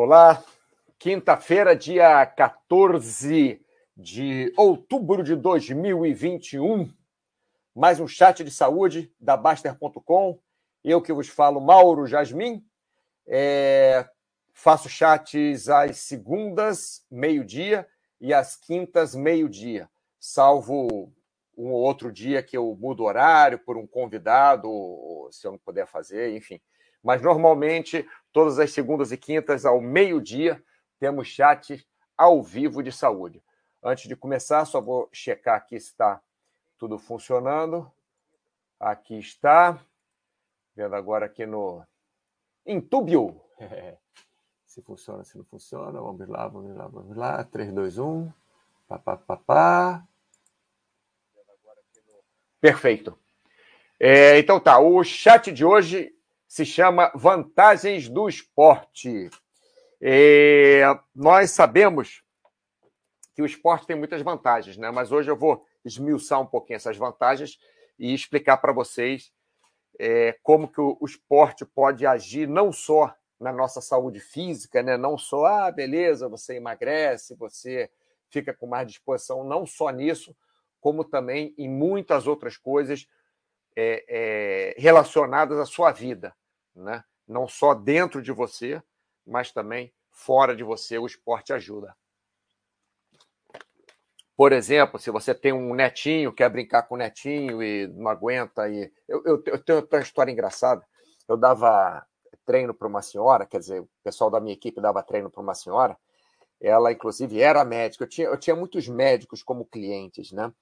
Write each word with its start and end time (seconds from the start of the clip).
Olá, 0.00 0.44
quinta-feira, 0.96 1.74
dia 1.74 2.24
14 2.24 3.60
de 3.96 4.52
outubro 4.56 5.24
de 5.24 5.34
2021. 5.34 6.88
Mais 7.74 7.98
um 7.98 8.06
chat 8.06 8.44
de 8.44 8.50
saúde 8.52 9.12
da 9.18 9.36
Baster.com. 9.36 10.38
Eu 10.84 11.02
que 11.02 11.12
vos 11.12 11.26
falo, 11.26 11.60
Mauro 11.60 12.06
Jasmin. 12.06 12.64
É, 13.26 14.08
faço 14.52 14.88
chats 14.88 15.68
às 15.68 15.98
segundas, 15.98 17.04
meio-dia, 17.10 17.84
e 18.20 18.32
às 18.32 18.54
quintas, 18.54 19.16
meio-dia. 19.16 19.90
Salvo 20.16 21.12
um 21.56 21.72
ou 21.72 21.82
outro 21.82 22.12
dia 22.12 22.40
que 22.40 22.56
eu 22.56 22.72
mudo 22.80 23.02
horário 23.02 23.58
por 23.58 23.76
um 23.76 23.84
convidado, 23.84 25.28
se 25.32 25.44
eu 25.44 25.50
não 25.50 25.58
puder 25.58 25.88
fazer, 25.88 26.36
enfim. 26.36 26.60
Mas 27.02 27.20
normalmente, 27.20 28.06
todas 28.38 28.60
as 28.60 28.70
segundas 28.70 29.10
e 29.10 29.16
quintas, 29.16 29.66
ao 29.66 29.80
meio-dia, 29.80 30.62
temos 31.00 31.26
chat 31.26 31.84
ao 32.16 32.40
vivo 32.40 32.84
de 32.84 32.92
saúde. 32.92 33.42
Antes 33.82 34.06
de 34.06 34.14
começar, 34.14 34.64
só 34.64 34.80
vou 34.80 35.08
checar 35.12 35.56
aqui 35.56 35.80
se 35.80 35.88
está 35.88 36.22
tudo 36.78 37.00
funcionando. 37.00 37.90
Aqui 38.78 39.18
está. 39.18 39.84
Vendo 40.76 40.94
agora 40.94 41.26
aqui 41.26 41.44
no 41.46 41.84
Intubio. 42.64 43.40
se 44.64 44.80
funciona, 44.82 45.24
se 45.24 45.36
não 45.36 45.44
funciona. 45.44 46.00
Vamos 46.00 46.28
lá, 46.28 46.46
vamos 46.46 46.76
lá, 46.76 46.86
vamos 46.86 47.16
lá. 47.16 47.42
3, 47.42 47.72
2, 47.72 47.98
1. 47.98 48.32
Pá, 48.86 49.00
pá, 49.00 49.16
pá, 49.16 49.36
pá. 49.36 50.06
Perfeito. 52.60 53.18
É, 53.98 54.38
então 54.38 54.60
tá, 54.60 54.78
o 54.78 55.02
chat 55.02 55.50
de 55.50 55.64
hoje 55.64 56.16
se 56.48 56.64
chama 56.64 57.12
Vantagens 57.14 58.08
do 58.08 58.26
Esporte. 58.26 59.28
É, 60.00 60.82
nós 61.14 61.50
sabemos 61.50 62.24
que 63.34 63.42
o 63.42 63.46
esporte 63.46 63.86
tem 63.86 63.94
muitas 63.94 64.22
vantagens, 64.22 64.76
né? 64.78 64.90
mas 64.90 65.12
hoje 65.12 65.30
eu 65.30 65.36
vou 65.36 65.64
esmiuçar 65.84 66.40
um 66.40 66.46
pouquinho 66.46 66.76
essas 66.76 66.96
vantagens 66.96 67.58
e 67.98 68.14
explicar 68.14 68.56
para 68.56 68.72
vocês 68.72 69.30
é, 70.00 70.36
como 70.42 70.66
que 70.66 70.80
o, 70.80 70.96
o, 71.00 71.06
esporte 71.06 71.64
pode 71.64 72.06
agir 72.06 72.48
não 72.48 72.72
só 72.72 73.14
na 73.38 73.52
nossa 73.52 73.80
saúde 73.80 74.18
física, 74.18 74.82
né? 74.82 74.96
não 74.96 75.18
só, 75.18 75.44
ah, 75.44 75.70
beleza, 75.70 76.28
você 76.28 76.56
emagrece, 76.56 77.36
você 77.36 77.90
fica 78.30 78.54
com 78.54 78.66
mais 78.66 78.88
disposição, 78.88 79.44
não 79.44 79.66
só 79.66 79.90
nisso, 79.90 80.34
como 80.80 81.04
também 81.04 81.54
em 81.58 81.68
muitas 81.68 82.26
outras 82.26 82.56
coisas 82.56 83.06
é, 83.80 84.04
é, 84.08 84.74
relacionadas 84.76 85.56
à 85.56 85.64
sua 85.64 85.92
vida, 85.92 86.34
né? 86.74 87.04
não 87.28 87.46
só 87.46 87.74
dentro 87.74 88.20
de 88.20 88.32
você, 88.32 88.82
mas 89.24 89.52
também 89.52 89.94
fora 90.10 90.56
de 90.56 90.64
você, 90.64 90.98
o 90.98 91.06
esporte 91.06 91.52
ajuda. 91.52 91.94
Por 94.36 94.52
exemplo, 94.52 94.98
se 94.98 95.12
você 95.12 95.32
tem 95.32 95.52
um 95.52 95.74
netinho, 95.74 96.32
quer 96.32 96.48
brincar 96.48 96.84
com 96.84 96.96
o 96.96 96.98
netinho 96.98 97.62
e 97.62 97.86
não 97.86 98.08
aguenta. 98.08 98.68
E... 98.68 98.92
Eu, 99.06 99.22
eu, 99.24 99.42
eu 99.46 99.58
tenho 99.62 99.86
uma 99.92 100.00
história 100.00 100.32
engraçada. 100.32 100.84
Eu 101.28 101.36
dava 101.36 102.04
treino 102.44 102.74
para 102.74 102.88
uma 102.88 103.02
senhora, 103.02 103.46
quer 103.46 103.58
dizer, 103.58 103.80
o 103.80 103.88
pessoal 104.02 104.30
da 104.30 104.40
minha 104.40 104.54
equipe 104.54 104.80
dava 104.80 105.02
treino 105.04 105.30
para 105.30 105.42
uma 105.42 105.54
senhora. 105.54 105.96
Ela, 106.60 106.90
inclusive, 106.90 107.40
era 107.40 107.64
médica. 107.64 108.04
Eu 108.04 108.08
tinha, 108.08 108.26
eu 108.26 108.38
tinha 108.38 108.56
muitos 108.56 108.88
médicos 108.88 109.42
como 109.42 109.66
clientes, 109.66 110.32
né? 110.32 110.52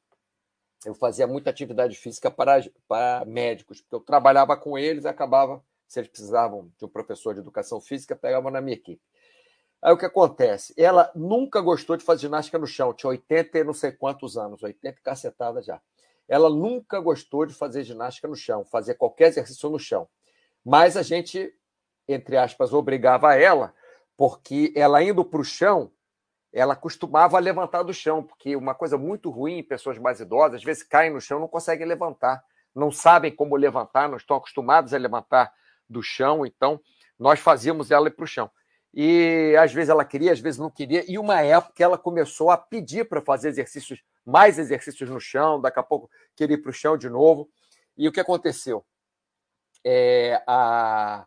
Eu 0.86 0.94
fazia 0.94 1.26
muita 1.26 1.50
atividade 1.50 1.96
física 1.96 2.30
para, 2.30 2.64
para 2.86 3.24
médicos, 3.26 3.80
porque 3.80 3.96
eu 3.96 4.00
trabalhava 4.00 4.56
com 4.56 4.78
eles 4.78 5.04
e 5.04 5.08
acabava, 5.08 5.60
se 5.88 5.98
eles 5.98 6.08
precisavam 6.08 6.70
de 6.78 6.84
um 6.84 6.88
professor 6.88 7.34
de 7.34 7.40
educação 7.40 7.80
física, 7.80 8.14
pegavam 8.14 8.52
na 8.52 8.60
minha 8.60 8.76
equipe. 8.76 9.02
Aí 9.82 9.92
o 9.92 9.98
que 9.98 10.06
acontece? 10.06 10.72
Ela 10.76 11.10
nunca 11.12 11.60
gostou 11.60 11.96
de 11.96 12.04
fazer 12.04 12.22
ginástica 12.22 12.56
no 12.56 12.68
chão, 12.68 12.94
tinha 12.94 13.10
80 13.10 13.58
e 13.58 13.64
não 13.64 13.74
sei 13.74 13.90
quantos 13.90 14.38
anos, 14.38 14.62
80 14.62 15.00
cacetada 15.02 15.60
já. 15.60 15.82
Ela 16.28 16.48
nunca 16.48 17.00
gostou 17.00 17.44
de 17.44 17.52
fazer 17.52 17.82
ginástica 17.82 18.28
no 18.28 18.36
chão, 18.36 18.64
fazer 18.64 18.94
qualquer 18.94 19.26
exercício 19.26 19.68
no 19.68 19.80
chão. 19.80 20.08
Mas 20.64 20.96
a 20.96 21.02
gente, 21.02 21.52
entre 22.06 22.36
aspas, 22.36 22.72
obrigava 22.72 23.34
ela, 23.34 23.74
porque 24.16 24.72
ela 24.76 25.02
indo 25.02 25.24
para 25.24 25.40
o 25.40 25.44
chão, 25.44 25.90
ela 26.56 26.74
costumava 26.74 27.38
levantar 27.38 27.82
do 27.82 27.92
chão, 27.92 28.22
porque 28.22 28.56
uma 28.56 28.74
coisa 28.74 28.96
muito 28.96 29.28
ruim 29.28 29.58
em 29.58 29.62
pessoas 29.62 29.98
mais 29.98 30.20
idosas, 30.20 30.54
às 30.54 30.64
vezes 30.64 30.82
caem 30.82 31.12
no 31.12 31.20
chão, 31.20 31.38
não 31.38 31.46
conseguem 31.46 31.86
levantar, 31.86 32.42
não 32.74 32.90
sabem 32.90 33.30
como 33.30 33.56
levantar, 33.56 34.08
não 34.08 34.16
estão 34.16 34.38
acostumados 34.38 34.94
a 34.94 34.96
levantar 34.96 35.52
do 35.86 36.02
chão, 36.02 36.46
então 36.46 36.80
nós 37.18 37.40
fazíamos 37.40 37.90
ela 37.90 38.08
ir 38.08 38.12
para 38.12 38.24
o 38.24 38.26
chão. 38.26 38.50
E 38.94 39.54
às 39.60 39.70
vezes 39.70 39.90
ela 39.90 40.02
queria, 40.02 40.32
às 40.32 40.40
vezes 40.40 40.58
não 40.58 40.70
queria, 40.70 41.04
e 41.06 41.18
uma 41.18 41.42
época 41.42 41.84
ela 41.84 41.98
começou 41.98 42.50
a 42.50 42.56
pedir 42.56 43.06
para 43.06 43.20
fazer 43.20 43.50
exercícios, 43.50 44.02
mais 44.24 44.58
exercícios 44.58 45.10
no 45.10 45.20
chão, 45.20 45.60
daqui 45.60 45.78
a 45.78 45.82
pouco 45.82 46.08
queria 46.34 46.54
ir 46.54 46.62
para 46.62 46.70
o 46.70 46.72
chão 46.72 46.96
de 46.96 47.10
novo. 47.10 47.50
E 47.98 48.08
o 48.08 48.12
que 48.12 48.20
aconteceu? 48.20 48.82
É, 49.84 50.42
a, 50.46 51.26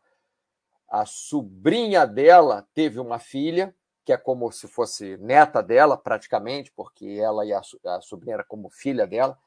a 0.89 1.05
sobrinha 1.05 2.07
dela 2.07 2.67
teve 2.73 2.99
uma 2.99 3.19
filha, 3.19 3.75
que 4.05 4.13
é 4.13 4.17
como 4.17 4.51
se 4.51 4.67
fosse 4.67 5.17
neta 5.17 5.61
dela, 5.61 5.97
praticamente, 5.97 6.71
porque 6.75 7.19
ela 7.21 7.45
e 7.45 7.53
a, 7.53 7.61
a 7.85 8.01
sobrinha 8.01 8.35
era 8.35 8.43
como 8.43 8.69
filha 8.69 9.05
dela. 9.05 9.37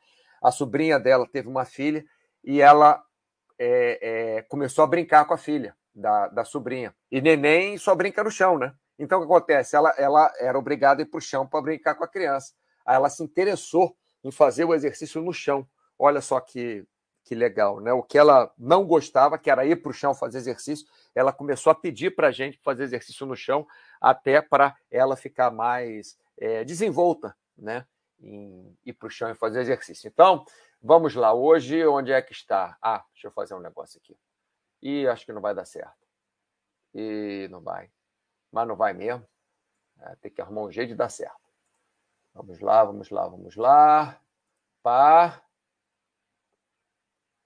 A 0.41 0.51
sobrinha 0.51 0.99
dela 0.99 1.27
teve 1.27 1.49
uma 1.49 1.65
filha 1.65 2.05
e 2.45 2.61
ela 2.61 3.03
é, 3.59 4.37
é, 4.39 4.43
começou 4.43 4.83
a 4.85 4.87
brincar 4.87 5.25
com 5.25 5.35
a 5.35 5.39
filha 5.39 5.77
da, 5.95 6.29
da 6.29 6.45
sobrinha. 6.45 6.95
E 7.11 7.21
neném 7.21 7.79
só 7.79 7.95
brinca 7.95 8.25
no 8.25 8.31
chão, 8.31 8.59
né? 8.59 8.75
Então 8.99 9.19
o 9.19 9.23
que 9.23 9.33
acontece? 9.33 9.77
Ela, 9.77 9.95
ela 9.97 10.33
era 10.39 10.59
obrigada 10.59 11.03
a 11.03 11.05
ir 11.05 11.07
para 11.07 11.19
o 11.19 11.21
chão 11.21 11.47
para 11.47 11.61
brincar 11.63 11.95
com 11.95 12.05
a 12.05 12.09
criança. 12.09 12.53
Aí 12.85 12.97
ela 12.97 13.09
se 13.09 13.23
interessou 13.23 13.97
em 14.25 14.31
fazer 14.31 14.65
o 14.65 14.75
exercício 14.75 15.21
no 15.23 15.33
chão. 15.33 15.67
Olha 15.99 16.21
só 16.21 16.41
que, 16.41 16.85
que 17.25 17.35
legal, 17.35 17.81
né? 17.81 17.93
O 17.93 18.03
que 18.03 18.19
ela 18.19 18.53
não 18.59 18.85
gostava, 18.85 19.39
que 19.39 19.51
era 19.51 19.65
ir 19.65 19.83
para 19.83 19.91
o 19.91 19.95
chão 19.95 20.15
fazer 20.15 20.39
exercício, 20.39 20.87
ela 21.15 21.33
começou 21.33 21.71
a 21.71 21.75
pedir 21.75 22.15
para 22.15 22.29
a 22.29 22.33
gente 22.33 22.59
fazer 22.63 22.85
exercício 22.85 23.27
no 23.27 23.37
chão, 23.37 23.67
até 24.03 24.43
para 24.43 24.77
ela 24.91 25.17
ficar 25.17 25.53
mais 25.53 26.19
é, 26.37 26.65
desenvolta, 26.65 27.37
né? 27.57 27.87
Em 28.21 28.77
ir 28.85 28.93
para 28.93 29.07
o 29.07 29.11
chão 29.11 29.31
e 29.31 29.35
fazer 29.35 29.61
exercício. 29.61 30.09
Então, 30.09 30.45
vamos 30.83 31.15
lá. 31.15 31.33
Hoje, 31.33 31.87
onde 31.87 32.11
é 32.13 32.21
que 32.21 32.33
está? 32.33 32.77
Ah, 32.83 33.05
deixa 33.13 33.29
eu 33.29 33.33
fazer 33.33 33.55
um 33.55 33.61
negócio 33.61 34.01
aqui. 34.03 34.19
E 34.83 35.07
acho 35.07 35.25
que 35.25 35.33
não 35.33 35.41
vai 35.41 35.55
dar 35.55 35.65
certo. 35.65 36.07
E 36.93 37.47
não 37.51 37.61
vai. 37.61 37.91
Mas 38.51 38.67
não 38.67 38.75
vai 38.75 38.93
mesmo. 38.93 39.27
É, 40.01 40.17
tem 40.17 40.33
que 40.33 40.41
arrumar 40.41 40.63
um 40.63 40.73
jeito 40.73 40.89
de 40.89 40.95
dar 40.97 41.09
certo. 41.09 41.41
Vamos 42.35 42.61
lá, 42.61 42.85
vamos 42.85 43.11
lá, 43.11 43.29
vamos 43.29 43.57
lá. 43.57 44.21
Pá. 44.83 45.41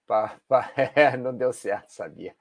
Pá. 0.06 0.39
É, 0.94 1.17
não 1.17 1.37
deu 1.37 1.53
certo, 1.53 1.91
sabia. 1.91 2.34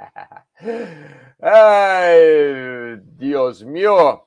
Ai, 1.41 2.97
Deus 3.01 3.61
meu. 3.63 4.23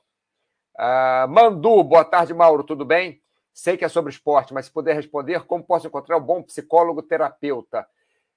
Ah, 0.77 1.25
Mandu, 1.29 1.83
boa 1.83 2.05
tarde, 2.05 2.33
Mauro, 2.33 2.63
tudo 2.63 2.85
bem? 2.85 3.21
Sei 3.53 3.77
que 3.77 3.85
é 3.85 3.89
sobre 3.89 4.11
esporte, 4.11 4.53
mas 4.53 4.65
se 4.65 4.71
puder 4.71 4.95
responder, 4.95 5.45
como 5.45 5.63
posso 5.63 5.87
encontrar 5.87 6.17
um 6.17 6.21
bom 6.21 6.43
psicólogo 6.43 7.01
terapeuta? 7.01 7.87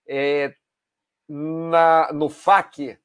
É, 0.09 0.55
na, 1.29 2.13
no 2.13 2.29
FAQ 2.29 2.99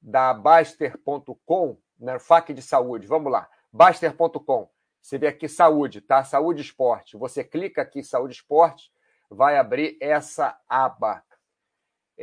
da 0.00 0.34
Baster.com, 0.34 1.78
né, 1.98 2.18
FAQ 2.18 2.52
de 2.52 2.62
saúde, 2.62 3.06
vamos 3.06 3.32
lá, 3.32 3.48
Baster.com. 3.72 4.68
Você 5.00 5.18
vê 5.18 5.26
aqui 5.26 5.48
saúde, 5.48 6.00
tá? 6.00 6.22
Saúde 6.22 6.62
esporte. 6.62 7.16
Você 7.16 7.42
clica 7.42 7.82
aqui 7.82 8.04
saúde 8.04 8.34
esporte, 8.34 8.92
vai 9.28 9.56
abrir 9.56 9.96
essa 10.00 10.56
aba. 10.68 11.24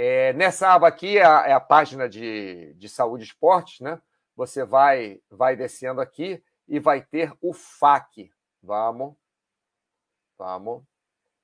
É, 0.01 0.31
nessa 0.31 0.69
aba 0.69 0.87
aqui 0.87 1.17
é 1.17 1.25
a, 1.25 1.47
é 1.47 1.51
a 1.51 1.59
página 1.59 2.07
de, 2.07 2.73
de 2.75 2.87
saúde 2.87 3.25
esporte, 3.25 3.83
né? 3.83 4.01
Você 4.33 4.63
vai, 4.63 5.19
vai 5.29 5.57
descendo 5.57 5.99
aqui 5.99 6.41
e 6.69 6.79
vai 6.79 7.01
ter 7.01 7.33
o 7.41 7.51
FAQ. 7.51 8.31
Vamos. 8.63 9.13
Vamos. 10.37 10.83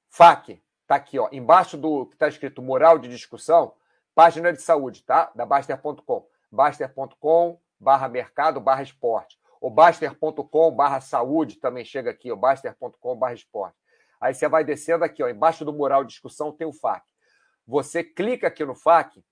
FAQ. 0.09 0.63
Tá 0.87 0.95
aqui, 0.95 1.19
ó. 1.19 1.27
Embaixo 1.33 1.75
do 1.75 2.05
que 2.05 2.15
está 2.15 2.29
escrito 2.29 2.61
moral 2.61 2.97
de 2.97 3.09
discussão, 3.09 3.75
página 4.15 4.53
de 4.53 4.61
saúde, 4.61 5.03
tá? 5.03 5.33
Da 5.35 5.45
Baster.com. 5.45 6.25
Baster.com 6.49 7.59
barra 7.77 8.07
mercado 8.07 8.61
barra 8.61 8.83
esporte. 8.83 9.37
O 9.59 9.69
Baster.com 9.69 10.71
barra 10.71 11.01
saúde 11.01 11.57
também 11.57 11.83
chega 11.83 12.09
aqui, 12.09 12.31
o 12.31 12.37
Baster.com 12.37 13.17
barra 13.17 13.33
esporte. 13.33 13.75
Aí 14.17 14.33
você 14.33 14.47
vai 14.47 14.63
descendo 14.63 15.03
aqui, 15.03 15.21
ó, 15.21 15.27
embaixo 15.27 15.65
do 15.65 15.73
mural 15.73 16.05
de 16.05 16.11
discussão 16.11 16.53
tem 16.53 16.65
o 16.65 16.71
FAQ. 16.71 17.05
Você 17.67 18.03
clica 18.03 18.47
aqui 18.47 18.63
no 18.63 18.75
FAQ 18.75 19.23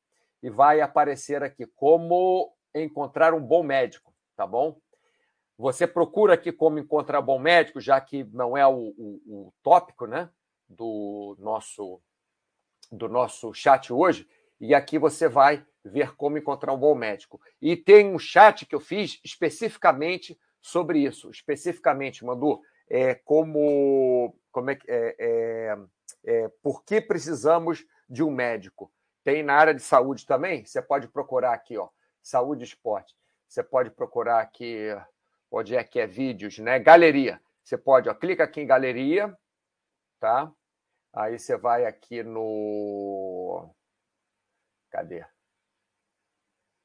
e 0.41 0.49
vai 0.49 0.81
aparecer 0.81 1.43
aqui 1.43 1.65
como 1.65 2.53
encontrar 2.73 3.33
um 3.33 3.41
bom 3.41 3.63
médico, 3.63 4.13
tá 4.35 4.45
bom? 4.47 4.79
Você 5.57 5.85
procura 5.85 6.33
aqui 6.33 6.51
como 6.51 6.79
encontrar 6.79 7.21
bom 7.21 7.37
médico, 7.37 7.79
já 7.79 8.01
que 8.01 8.23
não 8.25 8.57
é 8.57 8.65
o, 8.67 8.93
o, 8.97 9.21
o 9.27 9.53
tópico, 9.61 10.07
né, 10.07 10.29
do 10.67 11.35
nosso 11.39 12.01
do 12.91 13.07
nosso 13.07 13.53
chat 13.53 13.91
hoje. 13.91 14.27
E 14.59 14.73
aqui 14.73 14.99
você 14.99 15.27
vai 15.27 15.65
ver 15.83 16.15
como 16.15 16.37
encontrar 16.37 16.73
um 16.73 16.77
bom 16.77 16.95
médico. 16.95 17.41
E 17.61 17.75
tem 17.75 18.13
um 18.13 18.19
chat 18.19 18.65
que 18.65 18.75
eu 18.75 18.79
fiz 18.79 19.19
especificamente 19.23 20.39
sobre 20.61 20.99
isso. 20.99 21.29
Especificamente, 21.29 22.23
Mandu, 22.23 22.61
é, 22.89 23.15
como, 23.15 24.35
como 24.51 24.69
é, 24.69 24.79
é, 24.87 25.15
é, 25.19 25.77
é, 26.25 26.47
por 26.61 26.83
que 26.83 27.01
precisamos 27.01 27.85
de 28.09 28.23
um 28.23 28.31
médico. 28.31 28.91
Tem 29.23 29.41
na 29.41 29.55
área 29.55 29.73
de 29.73 29.81
saúde 29.81 30.25
também, 30.25 30.65
você 30.65 30.81
pode 30.81 31.07
procurar 31.07 31.53
aqui, 31.53 31.77
ó, 31.77 31.89
saúde 32.21 32.63
e 32.63 32.67
esporte. 32.67 33.15
Você 33.47 33.63
pode 33.63 33.91
procurar 33.91 34.41
aqui, 34.41 34.87
onde 35.51 35.75
é 35.75 35.83
que 35.83 35.99
é 35.99 36.07
vídeos, 36.07 36.57
né? 36.59 36.79
Galeria. 36.79 37.41
Você 37.63 37.77
pode, 37.77 38.09
ó, 38.09 38.13
clica 38.13 38.43
aqui 38.43 38.61
em 38.61 38.67
galeria, 38.67 39.37
tá? 40.19 40.51
Aí 41.13 41.37
você 41.37 41.55
vai 41.55 41.85
aqui 41.85 42.23
no. 42.23 43.69
Cadê? 44.89 45.25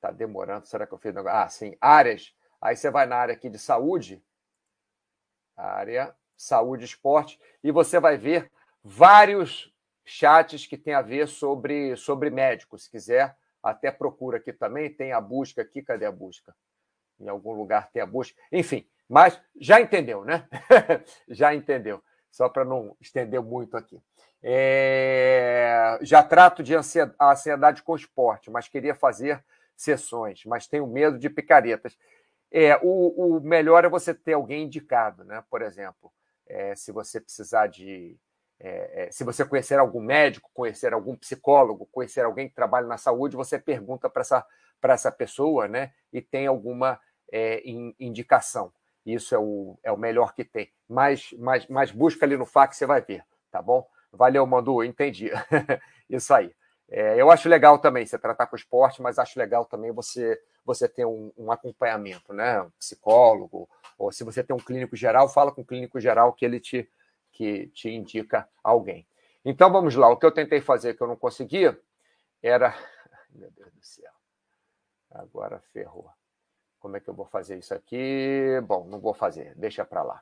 Tá 0.00 0.10
demorando. 0.10 0.66
Será 0.66 0.86
que 0.86 0.92
eu 0.92 0.98
fiz 0.98 1.14
negócio? 1.14 1.38
Ah, 1.38 1.48
sim. 1.48 1.76
Áreas. 1.80 2.34
Aí 2.60 2.76
você 2.76 2.90
vai 2.90 3.06
na 3.06 3.16
área 3.16 3.34
aqui 3.34 3.48
de 3.48 3.58
saúde. 3.58 4.22
Área 5.56 6.14
saúde 6.38 6.84
e 6.84 6.86
esporte. 6.86 7.38
E 7.62 7.70
você 7.70 7.98
vai 7.98 8.16
ver 8.16 8.50
vários 8.82 9.74
chats 10.08 10.66
que 10.66 10.76
tem 10.76 10.94
a 10.94 11.02
ver 11.02 11.28
sobre, 11.28 11.96
sobre 11.96 12.30
médicos. 12.30 12.84
Se 12.84 12.90
quiser, 12.90 13.36
até 13.62 13.90
procura 13.90 14.38
aqui 14.38 14.52
também. 14.52 14.92
Tem 14.92 15.12
a 15.12 15.20
busca 15.20 15.62
aqui. 15.62 15.82
Cadê 15.82 16.06
a 16.06 16.12
busca? 16.12 16.54
Em 17.20 17.28
algum 17.28 17.52
lugar 17.52 17.90
tem 17.90 18.00
a 18.00 18.06
busca. 18.06 18.40
Enfim, 18.50 18.88
mas 19.08 19.40
já 19.60 19.80
entendeu, 19.80 20.24
né? 20.24 20.46
já 21.28 21.54
entendeu. 21.54 22.02
Só 22.30 22.48
para 22.48 22.64
não 22.64 22.96
estender 23.00 23.40
muito 23.40 23.76
aqui. 23.76 24.00
É... 24.42 25.98
Já 26.02 26.22
trato 26.22 26.62
de 26.62 26.74
ansiedade 26.74 27.82
com 27.82 27.96
esporte, 27.96 28.50
mas 28.50 28.68
queria 28.68 28.94
fazer 28.94 29.44
sessões, 29.76 30.44
mas 30.44 30.66
tenho 30.66 30.86
medo 30.86 31.18
de 31.18 31.30
picaretas. 31.30 31.96
É, 32.50 32.76
o, 32.82 33.36
o 33.36 33.40
melhor 33.40 33.84
é 33.84 33.88
você 33.88 34.14
ter 34.14 34.32
alguém 34.32 34.64
indicado, 34.64 35.24
né? 35.24 35.44
Por 35.50 35.62
exemplo, 35.62 36.12
é, 36.46 36.74
se 36.74 36.90
você 36.90 37.20
precisar 37.20 37.66
de. 37.66 38.16
É, 38.60 39.04
é 39.06 39.10
se 39.10 39.24
você 39.24 39.44
conhecer 39.44 39.78
algum 39.78 40.00
médico, 40.00 40.50
conhecer 40.52 40.92
algum 40.92 41.16
psicólogo, 41.16 41.88
conhecer 41.92 42.24
alguém 42.24 42.48
que 42.48 42.54
trabalha 42.54 42.86
na 42.86 42.98
saúde, 42.98 43.36
você 43.36 43.58
pergunta 43.58 44.08
para 44.10 44.22
essa, 44.22 44.46
essa 44.82 45.12
pessoa, 45.12 45.68
né? 45.68 45.92
E 46.12 46.20
tem 46.20 46.46
alguma 46.46 47.00
é, 47.32 47.60
in, 47.68 47.94
indicação. 47.98 48.72
Isso 49.04 49.34
é 49.34 49.38
o, 49.38 49.78
é 49.82 49.92
o 49.92 49.96
melhor 49.96 50.34
que 50.34 50.44
tem. 50.44 50.70
Mas, 50.88 51.34
mas, 51.38 51.66
mas 51.68 51.90
busca 51.90 52.26
ali 52.26 52.36
no 52.36 52.44
fax, 52.44 52.76
você 52.76 52.86
vai 52.86 53.00
ver, 53.00 53.24
tá 53.50 53.62
bom? 53.62 53.86
Valeu, 54.12 54.46
Mandu, 54.46 54.82
entendi. 54.82 55.30
Isso 56.08 56.32
aí. 56.34 56.54
É, 56.90 57.20
eu 57.20 57.30
acho 57.30 57.48
legal 57.48 57.78
também 57.78 58.06
você 58.06 58.18
tratar 58.18 58.46
com 58.46 58.56
esporte, 58.56 59.02
mas 59.02 59.18
acho 59.18 59.38
legal 59.38 59.64
também 59.64 59.92
você 59.92 60.40
você 60.64 60.86
ter 60.86 61.06
um, 61.06 61.32
um, 61.38 61.50
acompanhamento, 61.50 62.34
né? 62.34 62.60
Um 62.60 62.70
psicólogo, 62.78 63.66
ou 63.96 64.12
se 64.12 64.22
você 64.22 64.44
tem 64.44 64.54
um 64.54 64.58
clínico 64.58 64.94
geral, 64.94 65.26
fala 65.26 65.50
com 65.50 65.62
o 65.62 65.64
clínico 65.64 65.98
geral 65.98 66.30
que 66.34 66.44
ele 66.44 66.60
te, 66.60 66.86
que 67.38 67.68
te 67.68 67.88
indica 67.88 68.48
alguém. 68.64 69.06
Então 69.44 69.70
vamos 69.70 69.94
lá, 69.94 70.08
o 70.08 70.16
que 70.16 70.26
eu 70.26 70.32
tentei 70.32 70.60
fazer 70.60 70.94
que 70.94 71.00
eu 71.00 71.06
não 71.06 71.14
conseguia 71.14 71.80
era. 72.42 72.74
Meu 73.30 73.48
Deus 73.52 73.72
do 73.72 73.80
céu. 73.80 74.10
Agora 75.08 75.60
ferrou. 75.72 76.10
Como 76.80 76.96
é 76.96 77.00
que 77.00 77.08
eu 77.08 77.14
vou 77.14 77.26
fazer 77.26 77.56
isso 77.56 77.72
aqui? 77.72 78.60
Bom, 78.64 78.86
não 78.88 78.98
vou 78.98 79.14
fazer, 79.14 79.54
deixa 79.54 79.84
para 79.84 80.02
lá. 80.02 80.20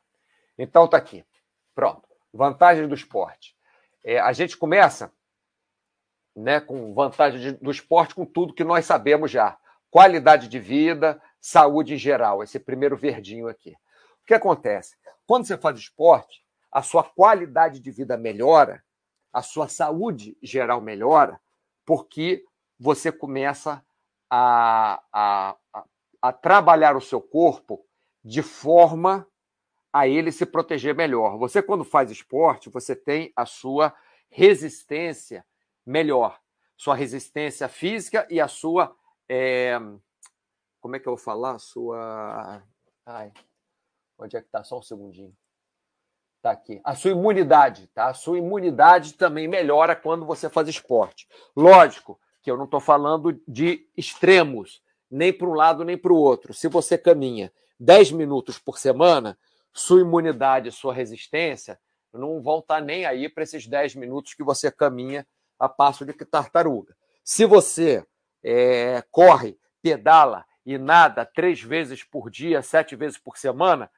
Então 0.58 0.86
tá 0.86 0.98
aqui. 0.98 1.24
Pronto. 1.74 2.06
Vantagens 2.32 2.86
do 2.86 2.94
esporte. 2.94 3.56
É, 4.04 4.20
a 4.20 4.32
gente 4.32 4.56
começa 4.58 5.10
né, 6.34 6.60
com 6.60 6.92
vantagem 6.92 7.54
do 7.54 7.70
esporte, 7.70 8.14
com 8.14 8.26
tudo 8.26 8.52
que 8.52 8.64
nós 8.64 8.84
sabemos 8.84 9.30
já. 9.30 9.58
Qualidade 9.90 10.48
de 10.48 10.58
vida, 10.58 11.20
saúde 11.40 11.94
em 11.94 11.98
geral, 11.98 12.42
esse 12.42 12.60
primeiro 12.60 12.94
verdinho 12.94 13.48
aqui. 13.48 13.70
O 14.22 14.26
que 14.26 14.34
acontece? 14.34 14.96
Quando 15.26 15.46
você 15.46 15.56
faz 15.56 15.78
esporte, 15.78 16.45
a 16.76 16.82
sua 16.82 17.02
qualidade 17.02 17.80
de 17.80 17.90
vida 17.90 18.18
melhora, 18.18 18.84
a 19.32 19.40
sua 19.40 19.66
saúde 19.66 20.36
geral 20.42 20.78
melhora, 20.78 21.40
porque 21.86 22.44
você 22.78 23.10
começa 23.10 23.82
a, 24.28 25.02
a, 25.10 25.56
a, 25.72 25.84
a 26.20 26.32
trabalhar 26.34 26.94
o 26.94 27.00
seu 27.00 27.18
corpo 27.18 27.82
de 28.22 28.42
forma 28.42 29.26
a 29.90 30.06
ele 30.06 30.30
se 30.30 30.44
proteger 30.44 30.94
melhor. 30.94 31.38
Você, 31.38 31.62
quando 31.62 31.82
faz 31.82 32.10
esporte, 32.10 32.68
você 32.68 32.94
tem 32.94 33.32
a 33.34 33.46
sua 33.46 33.96
resistência 34.28 35.46
melhor. 35.86 36.38
Sua 36.76 36.94
resistência 36.94 37.70
física 37.70 38.26
e 38.28 38.38
a 38.38 38.48
sua. 38.48 38.94
É... 39.26 39.78
Como 40.78 40.94
é 40.94 41.00
que 41.00 41.08
eu 41.08 41.16
vou 41.16 41.24
falar? 41.24 41.58
Sua. 41.58 42.62
Ai, 43.06 43.32
onde 44.18 44.36
é 44.36 44.42
que 44.42 44.46
está? 44.48 44.62
Só 44.62 44.78
um 44.78 44.82
segundinho. 44.82 45.34
Está 46.46 46.52
aqui. 46.52 46.80
A 46.84 46.94
sua 46.94 47.10
imunidade, 47.10 47.88
tá? 47.88 48.06
A 48.06 48.14
sua 48.14 48.38
imunidade 48.38 49.14
também 49.14 49.48
melhora 49.48 49.96
quando 49.96 50.24
você 50.24 50.48
faz 50.48 50.68
esporte. 50.68 51.26
Lógico 51.56 52.20
que 52.40 52.48
eu 52.48 52.56
não 52.56 52.66
estou 52.66 52.78
falando 52.78 53.40
de 53.48 53.84
extremos, 53.96 54.80
nem 55.10 55.32
para 55.32 55.48
um 55.48 55.54
lado 55.54 55.84
nem 55.84 55.98
para 55.98 56.12
o 56.12 56.16
outro. 56.16 56.54
Se 56.54 56.68
você 56.68 56.96
caminha 56.96 57.52
10 57.80 58.12
minutos 58.12 58.60
por 58.60 58.78
semana, 58.78 59.36
sua 59.72 60.00
imunidade, 60.00 60.70
sua 60.70 60.94
resistência 60.94 61.80
não 62.12 62.40
vão 62.40 62.60
estar 62.60 62.76
tá 62.76 62.80
nem 62.80 63.04
aí 63.04 63.28
para 63.28 63.42
esses 63.42 63.66
10 63.66 63.96
minutos 63.96 64.32
que 64.32 64.44
você 64.44 64.70
caminha 64.70 65.26
a 65.58 65.68
passo 65.68 66.06
de 66.06 66.12
tartaruga. 66.12 66.96
Se 67.24 67.44
você 67.44 68.06
é, 68.44 69.02
corre, 69.10 69.58
pedala 69.82 70.44
e 70.64 70.78
nada 70.78 71.26
três 71.26 71.60
vezes 71.60 72.04
por 72.04 72.30
dia, 72.30 72.62
sete 72.62 72.94
vezes 72.94 73.18
por 73.18 73.36
semana, 73.36 73.90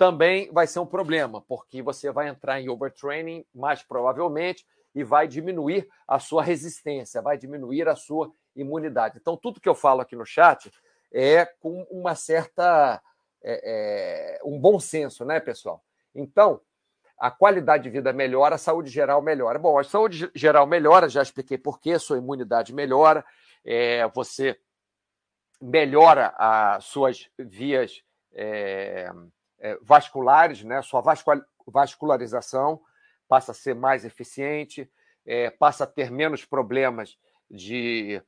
também 0.00 0.50
vai 0.50 0.66
ser 0.66 0.78
um 0.78 0.86
problema, 0.86 1.42
porque 1.42 1.82
você 1.82 2.10
vai 2.10 2.26
entrar 2.26 2.58
em 2.58 2.70
overtraining, 2.70 3.44
mais 3.54 3.82
provavelmente, 3.82 4.66
e 4.94 5.04
vai 5.04 5.28
diminuir 5.28 5.86
a 6.08 6.18
sua 6.18 6.42
resistência, 6.42 7.20
vai 7.20 7.36
diminuir 7.36 7.86
a 7.86 7.94
sua 7.94 8.32
imunidade. 8.56 9.18
Então, 9.20 9.36
tudo 9.36 9.60
que 9.60 9.68
eu 9.68 9.74
falo 9.74 10.00
aqui 10.00 10.16
no 10.16 10.24
chat 10.24 10.72
é 11.12 11.44
com 11.44 11.82
uma 11.90 12.14
certa. 12.14 12.98
É, 13.42 14.38
é, 14.38 14.40
um 14.42 14.58
bom 14.58 14.80
senso, 14.80 15.22
né, 15.22 15.38
pessoal? 15.38 15.84
Então, 16.14 16.62
a 17.18 17.30
qualidade 17.30 17.82
de 17.82 17.90
vida 17.90 18.10
melhora, 18.10 18.54
a 18.54 18.58
saúde 18.58 18.88
geral 18.88 19.20
melhora. 19.20 19.58
Bom, 19.58 19.78
a 19.78 19.84
saúde 19.84 20.30
geral 20.34 20.66
melhora, 20.66 21.10
já 21.10 21.20
expliquei 21.20 21.58
por 21.58 21.78
quê, 21.78 21.98
sua 21.98 22.16
imunidade 22.16 22.72
melhora, 22.72 23.22
é, 23.62 24.08
você 24.08 24.58
melhora 25.60 26.32
as 26.38 26.86
suas 26.86 27.28
vias 27.38 28.02
é, 28.32 29.12
é, 29.60 29.78
vasculares, 29.82 30.64
né? 30.64 30.82
sua 30.82 31.02
vascularização 31.66 32.80
passa 33.28 33.52
a 33.52 33.54
ser 33.54 33.74
mais 33.74 34.04
eficiente, 34.04 34.90
é, 35.24 35.50
passa 35.50 35.84
a 35.84 35.86
ter 35.86 36.10
menos 36.10 36.44
problemas 36.44 37.16
de, 37.48 38.20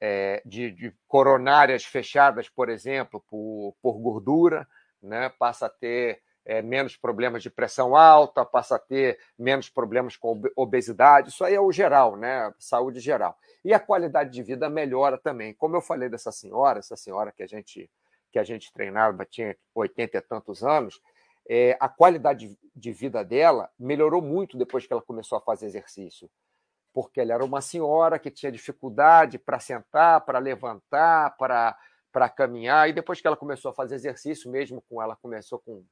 é, 0.00 0.42
de, 0.44 0.70
de, 0.72 0.94
coronárias 1.06 1.84
fechadas, 1.84 2.48
por 2.48 2.68
exemplo, 2.68 3.24
por, 3.28 3.74
por 3.80 3.98
gordura, 3.98 4.68
né? 5.02 5.30
passa 5.38 5.66
a 5.66 5.70
ter 5.70 6.20
é, 6.44 6.60
menos 6.60 6.96
problemas 6.96 7.42
de 7.42 7.50
pressão 7.50 7.96
alta, 7.96 8.44
passa 8.44 8.76
a 8.76 8.78
ter 8.78 9.18
menos 9.38 9.68
problemas 9.68 10.16
com 10.16 10.42
obesidade. 10.56 11.28
Isso 11.28 11.44
aí 11.44 11.54
é 11.54 11.60
o 11.60 11.72
geral, 11.72 12.16
né? 12.16 12.52
Saúde 12.58 12.98
geral. 12.98 13.38
E 13.64 13.72
a 13.72 13.78
qualidade 13.78 14.30
de 14.30 14.42
vida 14.42 14.68
melhora 14.68 15.16
também. 15.16 15.54
Como 15.54 15.76
eu 15.76 15.80
falei 15.80 16.08
dessa 16.08 16.32
senhora, 16.32 16.80
essa 16.80 16.96
senhora 16.96 17.32
que 17.32 17.44
a 17.44 17.46
gente 17.46 17.88
que 18.32 18.38
a 18.38 18.44
gente 18.44 18.72
treinava, 18.72 19.24
tinha 19.26 19.56
80 19.74 20.16
e 20.16 20.20
tantos 20.22 20.64
anos, 20.64 21.00
é, 21.48 21.76
a 21.78 21.88
qualidade 21.88 22.56
de 22.74 22.92
vida 22.92 23.24
dela 23.24 23.70
melhorou 23.78 24.22
muito 24.22 24.56
depois 24.56 24.86
que 24.86 24.92
ela 24.92 25.02
começou 25.02 25.36
a 25.36 25.40
fazer 25.40 25.66
exercício. 25.66 26.30
Porque 26.92 27.20
ela 27.20 27.34
era 27.34 27.44
uma 27.44 27.60
senhora 27.60 28.18
que 28.18 28.30
tinha 28.30 28.52
dificuldade 28.52 29.38
para 29.38 29.58
sentar, 29.58 30.20
para 30.22 30.38
levantar, 30.38 31.36
para, 31.36 31.76
para 32.10 32.28
caminhar. 32.28 32.88
E 32.88 32.92
depois 32.92 33.20
que 33.20 33.26
ela 33.26 33.36
começou 33.36 33.70
a 33.70 33.74
fazer 33.74 33.94
exercício, 33.94 34.50
mesmo 34.50 34.82
com 34.82 35.02
ela 35.02 35.16
começou 35.16 35.58
com 35.58 35.84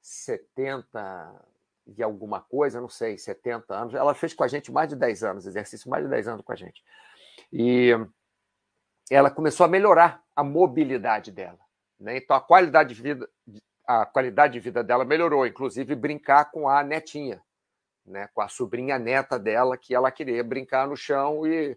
70 0.00 1.44
e 1.86 2.02
alguma 2.02 2.40
coisa, 2.40 2.80
não 2.80 2.88
sei, 2.88 3.16
70 3.16 3.74
anos. 3.74 3.94
Ela 3.94 4.14
fez 4.14 4.34
com 4.34 4.42
a 4.42 4.48
gente 4.48 4.72
mais 4.72 4.88
de 4.88 4.96
10 4.96 5.24
anos, 5.24 5.46
exercício 5.46 5.88
mais 5.88 6.04
de 6.04 6.10
10 6.10 6.28
anos 6.28 6.44
com 6.44 6.52
a 6.52 6.56
gente. 6.56 6.82
E 7.52 7.92
ela 9.10 9.30
começou 9.30 9.64
a 9.64 9.68
melhorar 9.68 10.22
a 10.34 10.42
mobilidade 10.42 11.30
dela. 11.30 11.58
Né? 11.98 12.18
Então 12.18 12.36
a 12.36 12.40
qualidade 12.40 12.94
de 12.94 13.02
vida, 13.02 13.28
a 13.86 14.04
qualidade 14.04 14.54
de 14.54 14.60
vida 14.60 14.82
dela 14.82 15.04
melhorou, 15.04 15.46
inclusive 15.46 15.94
brincar 15.94 16.50
com 16.50 16.68
a 16.68 16.82
netinha, 16.82 17.42
né? 18.04 18.28
com 18.34 18.40
a 18.40 18.48
sobrinha 18.48 18.98
neta 18.98 19.38
dela, 19.38 19.76
que 19.76 19.94
ela 19.94 20.10
queria 20.10 20.42
brincar 20.42 20.86
no 20.86 20.96
chão 20.96 21.46
e 21.46 21.76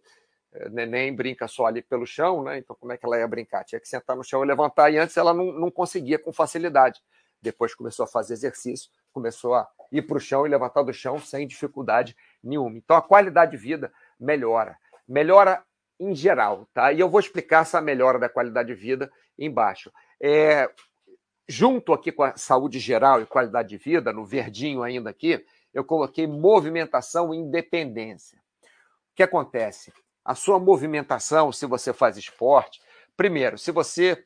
eh, 0.53 0.69
neném 0.69 1.15
brinca 1.15 1.47
só 1.47 1.67
ali 1.67 1.81
pelo 1.81 2.05
chão, 2.05 2.43
né? 2.43 2.57
Então 2.57 2.75
como 2.79 2.91
é 2.91 2.97
que 2.97 3.05
ela 3.05 3.17
ia 3.17 3.27
brincar? 3.27 3.63
Tinha 3.63 3.79
que 3.79 3.87
sentar 3.87 4.15
no 4.15 4.23
chão 4.23 4.43
e 4.43 4.47
levantar, 4.47 4.91
e 4.91 4.97
antes 4.97 5.15
ela 5.15 5.33
não, 5.33 5.51
não 5.51 5.71
conseguia 5.71 6.17
com 6.17 6.33
facilidade 6.33 7.01
depois 7.41 7.73
começou 7.73 8.03
a 8.03 8.07
fazer 8.07 8.33
exercício, 8.33 8.89
começou 9.11 9.55
a 9.55 9.67
ir 9.91 10.01
para 10.03 10.17
o 10.17 10.19
chão 10.19 10.45
e 10.45 10.49
levantar 10.49 10.83
do 10.83 10.93
chão 10.93 11.19
sem 11.19 11.47
dificuldade 11.47 12.15
nenhuma. 12.43 12.77
Então 12.77 12.95
a 12.95 13.01
qualidade 13.01 13.51
de 13.51 13.57
vida 13.57 13.91
melhora. 14.19 14.77
Melhora 15.07 15.63
em 15.99 16.15
geral, 16.15 16.67
tá? 16.73 16.93
E 16.93 16.99
eu 16.99 17.09
vou 17.09 17.19
explicar 17.19 17.63
essa 17.63 17.81
melhora 17.81 18.17
da 18.17 18.29
qualidade 18.29 18.69
de 18.69 18.75
vida 18.75 19.11
embaixo. 19.37 19.91
É, 20.21 20.69
junto 21.47 21.93
aqui 21.93 22.11
com 22.11 22.23
a 22.23 22.37
saúde 22.37 22.79
geral 22.79 23.21
e 23.21 23.25
qualidade 23.25 23.69
de 23.69 23.77
vida, 23.77 24.13
no 24.13 24.25
verdinho 24.25 24.81
ainda 24.81 25.09
aqui, 25.09 25.45
eu 25.73 25.83
coloquei 25.83 26.25
movimentação 26.25 27.33
e 27.33 27.37
independência. 27.37 28.37
O 29.11 29.15
que 29.15 29.23
acontece? 29.23 29.91
A 30.23 30.35
sua 30.35 30.59
movimentação, 30.59 31.51
se 31.51 31.65
você 31.65 31.91
faz 31.91 32.17
esporte, 32.17 32.81
primeiro, 33.17 33.57
se 33.57 33.71
você 33.71 34.23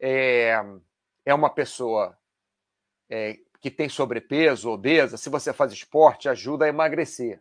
é, 0.00 0.60
é 1.24 1.34
uma 1.34 1.50
pessoa 1.50 2.18
é, 3.08 3.38
que 3.60 3.70
tem 3.70 3.88
sobrepeso, 3.88 4.70
obesa, 4.70 5.16
se 5.16 5.30
você 5.30 5.52
faz 5.52 5.72
esporte, 5.72 6.28
ajuda 6.28 6.64
a 6.64 6.68
emagrecer 6.68 7.40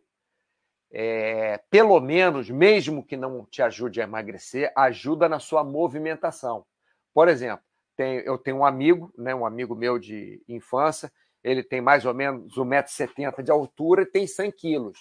é, 0.95 1.59
pelo 1.71 1.99
menos, 1.99 2.51
mesmo 2.51 3.03
que 3.03 3.17
não 3.17 3.45
te 3.45 3.63
ajude 3.63 3.99
a 3.99 4.03
emagrecer, 4.03 4.71
ajuda 4.75 5.27
na 5.27 5.39
sua 5.39 5.63
movimentação. 5.63 6.63
Por 7.11 7.27
exemplo, 7.27 7.65
tem, 7.95 8.19
eu 8.19 8.37
tenho 8.37 8.57
um 8.57 8.65
amigo, 8.65 9.11
né, 9.17 9.33
um 9.33 9.45
amigo 9.45 9.75
meu 9.75 9.97
de 9.97 10.43
infância, 10.47 11.11
ele 11.43 11.63
tem 11.63 11.81
mais 11.81 12.05
ou 12.05 12.13
menos 12.13 12.55
1,70m 12.55 13.41
de 13.41 13.51
altura 13.51 14.03
e 14.03 14.05
tem 14.05 14.27
100 14.27 14.51
quilos. 14.51 14.99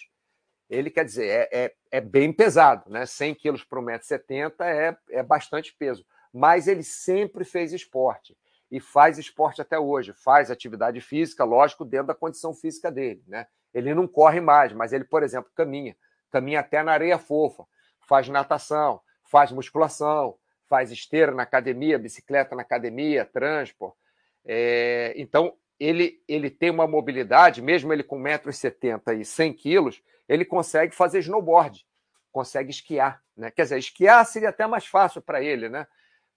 Ele 0.69 0.91
quer 0.91 1.05
dizer, 1.05 1.27
é, 1.27 1.49
é, 1.53 1.75
é 1.91 2.01
bem 2.01 2.33
pesado, 2.33 2.91
né? 2.91 3.05
100 3.05 3.35
quilos 3.35 3.63
para 3.63 3.79
1,70m 3.79 4.55
é, 4.61 4.97
é 5.11 5.23
bastante 5.23 5.75
peso. 5.79 6.05
Mas 6.33 6.67
ele 6.67 6.83
sempre 6.83 7.45
fez 7.45 7.73
esporte 7.73 8.37
e 8.71 8.81
faz 8.81 9.19
esporte 9.19 9.61
até 9.61 9.79
hoje, 9.79 10.15
faz 10.15 10.51
atividade 10.51 11.01
física, 11.03 11.45
lógico, 11.45 11.85
dentro 11.85 12.07
da 12.07 12.15
condição 12.15 12.55
física 12.55 12.91
dele, 12.91 13.23
né? 13.27 13.47
Ele 13.75 13.95
não 13.95 14.07
corre 14.07 14.41
mais, 14.41 14.73
mas 14.73 14.93
ele, 14.93 15.05
por 15.05 15.23
exemplo, 15.23 15.51
caminha. 15.55 15.97
Caminha 16.31 16.61
até 16.61 16.83
na 16.83 16.93
areia 16.93 17.19
fofa, 17.19 17.65
faz 18.01 18.29
natação, 18.29 19.01
faz 19.25 19.51
musculação, 19.53 20.37
faz 20.69 20.91
esteira 20.91 21.33
na 21.33 21.43
academia, 21.43 21.99
bicicleta 21.99 22.55
na 22.55 22.63
academia, 22.63 23.25
transporte. 23.25 23.97
É, 24.45 25.13
então, 25.17 25.57
ele, 25.79 26.23
ele 26.29 26.51
tem 26.51 26.71
uma 26.71 26.87
mobilidade, 26.87 27.61
mesmo 27.61 27.93
ele 27.93 28.03
com 28.03 28.19
1,70m 28.21 29.21
e 29.21 29.25
100 29.25 29.53
quilos, 29.53 30.03
ele 30.29 30.45
consegue 30.45 30.95
fazer 30.95 31.19
snowboard, 31.21 31.87
consegue 32.31 32.71
esquiar. 32.71 33.23
Né? 33.37 33.51
Quer 33.51 33.63
dizer, 33.63 33.79
esquiar 33.79 34.25
seria 34.25 34.49
até 34.49 34.67
mais 34.67 34.87
fácil 34.87 35.21
para 35.21 35.43
ele, 35.43 35.69
né? 35.69 35.87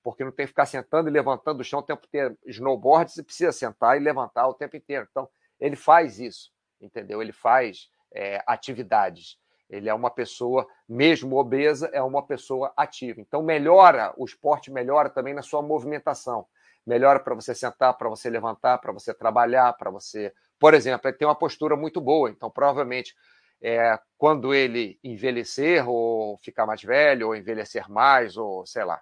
porque 0.04 0.24
não 0.24 0.32
tem 0.32 0.46
que 0.46 0.52
ficar 0.52 0.66
sentando 0.66 1.10
e 1.10 1.12
levantando 1.12 1.58
do 1.58 1.64
chão 1.64 1.80
o 1.80 1.84
tempo 1.84 2.06
inteiro. 2.06 2.38
Snowboard, 2.46 3.12
você 3.12 3.24
precisa 3.24 3.52
sentar 3.52 3.98
e 3.98 4.00
levantar 4.00 4.48
o 4.48 4.54
tempo 4.54 4.78
inteiro. 4.78 5.08
Então, 5.10 5.28
ele 5.60 5.76
faz 5.76 6.20
isso 6.20 6.55
entendeu? 6.82 7.22
Ele 7.22 7.32
faz 7.32 7.90
é, 8.14 8.42
atividades. 8.48 9.38
Ele 9.70 9.90
é 9.90 9.94
uma 9.94 10.12
pessoa, 10.12 10.68
mesmo 10.88 11.38
obesa, 11.38 11.90
é 11.92 12.02
uma 12.02 12.26
pessoa 12.26 12.72
ativa. 12.78 13.20
Então, 13.20 13.42
melhora, 13.42 14.14
o 14.16 14.26
esporte 14.26 14.72
melhora 14.72 15.10
também 15.10 15.34
na 15.34 15.42
sua 15.42 15.62
movimentação. 15.62 16.46
Melhora 16.86 17.20
para 17.20 17.34
você 17.34 17.56
sentar, 17.56 17.98
para 17.98 18.08
você 18.08 18.30
levantar, 18.30 18.78
para 18.78 18.92
você 18.92 19.14
trabalhar, 19.14 19.74
para 19.74 19.90
você. 19.90 20.32
Por 20.60 20.74
exemplo, 20.76 21.10
ele 21.10 21.18
tem 21.18 21.28
uma 21.28 21.36
postura 21.36 21.76
muito 21.76 22.00
boa. 22.00 22.30
Então, 22.30 22.50
provavelmente, 22.50 23.16
é, 23.60 23.98
quando 24.18 24.54
ele 24.54 25.00
envelhecer, 25.04 25.90
ou 25.90 26.38
ficar 26.38 26.68
mais 26.68 26.84
velho, 26.84 27.28
ou 27.28 27.36
envelhecer 27.36 27.90
mais, 27.90 28.38
ou 28.38 28.66
sei 28.68 28.84
lá, 28.84 29.02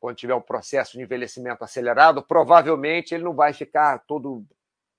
quando 0.00 0.16
tiver 0.16 0.34
um 0.34 0.40
processo 0.40 0.92
de 0.92 1.02
envelhecimento 1.02 1.62
acelerado, 1.62 2.22
provavelmente 2.22 3.14
ele 3.14 3.22
não 3.22 3.34
vai 3.34 3.52
ficar 3.52 4.00
todo 4.06 4.44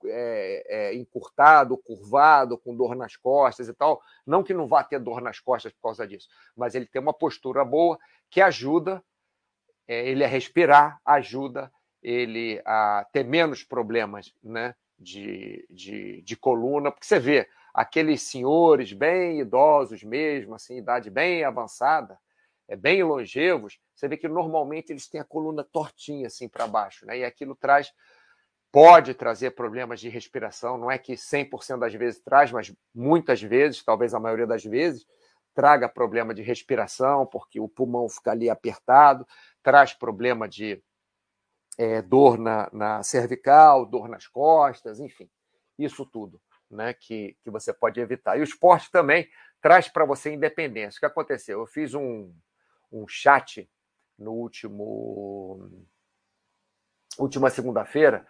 é, 0.06 0.64
é, 0.68 0.96
encurtado, 0.96 1.78
curvado, 1.78 2.58
com 2.58 2.76
dor 2.76 2.96
nas 2.96 3.16
costas 3.16 3.68
e 3.68 3.74
tal. 3.74 4.02
Não 4.26 4.44
que 4.44 4.54
não 4.54 4.68
vá 4.68 4.84
ter 4.84 5.00
dor 5.00 5.22
nas 5.22 5.40
costas 5.40 5.72
por 5.74 5.82
causa 5.82 6.08
disso, 6.08 6.28
mas 6.56 6.76
ele 6.76 6.86
tem 6.86 7.02
uma 7.02 7.14
postura 7.14 7.64
boa 7.64 7.98
que 8.30 8.42
ajuda 8.42 9.04
é, 9.88 10.08
ele 10.08 10.24
a 10.24 10.28
respirar, 10.28 11.00
ajuda 11.06 11.72
ele 12.02 12.62
a 12.66 13.08
ter 13.12 13.24
menos 13.24 13.64
problemas 13.64 14.34
né, 14.44 14.76
de, 15.00 15.66
de, 15.70 16.22
de 16.22 16.36
coluna, 16.36 16.92
porque 16.92 17.06
você 17.06 17.20
vê 17.20 17.50
aqueles 17.74 18.22
senhores 18.22 18.94
bem 18.94 19.40
idosos 19.40 20.04
mesmo, 20.04 20.56
assim, 20.56 20.78
idade 20.78 21.10
bem 21.10 21.44
avançada, 21.44 22.18
é, 22.68 22.76
bem 22.76 23.04
longevos, 23.04 23.80
você 23.96 24.08
vê 24.08 24.18
que 24.18 24.28
normalmente 24.28 24.92
eles 24.92 25.08
têm 25.08 25.20
a 25.20 25.26
coluna 25.26 25.64
tortinha 25.64 26.28
assim 26.28 26.48
para 26.48 26.68
baixo, 26.68 27.06
né? 27.06 27.20
E 27.20 27.24
aquilo 27.24 27.56
traz 27.56 27.92
pode 28.74 29.14
trazer 29.14 29.52
problemas 29.52 30.00
de 30.00 30.10
respiração, 30.10 30.80
não 30.80 30.90
é 30.90 30.98
que 30.98 31.14
100% 31.14 31.78
das 31.78 31.94
vezes 31.94 32.20
traz, 32.20 32.52
mas 32.52 32.76
muitas 32.94 33.40
vezes, 33.40 33.84
talvez 33.84 34.16
a 34.16 34.20
maioria 34.20 34.48
das 34.48 34.64
vezes, 34.64 35.06
traga 35.54 35.88
problema 35.88 36.34
de 36.34 36.42
respiração, 36.42 37.24
porque 37.28 37.60
o 37.60 37.70
pulmão 37.70 38.10
fica 38.10 38.32
ali 38.32 38.50
apertado, 38.50 39.28
traz 39.62 39.94
problema 39.94 40.50
de 40.50 40.84
é, 41.78 42.02
dor 42.02 42.40
na, 42.40 42.68
na, 42.74 43.04
cervical, 43.04 43.86
dor 43.86 44.10
nas 44.10 44.26
costas, 44.26 45.00
enfim, 45.00 45.30
isso 45.78 46.04
tudo 46.04 46.42
né, 46.68 46.96
que, 46.96 47.38
que 47.44 47.52
você 47.52 47.72
pode 47.72 48.00
evitar. 48.00 48.38
E 48.38 48.42
o 48.42 48.44
esporte 48.44 48.90
também 48.90 49.30
traz 49.62 49.88
para 49.88 50.04
você 50.04 50.34
independência. 50.34 50.98
O 50.98 51.00
que 51.00 51.06
aconteceu? 51.06 51.60
Eu 51.60 51.68
fiz 51.68 51.94
um, 51.94 52.34
um 52.92 53.08
chat 53.08 53.70
no 54.18 54.32
último 54.32 55.70
última 57.20 57.52
segunda-feira 57.52 58.26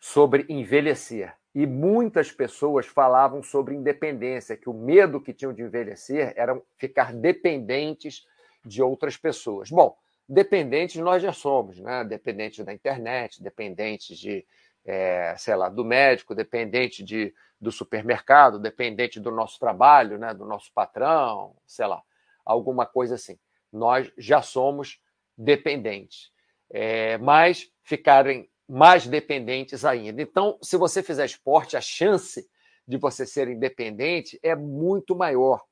sobre 0.00 0.46
envelhecer. 0.48 1.34
E 1.54 1.66
muitas 1.66 2.30
pessoas 2.30 2.86
falavam 2.86 3.42
sobre 3.42 3.74
independência, 3.74 4.56
que 4.56 4.68
o 4.68 4.74
medo 4.74 5.20
que 5.20 5.32
tinham 5.32 5.52
de 5.52 5.62
envelhecer 5.62 6.32
era 6.36 6.60
ficar 6.76 7.12
dependentes 7.12 8.26
de 8.64 8.82
outras 8.82 9.16
pessoas. 9.16 9.70
Bom, 9.70 9.96
dependentes 10.28 10.96
nós 11.00 11.22
já 11.22 11.32
somos, 11.32 11.80
né? 11.80 12.04
Dependentes 12.04 12.64
da 12.64 12.72
internet, 12.72 13.42
dependentes 13.42 14.18
de, 14.18 14.46
é, 14.84 15.34
sei 15.36 15.56
lá, 15.56 15.68
do 15.68 15.84
médico, 15.84 16.34
dependente 16.34 17.02
de, 17.02 17.34
do 17.60 17.72
supermercado, 17.72 18.58
dependente 18.58 19.18
do 19.18 19.30
nosso 19.30 19.58
trabalho, 19.58 20.18
né? 20.18 20.34
Do 20.34 20.44
nosso 20.44 20.72
patrão, 20.72 21.56
sei 21.66 21.86
lá, 21.86 22.02
alguma 22.44 22.86
coisa 22.86 23.14
assim. 23.14 23.38
Nós 23.72 24.12
já 24.16 24.42
somos 24.42 25.00
dependentes. 25.36 26.30
É, 26.70 27.16
mas 27.18 27.72
ficarem 27.82 28.48
mais 28.68 29.06
dependentes 29.06 29.84
ainda. 29.84 30.20
Então, 30.20 30.58
se 30.60 30.76
você 30.76 31.02
fizer 31.02 31.24
esporte, 31.24 31.76
a 31.76 31.80
chance 31.80 32.48
de 32.86 32.96
você 32.96 33.24
ser 33.24 33.48
independente 33.48 34.38
é 34.42 34.54
muito 34.54 35.16
maior. 35.16 35.64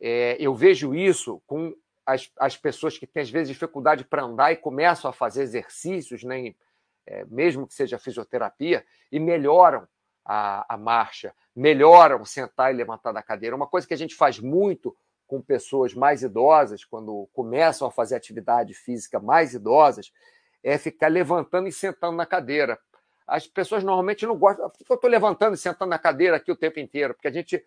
É, 0.00 0.36
eu 0.40 0.54
vejo 0.54 0.94
isso 0.94 1.42
com 1.46 1.74
as, 2.06 2.30
as 2.38 2.56
pessoas 2.56 2.96
que 2.96 3.06
têm, 3.06 3.22
às 3.22 3.30
vezes, 3.30 3.48
dificuldade 3.48 4.04
para 4.04 4.22
andar 4.22 4.52
e 4.52 4.56
começam 4.56 5.10
a 5.10 5.12
fazer 5.12 5.42
exercícios, 5.42 6.24
né, 6.24 6.54
é, 7.06 7.24
mesmo 7.26 7.66
que 7.66 7.74
seja 7.74 7.98
fisioterapia, 7.98 8.84
e 9.12 9.18
melhoram 9.18 9.86
a, 10.24 10.74
a 10.74 10.76
marcha, 10.78 11.34
melhoram 11.54 12.24
sentar 12.24 12.72
e 12.72 12.76
levantar 12.76 13.12
da 13.12 13.22
cadeira. 13.22 13.56
Uma 13.56 13.66
coisa 13.66 13.86
que 13.86 13.94
a 13.94 13.98
gente 13.98 14.14
faz 14.14 14.38
muito 14.38 14.96
com 15.26 15.40
pessoas 15.40 15.94
mais 15.94 16.22
idosas, 16.22 16.84
quando 16.84 17.28
começam 17.32 17.86
a 17.86 17.90
fazer 17.90 18.16
atividade 18.16 18.74
física 18.74 19.20
mais 19.20 19.54
idosas, 19.54 20.12
é 20.62 20.78
ficar 20.78 21.08
levantando 21.08 21.68
e 21.68 21.72
sentando 21.72 22.16
na 22.16 22.26
cadeira. 22.26 22.78
As 23.26 23.46
pessoas 23.46 23.84
normalmente 23.84 24.26
não 24.26 24.36
gostam. 24.36 24.68
Por 24.68 24.78
que 24.78 24.90
eu 24.90 24.96
estou 24.96 25.10
levantando 25.10 25.54
e 25.54 25.58
sentando 25.58 25.90
na 25.90 25.98
cadeira 25.98 26.36
aqui 26.36 26.50
o 26.50 26.56
tempo 26.56 26.80
inteiro? 26.80 27.14
Porque 27.14 27.28
a 27.28 27.32
gente 27.32 27.64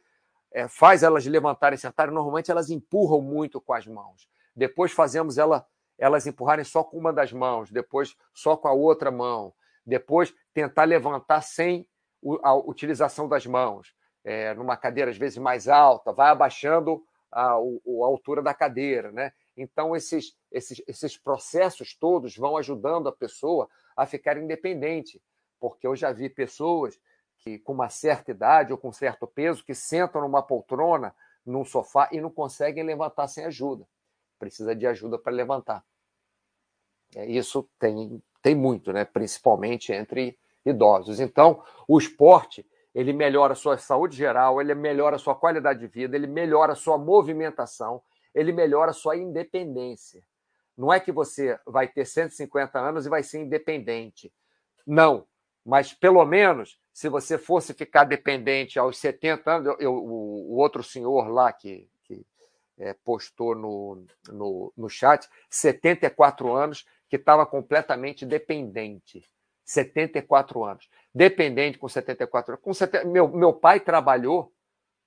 é, 0.52 0.68
faz 0.68 1.04
elas 1.04 1.26
levantarem 1.26 1.76
e 1.76 1.80
sentarem, 1.80 2.14
normalmente 2.14 2.52
elas 2.52 2.70
empurram 2.70 3.22
muito 3.22 3.60
com 3.60 3.74
as 3.74 3.88
mãos. 3.88 4.28
Depois 4.56 4.92
fazemos 4.92 5.38
ela, 5.38 5.66
elas 5.98 6.28
empurrarem 6.28 6.64
só 6.64 6.84
com 6.84 6.98
uma 6.98 7.12
das 7.12 7.34
mãos, 7.34 7.72
depois 7.72 8.16
só 8.34 8.56
com 8.56 8.68
a 8.68 8.74
outra 8.74 9.10
mão, 9.10 9.54
depois 9.86 10.34
tentar 10.54 10.84
levantar 10.84 11.42
sem 11.42 11.88
a 12.44 12.54
utilização 12.54 13.28
das 13.28 13.46
mãos, 13.46 13.94
é, 14.24 14.54
numa 14.54 14.78
cadeira 14.78 15.12
às 15.12 15.18
vezes 15.18 15.38
mais 15.38 15.68
alta, 15.68 16.14
vai 16.14 16.30
abaixando 16.30 17.04
a, 17.32 17.52
a 17.52 18.06
altura 18.06 18.42
da 18.42 18.54
cadeira, 18.54 19.12
né? 19.12 19.34
Então, 19.56 19.96
esses, 19.96 20.36
esses, 20.52 20.82
esses 20.88 21.18
processos 21.18 21.94
todos 21.94 22.36
vão 22.36 22.58
ajudando 22.58 23.08
a 23.08 23.12
pessoa 23.12 23.70
a 23.96 24.06
ficar 24.06 24.38
independente, 24.38 25.22
porque 25.60 25.86
eu 25.86 25.96
já 25.96 26.12
vi 26.12 26.30
pessoas 26.30 27.00
que, 27.38 27.60
com 27.60 27.74
uma 27.74 27.90
certa 27.90 28.32
idade 28.32 28.72
ou 28.72 28.78
com 28.78 28.92
certo 28.92 29.28
peso, 29.28 29.64
que 29.64 29.76
sentam 29.76 30.22
numa 30.22 30.42
poltrona, 30.42 31.16
num 31.46 31.66
sofá 31.66 32.10
e 32.12 32.22
não 32.22 32.30
conseguem 32.30 32.84
levantar 32.84 33.28
sem 33.28 33.46
ajuda. 33.46 33.88
Precisa 34.40 34.76
de 34.76 34.88
ajuda 34.88 35.20
para 35.20 35.32
levantar. 35.32 35.84
É, 37.16 37.26
isso 37.26 37.70
tem, 37.78 38.22
tem 38.42 38.56
muito, 38.56 38.92
né? 38.92 39.06
principalmente 39.06 39.92
entre 39.92 40.38
idosos. 40.66 41.20
Então, 41.20 41.64
o 41.88 41.98
esporte 41.98 42.66
ele 42.94 43.12
melhora 43.12 43.54
a 43.54 43.56
sua 43.56 43.78
saúde 43.78 44.16
geral, 44.16 44.62
ele 44.62 44.74
melhora 44.76 45.16
a 45.16 45.20
sua 45.20 45.36
qualidade 45.36 45.80
de 45.80 45.88
vida, 45.88 46.16
ele 46.16 46.28
melhora 46.28 46.74
a 46.74 46.76
sua 46.76 46.98
movimentação, 46.98 48.02
ele 48.34 48.52
melhora 48.52 48.92
a 48.92 48.94
sua 48.94 49.18
independência. 49.18 50.24
Não 50.78 50.92
é 50.92 51.00
que 51.00 51.12
você 51.12 51.60
vai 51.66 51.88
ter 51.88 52.06
150 52.06 52.80
anos 52.80 53.06
e 53.06 53.10
vai 53.10 53.24
ser 53.24 53.40
independente. 53.40 54.34
Não. 54.86 55.26
Mas, 55.66 55.94
pelo 55.94 56.26
menos, 56.26 56.80
se 56.92 57.08
você 57.08 57.38
fosse 57.38 57.74
ficar 57.74 58.04
dependente 58.04 58.78
aos 58.78 58.98
70 58.98 59.52
anos, 59.52 59.76
eu, 59.80 59.94
o, 59.94 60.54
o, 60.54 60.58
outro 60.58 60.84
senhor 60.84 61.30
lá 61.30 61.54
que, 61.54 61.90
que, 62.04 62.26
é, 62.78 62.94
postou 62.94 63.56
no, 63.56 64.06
no, 64.30 64.74
no 64.76 64.90
chat, 64.90 65.30
74 65.50 66.52
anos, 66.52 66.86
que 67.08 67.16
estava 67.16 67.46
completamente 67.46 68.26
dependente. 68.26 69.24
74 69.64 70.64
anos. 70.66 70.90
Dependente 71.14 71.78
com 71.78 71.88
74 71.88 72.54
anos. 72.54 72.64
Com 72.64 72.74
70, 72.74 73.06
meu, 73.06 73.28
meu 73.30 73.54
pai 73.54 73.80
trabalhou 73.80 74.52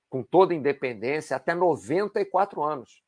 com 0.08 0.22
toda 0.22 0.54
independência 0.54 1.36
até 1.36 1.54
94 1.54 2.62
anos. 2.62 3.02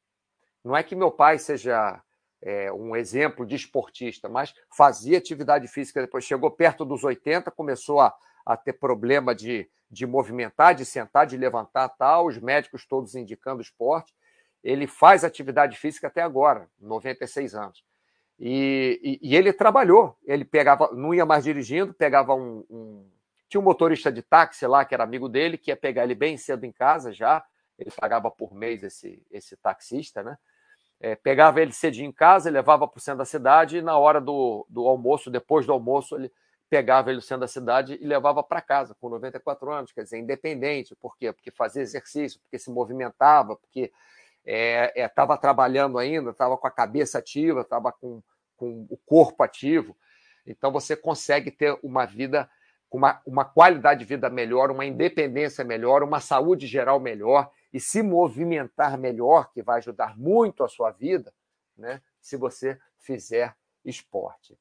Não 0.64 0.76
é 0.76 0.82
que 0.82 0.96
meu 0.96 1.10
pai 1.10 1.38
seja 1.38 2.02
é, 2.42 2.72
um 2.72 2.94
exemplo 2.94 3.46
de 3.46 3.56
esportista, 3.56 4.28
mas 4.28 4.54
fazia 4.76 5.18
atividade 5.18 5.68
física 5.68 6.00
depois. 6.00 6.24
Chegou 6.24 6.50
perto 6.50 6.84
dos 6.84 7.04
80, 7.04 7.50
começou 7.50 8.00
a, 8.00 8.14
a 8.44 8.56
ter 8.56 8.74
problema 8.74 9.34
de, 9.34 9.68
de 9.90 10.06
movimentar, 10.06 10.74
de 10.74 10.84
sentar, 10.84 11.26
de 11.26 11.36
levantar, 11.36 11.88
tal, 11.90 12.26
os 12.26 12.38
médicos 12.38 12.86
todos 12.86 13.14
indicando 13.14 13.62
esporte. 13.62 14.14
Ele 14.62 14.86
faz 14.86 15.24
atividade 15.24 15.76
física 15.76 16.08
até 16.08 16.22
agora, 16.22 16.68
96 16.80 17.54
anos. 17.54 17.84
E, 18.38 19.00
e, 19.22 19.30
e 19.30 19.36
ele 19.36 19.52
trabalhou. 19.52 20.16
Ele 20.24 20.44
pegava, 20.44 20.90
não 20.92 21.14
ia 21.14 21.26
mais 21.26 21.44
dirigindo, 21.44 21.94
pegava 21.94 22.34
um, 22.34 22.64
um, 22.70 23.06
Tinha 23.48 23.60
um 23.60 23.64
motorista 23.64 24.12
de 24.12 24.22
táxi 24.22 24.66
lá, 24.66 24.84
que 24.84 24.94
era 24.94 25.04
amigo 25.04 25.28
dele, 25.28 25.58
que 25.58 25.70
ia 25.70 25.76
pegar 25.76 26.04
ele 26.04 26.14
bem 26.14 26.36
cedo 26.36 26.64
em 26.64 26.72
casa 26.72 27.12
já. 27.12 27.44
Ele 27.78 27.90
pagava 27.90 28.30
por 28.30 28.52
mês 28.52 28.82
esse, 28.82 29.24
esse 29.30 29.56
taxista, 29.56 30.22
né? 30.22 30.36
É, 31.00 31.14
pegava 31.14 31.60
ele 31.60 31.72
cedinho 31.72 32.08
em 32.08 32.12
casa, 32.12 32.50
levava 32.50 32.88
para 32.88 32.98
o 32.98 33.00
centro 33.00 33.18
da 33.18 33.24
cidade 33.24 33.78
e 33.78 33.82
na 33.82 33.96
hora 33.96 34.20
do, 34.20 34.66
do 34.68 34.88
almoço, 34.88 35.30
depois 35.30 35.64
do 35.64 35.72
almoço, 35.72 36.16
ele 36.16 36.32
pegava 36.68 37.10
ele 37.10 37.16
no 37.16 37.22
centro 37.22 37.42
da 37.42 37.48
cidade 37.48 37.96
e 38.00 38.04
levava 38.04 38.42
para 38.42 38.60
casa, 38.60 38.96
com 39.00 39.08
94 39.08 39.70
anos, 39.72 39.92
quer 39.92 40.02
dizer, 40.02 40.18
independente. 40.18 40.96
Por 40.96 41.16
quê? 41.16 41.32
Porque 41.32 41.52
fazia 41.52 41.82
exercício, 41.82 42.40
porque 42.40 42.58
se 42.58 42.68
movimentava, 42.70 43.54
porque 43.54 43.92
estava 44.44 45.34
é, 45.34 45.36
é, 45.36 45.40
trabalhando 45.40 45.98
ainda, 45.98 46.30
estava 46.30 46.58
com 46.58 46.66
a 46.66 46.70
cabeça 46.70 47.18
ativa, 47.18 47.60
estava 47.60 47.92
com, 47.92 48.20
com 48.56 48.86
o 48.90 48.96
corpo 49.06 49.42
ativo. 49.44 49.96
Então 50.44 50.72
você 50.72 50.96
consegue 50.96 51.50
ter 51.52 51.78
uma 51.82 52.06
vida 52.06 52.50
com 52.90 52.98
uma, 52.98 53.20
uma 53.24 53.44
qualidade 53.44 54.00
de 54.00 54.06
vida 54.06 54.28
melhor, 54.28 54.70
uma 54.70 54.84
independência 54.84 55.64
melhor, 55.64 56.02
uma 56.02 56.20
saúde 56.20 56.66
geral 56.66 56.98
melhor 56.98 57.50
e 57.72 57.78
se 57.78 58.02
movimentar 58.02 58.98
melhor, 58.98 59.50
que 59.52 59.62
vai 59.62 59.78
ajudar 59.78 60.18
muito 60.18 60.64
a 60.64 60.68
sua 60.68 60.90
vida, 60.90 61.32
né? 61.76 62.02
Se 62.20 62.36
você 62.36 62.78
fizer 62.98 63.54
esporte. 63.84 64.58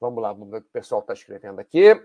Vamos 0.00 0.22
lá, 0.22 0.32
vamos 0.32 0.50
ver 0.50 0.58
o 0.58 0.62
que 0.62 0.68
o 0.68 0.72
pessoal 0.72 1.00
está 1.00 1.12
escrevendo 1.12 1.60
aqui. 1.60 2.00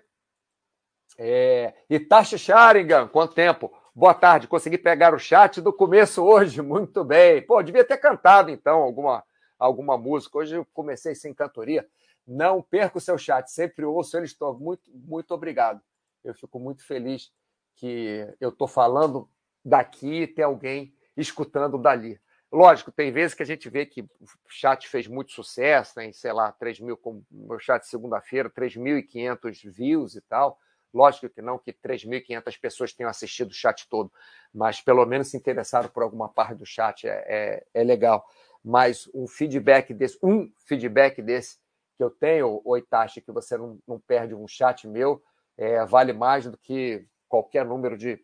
É, 1.18 1.74
Itachi 1.90 2.38
Sharingan, 2.38 3.08
quanto 3.08 3.34
tempo? 3.34 3.72
Boa 3.96 4.14
tarde, 4.14 4.48
consegui 4.48 4.78
pegar 4.78 5.14
o 5.14 5.20
chat 5.20 5.60
do 5.60 5.74
começo 5.74 6.24
hoje, 6.24 6.62
muito 6.62 7.04
bem. 7.04 7.42
Pô, 7.42 7.62
devia 7.64 7.84
ter 7.84 7.98
cantado 7.98 8.52
então 8.52 8.82
alguma, 8.82 9.24
alguma 9.58 9.98
música. 9.98 10.38
Hoje 10.38 10.56
eu 10.56 10.66
comecei 10.74 11.16
sem 11.16 11.34
cantoria. 11.34 11.88
Não 12.26 12.62
perca 12.62 12.98
o 12.98 13.02
seu 13.02 13.18
chat, 13.18 13.50
sempre 13.50 13.86
ouço 13.86 14.16
ele. 14.18 14.26
Estou 14.26 14.54
muito, 14.54 14.92
muito 14.94 15.34
obrigado. 15.34 15.82
Eu 16.24 16.36
fico 16.36 16.60
muito 16.60 16.86
feliz 16.86 17.32
que 17.76 18.28
eu 18.40 18.50
estou 18.50 18.68
falando 18.68 19.30
daqui 19.68 20.22
e 20.24 20.28
tem 20.28 20.46
alguém 20.46 20.94
escutando 21.16 21.78
dali. 21.78 22.20
Lógico, 22.52 22.92
tem 22.92 23.12
vezes 23.12 23.34
que 23.34 23.44
a 23.44 23.46
gente 23.46 23.70
vê 23.70 23.86
que 23.86 24.02
o 24.02 24.08
chat 24.48 24.88
fez 24.88 25.06
muito 25.06 25.34
sucesso, 25.34 25.96
tem, 25.96 26.14
sei 26.14 26.32
lá, 26.32 26.52
3 26.54 26.80
mil, 26.80 26.96
como 26.96 27.26
meu 27.30 27.60
chat 27.60 27.86
segunda-feira, 27.86 28.50
3.500 28.50 29.70
views 29.70 30.16
e 30.16 30.22
tal. 30.22 30.58
Lógico 30.94 31.30
que 31.30 31.42
não 31.42 31.60
que 31.60 31.74
3.500 31.74 32.60
pessoas 32.60 32.94
tenham 32.94 33.10
assistido 33.10 33.52
o 33.52 33.54
chat 33.54 33.88
todo, 33.90 34.10
mas 34.54 34.80
pelo 34.80 35.06
menos 35.06 35.28
se 35.28 35.36
interessaram 35.36 35.90
por 35.90 36.02
alguma 36.02 36.30
parte 36.30 36.56
do 36.56 36.66
chat, 36.66 37.06
é, 37.06 37.26
é, 37.28 37.66
é 37.74 37.84
legal. 37.84 38.26
Mas 38.64 39.10
um 39.14 39.28
feedback 39.28 39.94
desse, 39.94 40.18
um 40.24 40.50
feedback 40.66 41.22
desse 41.22 41.58
que 41.98 42.04
eu 42.04 42.10
tenho, 42.10 42.62
Oitachi, 42.64 43.20
que 43.20 43.32
você 43.32 43.58
não, 43.58 43.78
não 43.86 44.00
perde 44.00 44.34
um 44.34 44.48
chat 44.48 44.88
meu, 44.88 45.22
é, 45.58 45.84
vale 45.86 46.14
mais 46.14 46.46
do 46.46 46.58
que 46.58 47.06
qualquer 47.28 47.66
número 47.66 47.98
de 47.98 48.24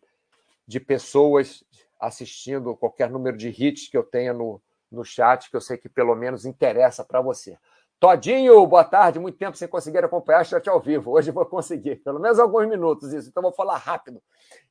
de 0.66 0.80
pessoas 0.80 1.64
assistindo, 2.00 2.76
qualquer 2.76 3.10
número 3.10 3.36
de 3.36 3.48
hits 3.48 3.88
que 3.88 3.96
eu 3.96 4.02
tenha 4.02 4.32
no, 4.32 4.60
no 4.90 5.04
chat, 5.04 5.50
que 5.50 5.56
eu 5.56 5.60
sei 5.60 5.76
que 5.76 5.88
pelo 5.88 6.14
menos 6.14 6.44
interessa 6.44 7.04
para 7.04 7.20
você. 7.20 7.58
Todinho, 7.98 8.66
boa 8.66 8.84
tarde. 8.84 9.18
Muito 9.18 9.38
tempo 9.38 9.56
sem 9.56 9.66
conseguir 9.66 10.04
acompanhar 10.04 10.42
o 10.42 10.44
chat 10.44 10.68
ao 10.68 10.80
vivo. 10.80 11.12
Hoje 11.12 11.30
vou 11.30 11.46
conseguir, 11.46 11.96
pelo 11.96 12.20
menos 12.20 12.38
alguns 12.38 12.68
minutos 12.68 13.12
isso. 13.12 13.28
Então 13.28 13.42
vou 13.42 13.52
falar 13.52 13.78
rápido. 13.78 14.22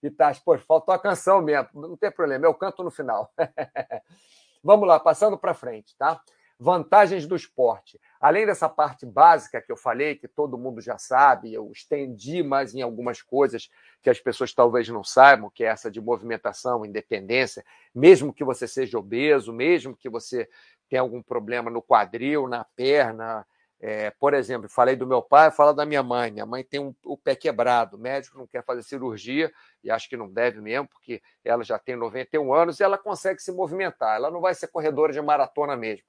E 0.02 0.12
tá, 0.12 0.32
pô, 0.46 0.58
faltou 0.60 0.94
a 0.94 1.00
canção 1.00 1.42
mesmo. 1.42 1.70
Não 1.74 1.98
tem 1.98 2.12
problema, 2.12 2.46
eu 2.46 2.54
canto 2.54 2.84
no 2.84 2.92
final. 2.92 3.32
Vamos 4.64 4.88
lá, 4.88 5.00
passando 5.00 5.38
para 5.38 5.54
frente, 5.54 5.96
tá? 5.98 6.22
Vantagens 6.64 7.28
do 7.28 7.36
esporte. 7.36 8.00
Além 8.22 8.46
dessa 8.46 8.70
parte 8.70 9.06
básica 9.06 9.62
que 9.62 9.70
eu 9.70 9.76
falei, 9.76 10.16
que 10.16 10.30
todo 10.30 10.58
mundo 10.58 10.80
já 10.80 10.98
sabe, 10.98 11.54
eu 11.54 11.70
estendi 11.74 12.42
mais 12.42 12.74
em 12.74 12.82
algumas 12.82 13.22
coisas 13.22 13.70
que 14.02 14.10
as 14.10 14.18
pessoas 14.18 14.54
talvez 14.54 14.88
não 14.88 15.04
saibam, 15.04 15.50
que 15.50 15.66
é 15.66 15.68
essa 15.68 15.92
de 15.92 16.00
movimentação, 16.00 16.86
independência, 16.86 17.66
mesmo 17.94 18.34
que 18.34 18.46
você 18.46 18.66
seja 18.66 18.98
obeso, 18.98 19.52
mesmo 19.52 19.94
que 19.94 20.08
você 20.08 20.48
tenha 20.88 21.02
algum 21.02 21.22
problema 21.22 21.70
no 21.70 21.82
quadril, 21.82 22.48
na 22.48 22.64
perna. 22.64 23.46
É, 23.78 24.12
por 24.12 24.34
exemplo, 24.34 24.70
falei 24.70 24.96
do 24.96 25.06
meu 25.06 25.22
pai, 25.22 25.52
fala 25.52 25.74
da 25.74 25.86
minha 25.86 26.02
mãe. 26.02 26.32
Minha 26.32 26.46
mãe 26.46 26.64
tem 26.64 26.80
um, 26.80 26.96
o 27.04 27.18
pé 27.18 27.36
quebrado, 27.36 27.98
o 27.98 28.00
médico 28.00 28.38
não 28.38 28.48
quer 28.48 28.64
fazer 28.64 28.84
cirurgia, 28.84 29.52
e 29.84 29.92
acho 29.92 30.08
que 30.08 30.16
não 30.16 30.30
deve 30.30 30.62
mesmo, 30.62 30.88
porque 30.88 31.22
ela 31.44 31.62
já 31.62 31.78
tem 31.78 31.98
91 31.98 32.54
anos 32.54 32.80
e 32.80 32.84
ela 32.84 32.98
consegue 32.98 33.42
se 33.42 33.52
movimentar. 33.52 34.16
Ela 34.16 34.32
não 34.32 34.40
vai 34.40 34.56
ser 34.56 34.68
corredora 34.68 35.12
de 35.12 35.22
maratona 35.22 35.76
mesmo 35.76 36.06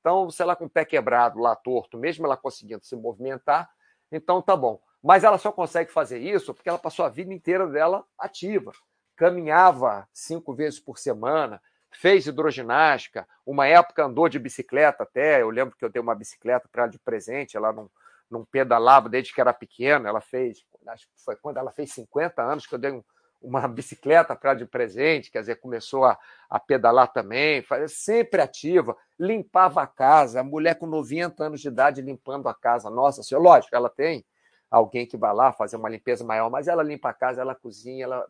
então, 0.00 0.30
se 0.30 0.42
ela 0.42 0.56
com 0.56 0.66
o 0.66 0.70
pé 0.70 0.84
quebrado, 0.84 1.38
lá 1.38 1.54
torto, 1.56 1.98
mesmo 1.98 2.24
ela 2.24 2.36
conseguindo 2.36 2.84
se 2.84 2.96
movimentar, 2.96 3.70
então 4.10 4.40
tá 4.40 4.56
bom. 4.56 4.80
Mas 5.02 5.24
ela 5.24 5.38
só 5.38 5.52
consegue 5.52 5.92
fazer 5.92 6.18
isso 6.18 6.54
porque 6.54 6.68
ela 6.68 6.78
passou 6.78 7.04
a 7.04 7.08
vida 7.08 7.32
inteira 7.32 7.66
dela 7.66 8.04
ativa. 8.18 8.72
Caminhava 9.16 10.08
cinco 10.12 10.54
vezes 10.54 10.80
por 10.80 10.98
semana, 10.98 11.60
fez 11.90 12.26
hidroginástica, 12.26 13.26
uma 13.44 13.66
época 13.66 14.04
andou 14.04 14.28
de 14.28 14.38
bicicleta 14.38 15.02
até. 15.02 15.42
Eu 15.42 15.50
lembro 15.50 15.76
que 15.76 15.84
eu 15.84 15.90
dei 15.90 16.00
uma 16.00 16.14
bicicleta 16.14 16.68
para 16.70 16.82
ela 16.82 16.90
de 16.90 16.98
presente, 16.98 17.56
ela 17.56 17.72
não, 17.72 17.90
não 18.30 18.44
pedalava 18.44 19.08
desde 19.08 19.32
que 19.32 19.40
era 19.40 19.52
pequena. 19.52 20.08
Ela 20.08 20.20
fez, 20.20 20.64
acho 20.88 21.06
que 21.06 21.24
foi 21.24 21.36
quando 21.36 21.58
ela 21.58 21.72
fez 21.72 21.92
50 21.92 22.42
anos 22.42 22.66
que 22.66 22.74
eu 22.74 22.78
dei 22.78 22.92
um, 22.92 23.02
uma 23.40 23.66
bicicleta 23.68 24.34
para 24.34 24.54
de 24.54 24.66
presente, 24.66 25.30
quer 25.30 25.40
dizer, 25.40 25.56
começou 25.56 26.04
a, 26.04 26.18
a 26.50 26.58
pedalar 26.58 27.12
também, 27.12 27.64
sempre 27.88 28.40
ativa, 28.40 28.96
limpava 29.18 29.82
a 29.82 29.86
casa, 29.86 30.40
a 30.40 30.44
mulher 30.44 30.76
com 30.76 30.86
90 30.86 31.44
anos 31.44 31.60
de 31.60 31.68
idade 31.68 32.02
limpando 32.02 32.48
a 32.48 32.54
casa. 32.54 32.90
Nossa 32.90 33.22
senhora, 33.22 33.44
lógico, 33.44 33.74
ela 33.74 33.88
tem 33.88 34.24
alguém 34.70 35.06
que 35.06 35.16
vai 35.16 35.32
lá 35.32 35.52
fazer 35.52 35.76
uma 35.76 35.88
limpeza 35.88 36.24
maior, 36.24 36.50
mas 36.50 36.68
ela 36.68 36.82
limpa 36.82 37.10
a 37.10 37.14
casa, 37.14 37.40
ela 37.40 37.54
cozinha, 37.54 38.04
ela, 38.04 38.26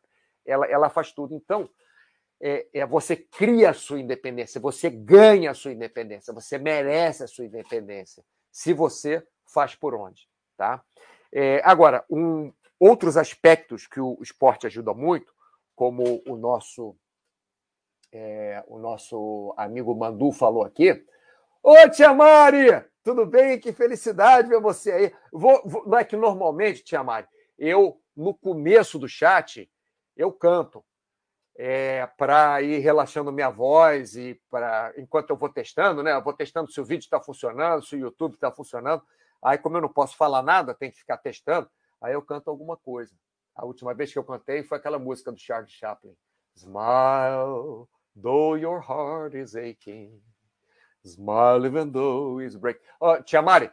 ela, 0.47 0.67
ela 0.67 0.89
faz 0.91 1.13
tudo. 1.13 1.35
Então, 1.35 1.69
é, 2.41 2.67
é, 2.73 2.87
você 2.87 3.17
cria 3.17 3.71
a 3.71 3.75
sua 3.75 3.99
independência, 3.99 4.61
você 4.61 4.89
ganha 4.89 5.51
a 5.51 5.55
sua 5.55 5.73
independência, 5.73 6.33
você 6.33 6.59
merece 6.59 7.25
a 7.25 7.27
sua 7.27 7.45
independência, 7.45 8.25
se 8.53 8.73
você 8.73 9.27
faz 9.47 9.75
por 9.75 9.95
onde. 9.95 10.29
Tá? 10.57 10.83
É, 11.33 11.61
agora, 11.65 12.05
um, 12.11 12.53
Outros 12.81 13.17
aspectos 13.17 13.87
que 13.87 14.01
o 14.01 14.19
esporte 14.23 14.67
ajuda 14.67 14.95
muito, 14.95 15.33
como 15.75 16.23
o 16.27 16.37
nosso 16.37 16.97
é, 18.13 18.65
o 18.69 18.79
nosso 18.79 19.53
amigo 19.57 19.95
Mandu 19.95 20.33
falou 20.33 20.65
aqui. 20.65 21.05
Ô, 21.63 21.89
Tia 21.91 22.15
Mari! 22.15 22.69
Tudo 23.03 23.27
bem? 23.27 23.59
Que 23.59 23.73
felicidade 23.73 24.49
ver 24.49 24.61
você 24.61 24.93
aí. 24.93 25.15
Vou, 25.33 25.63
vou, 25.65 25.87
não 25.87 25.99
é 25.99 26.05
que 26.05 26.17
normalmente, 26.17 26.85
Tia 26.85 27.03
Mari, 27.03 27.27
eu, 27.59 28.01
no 28.17 28.33
começo 28.35 28.99
do 28.99 29.09
chat, 29.09 29.71
eu 30.17 30.33
canto 30.33 30.85
é, 31.57 32.07
para 32.17 32.63
ir 32.63 32.79
relaxando 32.79 33.33
minha 33.33 33.51
voz 33.51 34.15
e 34.15 34.41
para 34.49 34.93
enquanto 34.97 35.31
eu 35.31 35.37
vou 35.37 35.49
testando, 35.49 36.03
né? 36.03 36.15
Eu 36.15 36.23
vou 36.23 36.33
testando 36.33 36.71
se 36.71 36.81
o 36.81 36.85
vídeo 36.85 37.05
está 37.05 37.21
funcionando, 37.21 37.85
se 37.85 37.97
o 37.97 37.99
YouTube 37.99 38.35
está 38.35 38.51
funcionando. 38.53 39.03
Aí, 39.43 39.59
como 39.59 39.77
eu 39.77 39.83
não 39.83 39.89
posso 39.89 40.17
falar 40.17 40.43
nada, 40.43 40.75
tem 40.75 40.91
que 40.91 40.99
ficar 40.99 41.19
testando 41.19 41.69
aí 42.01 42.15
eu 42.15 42.23
canto 42.23 42.49
alguma 42.49 42.77
coisa. 42.77 43.15
A 43.55 43.65
última 43.65 43.93
vez 43.93 44.13
que 44.13 44.19
eu 44.19 44.25
cantei 44.25 44.63
foi 44.63 44.79
aquela 44.79 44.99
música 44.99 45.33
do 45.33 45.39
Charles 45.39 45.71
Chaplin. 45.71 46.17
Smile, 46.57 47.89
though 48.21 48.57
your 48.57 48.81
heart 48.81 49.35
is 49.35 49.55
aching. 49.55 50.21
Smile 51.05 51.67
even 51.67 51.91
though 51.91 52.41
it's 52.41 52.57
breaking. 52.57 52.83
Oh, 53.01 53.23
Tia 53.23 53.43
Mari, 53.43 53.71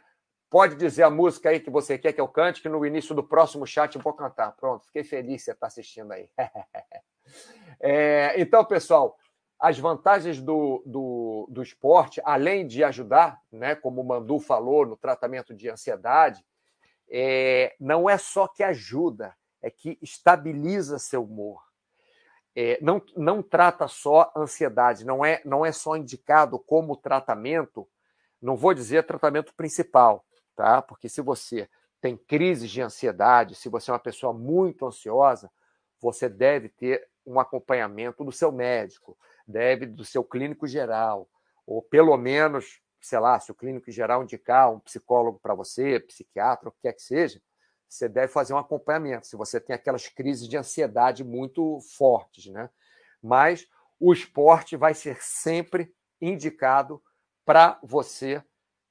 pode 0.50 0.76
dizer 0.76 1.02
a 1.02 1.10
música 1.10 1.50
aí 1.50 1.60
que 1.60 1.70
você 1.70 1.98
quer 1.98 2.12
que 2.12 2.20
eu 2.20 2.28
cante, 2.28 2.62
que 2.62 2.68
no 2.68 2.84
início 2.84 3.14
do 3.14 3.22
próximo 3.22 3.66
chat 3.66 3.94
eu 3.94 4.02
vou 4.02 4.12
cantar. 4.12 4.52
Pronto, 4.52 4.86
fiquei 4.86 5.04
feliz 5.04 5.42
você 5.42 5.52
está 5.52 5.66
assistindo 5.66 6.12
aí. 6.12 6.28
é, 7.80 8.40
então, 8.40 8.64
pessoal, 8.64 9.16
as 9.58 9.78
vantagens 9.78 10.40
do, 10.40 10.82
do, 10.84 11.48
do 11.50 11.62
esporte, 11.62 12.20
além 12.24 12.66
de 12.66 12.84
ajudar, 12.84 13.40
né, 13.50 13.74
como 13.74 14.00
o 14.00 14.04
Mandu 14.04 14.38
falou, 14.38 14.86
no 14.86 14.96
tratamento 14.96 15.54
de 15.54 15.68
ansiedade, 15.68 16.44
é, 17.10 17.74
não 17.78 18.08
é 18.08 18.18
só 18.18 18.48
que 18.48 18.62
ajuda, 18.62 19.34
é 19.62 19.70
que 19.70 19.98
estabiliza 20.02 20.98
seu 20.98 21.24
humor. 21.24 21.62
é, 22.56 22.78
não, 22.80 23.02
não 23.14 23.42
trata 23.42 23.86
só 23.86 24.32
ansiedade, 24.34 25.04
não 25.04 25.22
é, 25.22 25.42
não 25.44 25.64
é 25.64 25.70
só 25.72 25.94
indicado 25.94 26.58
como 26.58 26.96
tratamento, 26.96 27.86
não 28.40 28.56
vou 28.56 28.72
dizer 28.72 29.04
tratamento 29.04 29.52
principal, 29.54 30.24
tá? 30.54 30.80
Porque 30.80 31.06
se 31.06 31.20
você 31.20 31.68
tem 32.00 32.16
crises 32.16 32.70
de 32.70 32.80
ansiedade, 32.80 33.54
se 33.54 33.68
você 33.68 33.90
é 33.90 33.94
uma 33.94 34.00
pessoa 34.00 34.32
muito 34.32 34.86
ansiosa, 34.86 35.50
você 36.00 36.28
deve 36.30 36.70
ter 36.70 37.06
um 37.26 37.38
acompanhamento 37.38 38.24
do 38.24 38.32
seu 38.32 38.50
médico, 38.50 39.18
deve 39.46 39.84
do 39.84 40.04
seu 40.04 40.24
clínico 40.24 40.66
geral, 40.66 41.28
ou 41.66 41.82
pelo 41.82 42.16
menos, 42.16 42.80
sei 43.06 43.18
lá, 43.18 43.38
se 43.38 43.50
o 43.50 43.54
clínico 43.54 43.90
geral 43.90 44.22
indicar 44.22 44.72
um 44.72 44.80
psicólogo 44.80 45.38
para 45.38 45.54
você, 45.54 46.00
psiquiatra, 46.00 46.68
o 46.68 46.72
que 46.72 46.82
quer 46.82 46.92
que 46.92 47.02
seja, 47.02 47.40
você 47.88 48.08
deve 48.08 48.32
fazer 48.32 48.52
um 48.52 48.58
acompanhamento, 48.58 49.26
se 49.26 49.36
você 49.36 49.60
tem 49.60 49.74
aquelas 49.74 50.08
crises 50.08 50.48
de 50.48 50.56
ansiedade 50.56 51.22
muito 51.22 51.78
fortes, 51.96 52.46
né? 52.46 52.68
Mas 53.22 53.68
o 53.98 54.12
esporte 54.12 54.76
vai 54.76 54.92
ser 54.92 55.22
sempre 55.22 55.94
indicado 56.20 57.00
para 57.44 57.78
você 57.82 58.42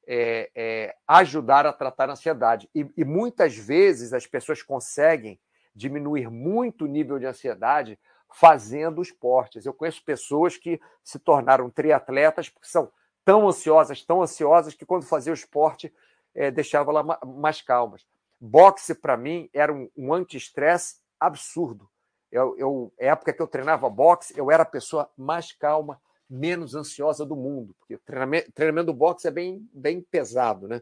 é, 0.08 0.50
é, 0.56 0.96
ajudar 1.08 1.66
a 1.66 1.74
tratar 1.74 2.10
a 2.10 2.14
ansiedade. 2.14 2.70
E, 2.74 2.88
e, 2.96 3.04
muitas 3.04 3.56
vezes 3.56 4.14
as 4.14 4.26
pessoas 4.26 4.62
conseguem 4.62 5.40
diminuir 5.76 6.30
muito 6.30 6.86
o 6.86 6.88
nível 6.88 7.20
de 7.20 7.26
ansiedade 7.26 8.00
fazendo 8.32 9.02
esportes. 9.02 9.66
Eu 9.66 9.74
conheço 9.74 10.04
pessoas 10.04 10.58
que 10.58 10.80
se 11.04 11.20
tornaram 11.20 11.70
triatletas 11.70 12.50
porque 12.50 12.68
são 12.68 12.92
tão 13.26 13.48
ansiosas, 13.48 14.04
tão 14.04 14.22
ansiosas, 14.22 14.76
que 14.76 14.86
quando 14.86 15.04
faziam 15.04 15.34
o 15.34 15.38
esporte 15.38 15.92
é, 16.34 16.52
deixava 16.52 16.92
lá 16.92 17.20
mais 17.26 17.62
calmas. 17.62 18.06
Boxe, 18.40 18.94
para 18.94 19.18
mim, 19.18 19.50
era 19.52 19.74
um, 19.74 19.90
um 19.98 20.14
anti-estresse 20.14 20.98
absurdo. 21.20 21.90
Eu, 22.32 22.56
eu, 22.58 22.94
época 22.98 23.34
que 23.34 23.42
eu 23.42 23.48
treinava 23.48 23.90
boxe, 23.90 24.38
eu 24.38 24.52
era 24.52 24.64
a 24.64 24.68
pessoa 24.68 25.10
mais 25.18 25.52
calma, 25.52 26.00
menos 26.30 26.76
ansiosa 26.76 27.26
do 27.26 27.36
mundo, 27.36 27.76
porque 27.80 27.98
treinamento, 28.00 28.52
treinamento 28.52 28.88
do 28.88 28.94
boxe 28.94 29.28
é 29.28 29.32
bem, 29.32 29.68
bem 29.72 30.02
pesado, 30.02 30.68
né? 30.68 30.82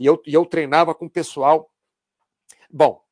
E 0.00 0.06
eu, 0.06 0.20
e 0.26 0.34
eu 0.34 0.44
treinava 0.44 0.94
com 0.94 1.06
o 1.06 1.10
pessoal. 1.10 1.70
Bom, 2.70 3.02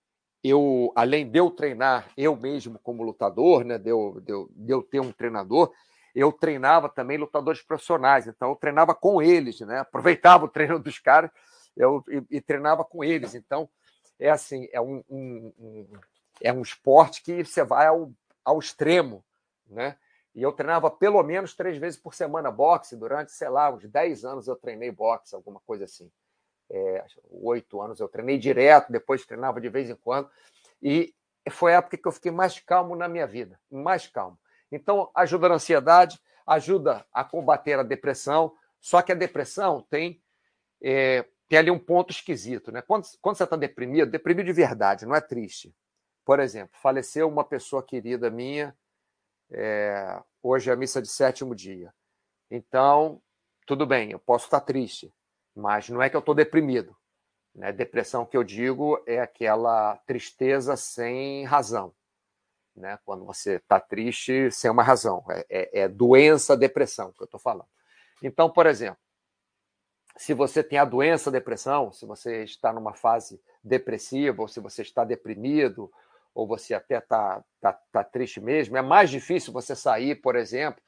eu, 0.43 0.93
além 0.95 1.29
de 1.29 1.39
eu 1.39 1.51
treinar 1.51 2.11
eu 2.17 2.35
mesmo 2.35 2.79
como 2.83 3.03
lutador, 3.03 3.65
né? 3.65 3.79
De 3.79 3.91
eu, 3.91 4.21
de 4.21 4.33
eu, 4.33 4.51
de 4.51 4.73
eu 4.73 4.83
ter 4.83 5.01
um 5.01 5.12
treinador, 5.12 5.73
eu 6.16 6.33
treinava 6.33 6.88
também 6.88 7.18
lutadores 7.18 7.61
profissionais, 7.61 8.26
então 8.26 8.48
eu 8.48 8.57
treinava 8.57 8.94
com 8.94 9.20
eles, 9.20 9.61
né? 9.61 9.81
Aproveitava 9.81 10.46
o 10.46 10.48
treino 10.48 10.79
dos 10.79 10.98
caras 10.98 11.31
eu, 11.76 12.02
e, 12.09 12.38
e 12.38 12.40
treinava 12.40 12.83
com 12.83 13.05
eles. 13.05 13.35
Então, 13.35 13.68
é 14.18 14.31
assim, 14.31 14.66
é 14.72 14.81
um, 14.81 15.05
um, 15.11 15.52
um, 15.59 15.87
é 16.40 16.50
um 16.50 16.62
esporte 16.62 17.22
que 17.22 17.44
você 17.44 17.62
vai 17.62 17.87
ao, 17.88 18.11
ao 18.42 18.59
extremo, 18.59 19.22
né? 19.68 19.98
E 20.35 20.42
eu 20.42 20.52
treinava 20.52 20.90
pelo 20.90 21.22
menos 21.22 21.55
três 21.55 21.76
vezes 21.76 22.00
por 22.00 22.14
semana 22.14 22.50
boxe 22.50 22.96
durante, 22.96 23.33
sei 23.33 23.50
lá, 23.50 23.70
uns 23.70 23.87
10 23.87 24.24
anos 24.24 24.48
eu 24.48 24.57
treinei 24.57 24.90
boxe, 24.90 25.35
alguma 25.35 25.61
coisa 25.66 25.85
assim. 25.85 26.11
É, 26.70 27.05
oito 27.31 27.81
anos 27.81 28.00
eu 28.00 28.09
treinei 28.09 28.38
direto, 28.38 28.90
depois 28.90 29.26
treinava 29.26 29.61
de 29.61 29.68
vez 29.68 29.90
em 29.90 29.96
quando. 29.96 30.31
E 30.83 31.14
foi 31.50 31.74
a 31.74 31.79
época 31.79 31.98
que 31.98 32.09
eu 32.09 32.12
fiquei 32.12 32.33
mais 32.33 32.59
calmo 32.59 32.96
na 32.96 33.07
minha 33.07 33.26
vida, 33.26 33.61
mais 33.70 34.07
calmo. 34.07 34.38
Então, 34.70 35.11
ajuda 35.14 35.48
na 35.48 35.55
ansiedade, 35.57 36.20
ajuda 36.46 37.07
a 37.12 37.24
combater 37.24 37.79
a 37.79 37.83
depressão, 37.83 38.55
só 38.81 39.02
que 39.02 39.12
a 39.12 39.14
depressão 39.16 39.83
tem 39.88 40.20
é, 40.83 41.24
tem 41.48 41.59
ali 41.59 41.70
um 41.70 41.79
ponto 41.79 42.11
esquisito, 42.11 42.72
né? 42.72 42.83
Quando, 42.83 43.07
quando 43.20 43.37
você 43.37 43.44
está 43.44 43.57
deprimido, 43.57 44.11
deprimido 44.11 44.46
de 44.46 44.52
verdade, 44.52 45.07
não 45.07 45.14
é 45.14 45.20
triste. 45.20 45.74
Por 46.24 46.40
exemplo, 46.40 46.76
faleceu 46.81 47.29
uma 47.29 47.44
pessoa 47.44 47.83
querida 47.83 48.31
minha, 48.31 48.76
é, 49.50 50.20
hoje 50.42 50.70
é 50.70 50.72
a 50.72 50.76
missa 50.76 51.00
de 51.00 51.09
sétimo 51.09 51.55
dia. 51.55 51.94
Então, 52.50 53.22
tudo 53.64 53.87
bem, 53.87 54.11
eu 54.11 54.18
posso 54.18 54.46
estar 54.46 54.61
triste, 54.61 55.12
mas 55.55 55.88
não 55.88 56.02
é 56.02 56.11
que 56.11 56.16
eu 56.16 56.20
estou 56.20 56.35
deprimido. 56.35 56.96
Né? 57.55 57.72
Depressão 57.72 58.26
que 58.26 58.37
eu 58.37 58.42
digo 58.42 59.02
é 59.07 59.20
aquela 59.20 59.96
tristeza 59.98 60.76
sem 60.76 61.44
razão. 61.44 61.94
Né? 62.77 62.99
Quando 63.05 63.25
você 63.25 63.55
está 63.55 63.81
triste 63.81 64.51
sem 64.51 64.71
uma 64.71 64.83
razão. 64.83 65.25
É, 65.31 65.47
é, 65.49 65.81
é 65.81 65.89
doença, 65.89 66.57
depressão 66.57 67.12
que 67.12 67.23
eu 67.23 67.25
estou 67.25 67.41
falando. 67.41 67.69
Então, 68.23 68.51
por 68.51 68.67
exemplo, 68.67 68.99
se 70.17 70.33
você 70.33 70.62
tem 70.62 70.79
a 70.79 70.85
doença 70.85 71.31
depressão, 71.31 71.93
se 71.93 72.07
você 72.07 72.43
está 72.45 72.73
numa 72.73 72.95
fase 72.95 73.41
depressiva, 73.62 74.43
ou 74.43 74.49
se 74.49 74.61
você 74.61 74.83
está 74.83 75.05
deprimido, 75.05 75.91
ou 76.35 76.47
você 76.47 76.75
até 76.75 76.99
está 76.99 77.43
tá, 77.61 77.73
tá 77.73 78.05
triste 78.05 78.41
mesmo, 78.41 78.77
é 78.77 78.83
mais 78.83 79.11
difícil 79.11 79.53
você 79.53 79.75
sair, 79.75 80.17
por 80.17 80.37
exemplo, 80.37 80.83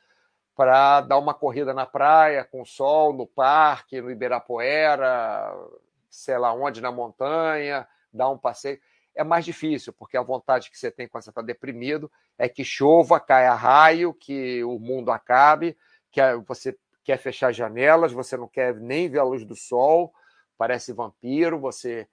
para 0.55 1.03
dar 1.03 1.19
uma 1.19 1.35
corrida 1.35 1.73
na 1.73 1.87
praia, 1.87 2.45
com 2.45 2.65
sol, 2.65 3.13
no 3.13 3.27
parque, 3.27 4.01
no 4.01 4.11
Ibirapuera, 4.11 5.55
sei 6.11 6.37
lá 6.37 6.53
onde, 6.53 6.81
na 6.81 6.91
montanha, 6.91 7.87
dar 8.13 8.29
um 8.31 8.39
passeio. 8.39 8.81
É 9.19 9.25
mais 9.25 9.45
difícil, 9.45 9.93
porque 9.93 10.17
a 10.17 10.23
vontade 10.23 10.71
que 10.71 10.79
você 10.79 10.93
tem 10.93 11.09
quando 11.09 11.25
você 11.25 11.31
está 11.31 11.43
deprimido 11.43 12.09
é 12.39 12.49
que 12.49 12.63
chova, 12.63 13.19
caia 13.19 13.53
raio, 13.53 14.15
que 14.15 14.63
o 14.63 14.79
mundo 14.79 15.11
acabe, 15.11 15.77
que 16.13 16.21
você 16.47 16.79
quer 17.03 17.19
fechar 17.19 17.51
janelas, 17.51 18.13
você 18.13 18.37
não 18.37 18.47
quer 18.47 18.77
nem 18.77 19.09
ver 19.09 19.19
a 19.19 19.25
luz 19.25 19.45
do 19.45 19.57
sol, 19.57 20.15
parece 20.57 20.93
vampiro, 20.93 21.59
você 21.59 22.07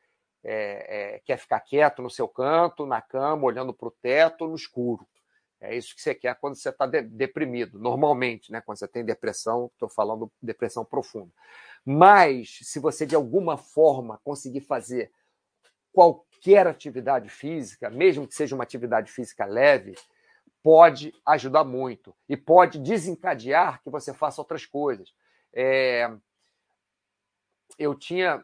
é, 0.44 1.16
é, 1.16 1.20
quer 1.20 1.38
ficar 1.38 1.60
quieto 1.60 2.02
no 2.02 2.10
seu 2.10 2.28
canto, 2.28 2.88
na 2.88 3.04
cama, 3.04 3.46
olhando 3.46 3.72
para 3.72 3.88
o 3.88 3.96
teto, 4.02 4.48
no 4.48 4.56
escuro. 4.56 5.08
É 5.62 5.78
isso 5.78 5.94
que 5.96 6.02
você 6.02 6.16
quer 6.16 6.34
quando 6.40 6.56
você 6.56 6.70
está 6.70 6.88
de 6.88 7.04
deprimido, 7.04 7.78
normalmente, 7.78 8.52
né? 8.52 8.62
Quando 8.62 8.80
você 8.80 8.88
tem 8.88 9.06
depressão, 9.06 9.70
estou 9.74 9.90
falando 9.90 10.32
depressão 10.42 10.84
profunda. 10.84 11.32
Mas, 11.86 12.58
se 12.64 12.80
você 12.80 13.06
de 13.06 13.14
alguma 13.16 13.58
forma 13.58 14.20
conseguir 14.24 14.62
fazer 14.62 15.12
qualquer 16.36 16.68
atividade 16.68 17.30
física, 17.30 17.90
mesmo 17.90 18.28
que 18.28 18.36
seja 18.36 18.56
uma 18.56 18.64
atividade 18.64 19.12
física 19.12 19.46
leve, 19.46 19.96
pode 20.62 21.14
ajudar 21.26 21.64
muito 21.64 22.16
e 22.28 22.36
pode 22.36 22.80
desencadear 22.80 23.82
que 23.84 23.90
você 23.90 24.14
faça 24.14 24.42
outras 24.42 24.66
coisas. 24.66 25.14
É, 25.54 26.12
eu 27.78 27.96
tinha 27.96 28.44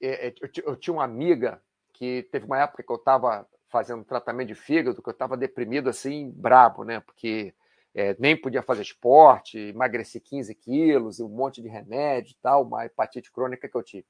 é, 0.00 0.28
é 0.28 0.34
eu 0.64 0.76
tinha 0.76 0.94
uma 0.94 1.04
amiga 1.04 1.62
que 1.92 2.28
teve 2.30 2.46
uma 2.46 2.60
época 2.60 2.82
que 2.82 2.92
eu 2.92 2.96
estava 2.96 3.46
fazendo 3.68 4.04
tratamento 4.04 4.48
de 4.48 4.54
fígado, 4.54 5.02
que 5.02 5.08
eu 5.08 5.12
estava 5.12 5.36
deprimido 5.36 5.90
assim, 5.90 6.30
brabo, 6.30 6.84
né? 6.84 7.00
Porque 7.00 7.52
é, 7.94 8.16
nem 8.18 8.40
podia 8.40 8.62
fazer 8.62 8.82
esporte, 8.82 9.58
emagreci 9.58 10.20
15 10.20 10.54
quilos, 10.54 11.20
um 11.20 11.28
monte 11.28 11.60
de 11.60 11.68
remédio 11.68 12.32
e 12.32 12.36
tal, 12.40 12.62
uma 12.62 12.86
hepatite 12.86 13.30
crônica 13.32 13.68
que 13.68 13.76
eu 13.76 13.82
tive. 13.82 14.06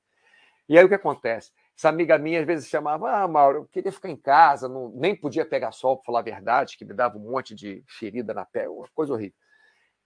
E 0.69 0.79
aí 0.79 0.85
o 0.85 0.89
que 0.89 0.95
acontece? 0.95 1.51
Essa 1.79 1.91
amiga 1.91 2.19
minha 2.19 2.41
às 2.41 2.47
vezes 2.47 2.69
chamava, 2.69 3.09
ah, 3.23 3.29
Mauro, 3.29 3.59
eu 3.59 3.65
queria 3.67 3.93
ficar 3.93 4.09
em 4.09 4.17
casa, 4.17 4.69
não, 4.69 4.89
nem 4.97 5.15
podia 5.15 5.47
pegar 5.47 5.71
sol, 5.71 5.97
para 5.97 6.07
falar 6.07 6.19
a 6.19 6.23
verdade, 6.23 6.77
que 6.77 6.85
me 6.85 6.93
dava 6.93 7.17
um 7.17 7.31
monte 7.31 7.55
de 7.55 7.85
ferida 7.87 8.35
na 8.35 8.45
pele, 8.45 8.67
uma 8.67 8.89
coisa 8.93 9.13
horrível. 9.13 9.37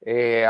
É, 0.04 0.44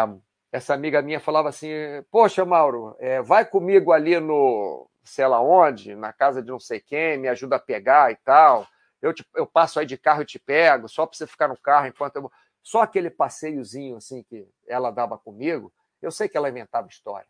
essa 0.50 0.74
amiga 0.74 1.00
minha 1.00 1.20
falava 1.20 1.48
assim, 1.48 1.68
poxa, 2.10 2.44
Mauro, 2.44 2.96
é, 2.98 3.22
vai 3.22 3.44
comigo 3.44 3.92
ali 3.92 4.18
no, 4.18 4.90
sei 5.04 5.26
lá 5.28 5.40
onde, 5.40 5.94
na 5.94 6.12
casa 6.12 6.42
de 6.42 6.50
não 6.50 6.58
sei 6.58 6.80
quem, 6.80 7.18
me 7.18 7.28
ajuda 7.28 7.56
a 7.56 7.60
pegar 7.60 8.10
e 8.10 8.16
tal. 8.24 8.66
Eu, 9.00 9.14
te, 9.14 9.24
eu 9.36 9.46
passo 9.46 9.78
aí 9.78 9.86
de 9.86 9.96
carro 9.96 10.22
e 10.22 10.26
te 10.26 10.40
pego, 10.40 10.88
só 10.88 11.06
para 11.06 11.16
você 11.16 11.26
ficar 11.26 11.46
no 11.46 11.56
carro 11.56 11.86
enquanto 11.86 12.16
eu. 12.16 12.32
Só 12.62 12.82
aquele 12.82 13.10
passeiozinho 13.10 13.96
assim 13.96 14.24
que 14.24 14.46
ela 14.66 14.90
dava 14.90 15.16
comigo, 15.18 15.72
eu 16.00 16.10
sei 16.10 16.28
que 16.28 16.36
ela 16.36 16.48
inventava 16.48 16.88
história. 16.88 17.28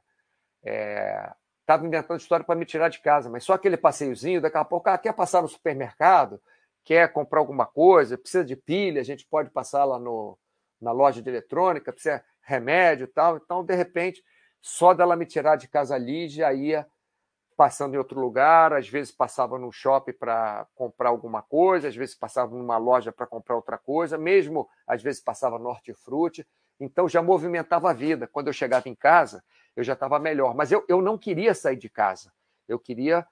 É, 0.65 1.31
estava 1.62 1.87
inventando 1.87 2.20
história 2.20 2.44
para 2.44 2.55
me 2.55 2.66
tirar 2.66 2.88
de 2.88 3.01
casa, 3.01 3.31
mas 3.31 3.44
só 3.44 3.55
aquele 3.55 3.77
passeiozinho, 3.77 4.40
daqui 4.40 4.59
a 4.59 4.64
pouco, 4.64 4.88
ah, 4.90 4.98
quer 4.98 5.12
passar 5.14 5.40
no 5.42 5.48
supermercado, 5.48 6.40
quer 6.85 7.12
comprar 7.12 7.40
alguma 7.40 7.64
coisa, 7.64 8.18
precisa 8.18 8.44
de 8.44 8.57
pilha, 8.57 9.01
a 9.01 9.05
gente 9.05 9.27
pode 9.27 9.51
passar 9.51 9.85
lá 9.85 9.98
no, 9.98 10.38
na 10.81 10.92
loja 10.92 11.22
de 11.22 11.31
eletrônica, 11.31 11.92
precisa 11.92 12.18
de 12.18 12.25
remédio 12.42 13.05
e 13.05 13.09
tal. 13.09 13.37
Então, 13.37 13.64
de 13.64 13.75
repente, 13.75 14.22
só 14.61 14.92
dela 14.92 15.16
me 15.16 15.25
tirar 15.25 15.57
de 15.57 15.68
casa 15.68 15.94
ali, 15.94 16.29
já 16.29 16.53
ia 16.53 16.87
passando 17.57 17.94
em 17.94 17.98
outro 17.98 18.18
lugar, 18.18 18.72
às 18.72 18.88
vezes 18.88 19.12
passava 19.12 19.59
no 19.59 19.70
shopping 19.70 20.12
para 20.12 20.66
comprar 20.75 21.11
alguma 21.11 21.42
coisa, 21.42 21.87
às 21.87 21.94
vezes 21.94 22.14
passava 22.14 22.57
numa 22.57 22.77
loja 22.77 23.12
para 23.12 23.27
comprar 23.27 23.55
outra 23.55 23.79
coisa, 23.79 24.18
mesmo 24.18 24.68
às 24.87 25.03
vezes 25.03 25.22
passava 25.22 25.59
no 25.59 25.68
hortifruti, 25.68 26.46
então 26.81 27.09
já 27.09 27.22
movimentava 27.22 27.90
a 27.90 27.92
vida. 27.92 28.27
Quando 28.27 28.48
eu 28.48 28.53
chegava 28.53 28.88
em 28.88 28.94
casa, 28.94 29.44
eu 29.77 29.85
já 29.85 29.95
estava 29.95 30.19
melhor. 30.19 30.55
Mas 30.55 30.71
eu, 30.73 30.85
eu 30.89 31.01
não 31.01 31.17
queria 31.17 31.55
sair 31.55 31.77
de 31.77 31.89
casa. 31.89 32.33
Eu 32.69 32.79
queria. 32.79 33.27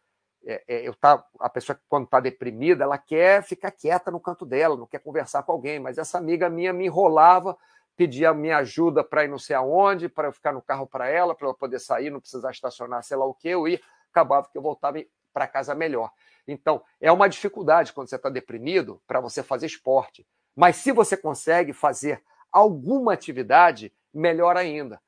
É, 0.44 0.64
é, 0.66 0.88
eu 0.88 0.94
tá, 0.94 1.22
a 1.38 1.50
pessoa, 1.50 1.78
quando 1.88 2.04
está 2.04 2.18
deprimida, 2.18 2.84
ela 2.84 2.96
quer 2.96 3.42
ficar 3.42 3.70
quieta 3.70 4.10
no 4.10 4.18
canto 4.18 4.46
dela, 4.46 4.76
não 4.76 4.86
quer 4.86 5.00
conversar 5.00 5.42
com 5.42 5.52
alguém. 5.52 5.78
Mas 5.78 5.98
essa 5.98 6.18
amiga 6.18 6.48
minha 6.48 6.72
me 6.72 6.86
enrolava, 6.86 7.56
pedia 7.96 8.32
minha 8.32 8.58
ajuda 8.58 9.04
para 9.04 9.24
ir 9.24 9.28
não 9.28 9.38
sei 9.38 9.54
aonde, 9.54 10.08
para 10.08 10.28
eu 10.28 10.32
ficar 10.32 10.52
no 10.52 10.62
carro 10.62 10.86
para 10.86 11.08
ela, 11.08 11.34
para 11.34 11.46
eu 11.46 11.54
poder 11.54 11.78
sair, 11.78 12.10
não 12.10 12.20
precisar 12.20 12.50
estacionar, 12.50 13.02
sei 13.02 13.16
lá 13.16 13.26
o 13.26 13.34
que, 13.34 13.48
eu 13.48 13.68
ia. 13.68 13.80
Acabava 14.10 14.48
que 14.50 14.56
eu 14.56 14.62
voltava 14.62 14.98
para 15.32 15.46
casa 15.46 15.74
melhor. 15.74 16.10
Então, 16.48 16.82
é 17.00 17.12
uma 17.12 17.28
dificuldade 17.28 17.92
quando 17.92 18.08
você 18.08 18.16
está 18.16 18.28
deprimido 18.28 19.00
para 19.06 19.20
você 19.20 19.42
fazer 19.42 19.66
esporte. 19.66 20.26
Mas 20.56 20.76
se 20.76 20.90
você 20.90 21.16
consegue 21.16 21.72
fazer 21.72 22.22
alguma 22.50 23.12
atividade, 23.12 23.92
melhor 24.12 24.56
ainda. 24.56 25.00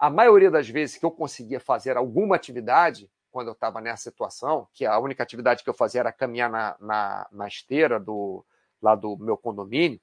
A 0.00 0.08
maioria 0.08 0.50
das 0.50 0.66
vezes 0.66 0.96
que 0.96 1.04
eu 1.04 1.10
conseguia 1.10 1.60
fazer 1.60 1.94
alguma 1.94 2.34
atividade, 2.34 3.10
quando 3.30 3.48
eu 3.48 3.52
estava 3.52 3.82
nessa 3.82 4.04
situação, 4.04 4.66
que 4.72 4.86
a 4.86 4.98
única 4.98 5.22
atividade 5.22 5.62
que 5.62 5.68
eu 5.68 5.74
fazia 5.74 6.00
era 6.00 6.10
caminhar 6.10 6.48
na, 6.48 6.74
na, 6.80 7.28
na 7.30 7.46
esteira 7.46 8.00
do, 8.00 8.42
lá 8.80 8.94
do 8.94 9.14
meu 9.18 9.36
condomínio 9.36 10.00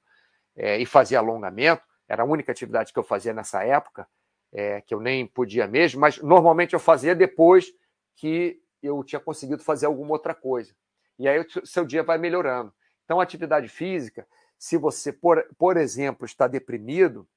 é, 0.54 0.78
e 0.78 0.86
fazer 0.86 1.16
alongamento, 1.16 1.82
era 2.08 2.22
a 2.22 2.24
única 2.26 2.52
atividade 2.52 2.92
que 2.92 2.98
eu 3.00 3.02
fazia 3.02 3.34
nessa 3.34 3.64
época, 3.64 4.06
é, 4.52 4.80
que 4.82 4.94
eu 4.94 5.00
nem 5.00 5.26
podia 5.26 5.66
mesmo, 5.66 6.00
mas 6.00 6.18
normalmente 6.18 6.74
eu 6.74 6.80
fazia 6.80 7.12
depois 7.12 7.66
que 8.14 8.62
eu 8.80 9.02
tinha 9.02 9.18
conseguido 9.18 9.64
fazer 9.64 9.86
alguma 9.86 10.12
outra 10.12 10.32
coisa. 10.32 10.72
E 11.18 11.28
aí 11.28 11.40
o 11.40 11.66
seu 11.66 11.84
dia 11.84 12.04
vai 12.04 12.18
melhorando. 12.18 12.72
Então, 13.04 13.20
atividade 13.20 13.66
física, 13.66 14.24
se 14.56 14.76
você, 14.76 15.12
por, 15.12 15.44
por 15.58 15.76
exemplo, 15.76 16.24
está 16.24 16.46
deprimido, 16.46 17.28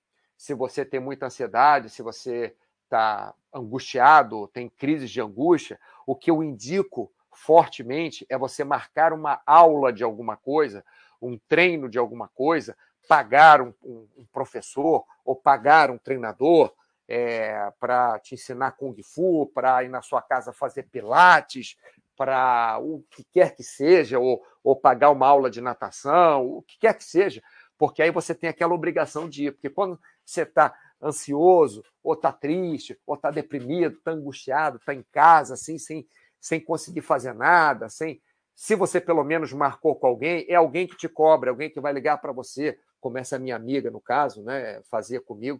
se 0.41 0.56
você 0.56 0.84
tem 0.84 0.99
muita 0.99 1.27
ansiedade, 1.27 1.91
se 1.91 2.01
você 2.01 2.56
está 2.86 3.32
angustiado, 3.54 4.47
tem 4.47 4.67
crises 4.67 5.12
de 5.12 5.21
angústia, 5.21 5.80
o 6.04 6.15
que 6.15 6.32
eu 6.32 6.41
indico 6.41 7.12
fortemente 7.32 8.25
é 8.27 8.36
você 8.36 8.63
marcar 8.63 9.13
uma 9.13 9.39
aula 9.45 9.93
de 9.93 10.04
alguma 10.04 10.36
coisa, 10.36 10.84
um 11.21 11.38
treino 11.47 11.88
de 11.88 11.99
alguma 11.99 12.27
coisa, 12.27 12.75
pagar 13.08 13.62
um, 13.62 13.71
um, 13.84 14.08
um 14.17 14.25
professor 14.34 15.06
ou 15.23 15.36
pagar 15.36 15.91
um 15.91 15.97
treinador 15.99 16.73
é, 17.08 17.71
para 17.80 18.17
te 18.17 18.34
ensinar 18.34 18.71
Kung 18.71 18.99
Fu, 19.04 19.45
para 19.54 19.84
ir 19.84 19.89
na 19.89 20.01
sua 20.01 20.23
casa 20.23 20.51
fazer 20.51 20.88
pilates, 20.89 21.77
para 22.17 22.80
o 22.82 23.04
que 23.12 23.23
quer 23.23 23.56
que 23.56 23.63
seja, 23.63 24.17
ou, 24.17 24.43
ou 24.63 24.75
pagar 24.75 25.12
uma 25.12 25.27
aula 25.27 25.51
de 25.51 25.62
natação, 25.62 26.47
o 26.47 26.63
que 26.63 26.80
quer 26.80 26.97
que 26.97 27.04
seja, 27.04 27.43
porque 27.82 28.04
aí 28.04 28.12
você 28.12 28.36
tem 28.36 28.47
aquela 28.47 28.75
obrigação 28.75 29.27
de 29.27 29.45
ir. 29.45 29.54
Porque 29.54 29.67
quando 29.67 29.99
você 30.25 30.43
está 30.43 30.73
ansioso, 31.01 31.84
ou 32.03 32.13
está 32.13 32.31
triste, 32.31 32.97
ou 33.05 33.15
está 33.15 33.31
deprimido, 33.31 33.97
está 33.97 34.12
angustiado, 34.12 34.77
está 34.77 34.93
em 34.93 35.03
casa, 35.12 35.55
assim, 35.55 35.77
sem, 35.77 36.07
sem 36.39 36.60
conseguir 36.60 37.01
fazer 37.01 37.34
nada, 37.34 37.89
sem. 37.89 38.21
Se 38.53 38.75
você 38.75 39.01
pelo 39.01 39.23
menos 39.23 39.51
marcou 39.53 39.95
com 39.95 40.05
alguém, 40.05 40.45
é 40.47 40.55
alguém 40.55 40.86
que 40.86 40.95
te 40.95 41.10
cobra, 41.10 41.49
alguém 41.49 41.69
que 41.69 41.79
vai 41.79 41.93
ligar 41.93 42.17
para 42.17 42.31
você, 42.31 42.77
como 42.99 43.17
essa 43.17 43.39
minha 43.39 43.55
amiga, 43.55 43.89
no 43.89 43.99
caso, 43.99 44.43
né, 44.43 44.81
fazia 44.84 45.19
comigo. 45.19 45.60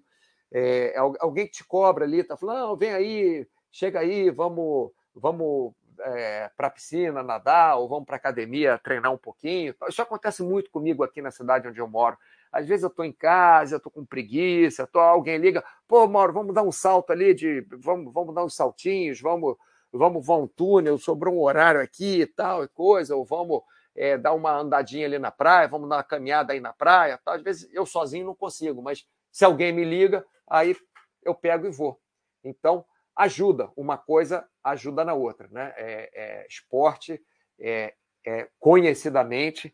É, 0.52 0.94
alguém 1.20 1.48
que 1.48 1.54
te 1.54 1.64
cobra 1.64 2.06
ali, 2.06 2.24
tá 2.24 2.38
falando, 2.38 2.78
vem 2.78 2.92
aí, 2.92 3.48
chega 3.72 4.00
aí, 4.00 4.30
vamos, 4.30 4.92
vamos 5.16 5.74
é, 6.00 6.52
para 6.56 6.68
a 6.68 6.72
piscina 6.72 7.24
nadar, 7.24 7.78
ou 7.78 7.88
vamos 7.88 8.06
para 8.06 8.16
a 8.16 8.18
academia 8.18 8.78
treinar 8.78 9.12
um 9.12 9.18
pouquinho. 9.18 9.74
Isso 9.88 10.02
acontece 10.02 10.44
muito 10.44 10.70
comigo 10.70 11.04
aqui 11.04 11.22
na 11.22 11.32
cidade 11.32 11.68
onde 11.68 11.80
eu 11.80 11.88
moro. 11.88 12.18
Às 12.52 12.68
vezes 12.68 12.84
eu 12.84 12.90
estou 12.90 13.06
em 13.06 13.14
casa, 13.14 13.76
eu 13.76 13.78
estou 13.78 13.92
com 13.92 14.06
preguiça, 14.06 14.86
tô, 14.86 15.00
alguém 15.00 15.38
liga, 15.38 15.64
pô, 15.88 16.08
Mauro, 16.08 16.34
vamos 16.34 16.54
dar 16.54 16.64
um 16.64 16.72
salto 16.72 17.12
ali, 17.12 17.34
de, 17.34 17.66
vamos, 17.80 18.14
vamos 18.14 18.36
dar 18.36 18.44
uns 18.44 18.56
saltinhos, 18.56 19.22
vamos, 19.22 19.56
vamos 19.92 20.26
voar 20.26 20.40
um 20.40 20.48
túnel, 20.48 20.98
sobrou 20.98 21.36
um 21.36 21.42
horário 21.42 21.82
aqui 21.82 22.22
e 22.22 22.28
tal, 22.28 22.64
e 22.64 22.68
coisa, 22.68 23.16
ou 23.16 23.24
vamos 23.24 23.62
é, 23.96 24.18
dar 24.18 24.34
uma 24.34 24.58
andadinha 24.58 25.06
ali 25.06 25.20
na 25.20 25.32
praia, 25.32 25.68
vamos 25.68 25.90
dar 25.90 25.98
uma 25.98 26.04
caminhada 26.04 26.54
aí 26.54 26.60
na 26.60 26.74
praia. 26.74 27.20
Tal. 27.24 27.36
Às 27.36 27.42
vezes 27.42 27.70
eu 27.74 27.86
sozinho 27.86 28.26
não 28.26 28.36
consigo, 28.36 28.82
mas 28.82 29.06
se 29.32 29.46
alguém 29.46 29.72
me 29.72 29.84
liga, 29.84 30.26
aí 30.48 30.76
eu 31.24 31.34
pego 31.34 31.68
e 31.68 31.72
vou. 31.72 32.00
Então, 32.44 32.86
ajuda, 33.16 33.72
uma 33.76 33.98
coisa 33.98 34.46
ajuda 34.64 35.06
na 35.06 35.14
outra. 35.14 35.48
Né? 35.52 35.74
É, 35.78 36.12
é 36.14 36.48
esporte 36.48 37.22
é, 37.60 37.94
é 38.26 38.48
conhecidamente 38.60 39.74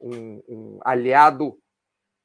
um, 0.00 0.42
um 0.48 0.80
aliado 0.82 1.58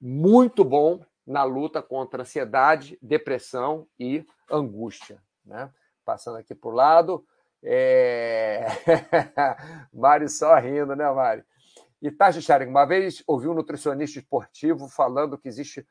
muito 0.05 0.65
bom 0.65 0.99
na 1.25 1.45
luta 1.45 1.81
contra 1.81 2.23
ansiedade, 2.23 2.99
depressão 3.01 3.87
e 3.97 4.27
angústia. 4.51 5.23
Né? 5.45 5.71
Passando 6.03 6.35
aqui 6.35 6.53
para 6.53 6.69
o 6.69 6.73
lado, 6.73 7.25
é... 7.63 8.67
Mário 9.93 10.27
só 10.27 10.53
rindo, 10.59 10.93
né, 10.93 11.09
Mário? 11.09 11.45
E 12.01 12.11
Taji 12.11 12.41
Sharing, 12.41 12.67
uma 12.67 12.83
vez 12.83 13.23
ouvi 13.25 13.47
um 13.47 13.53
nutricionista 13.53 14.19
esportivo 14.19 14.89
falando 14.89 15.37
que 15.37 15.47
existe 15.47 15.87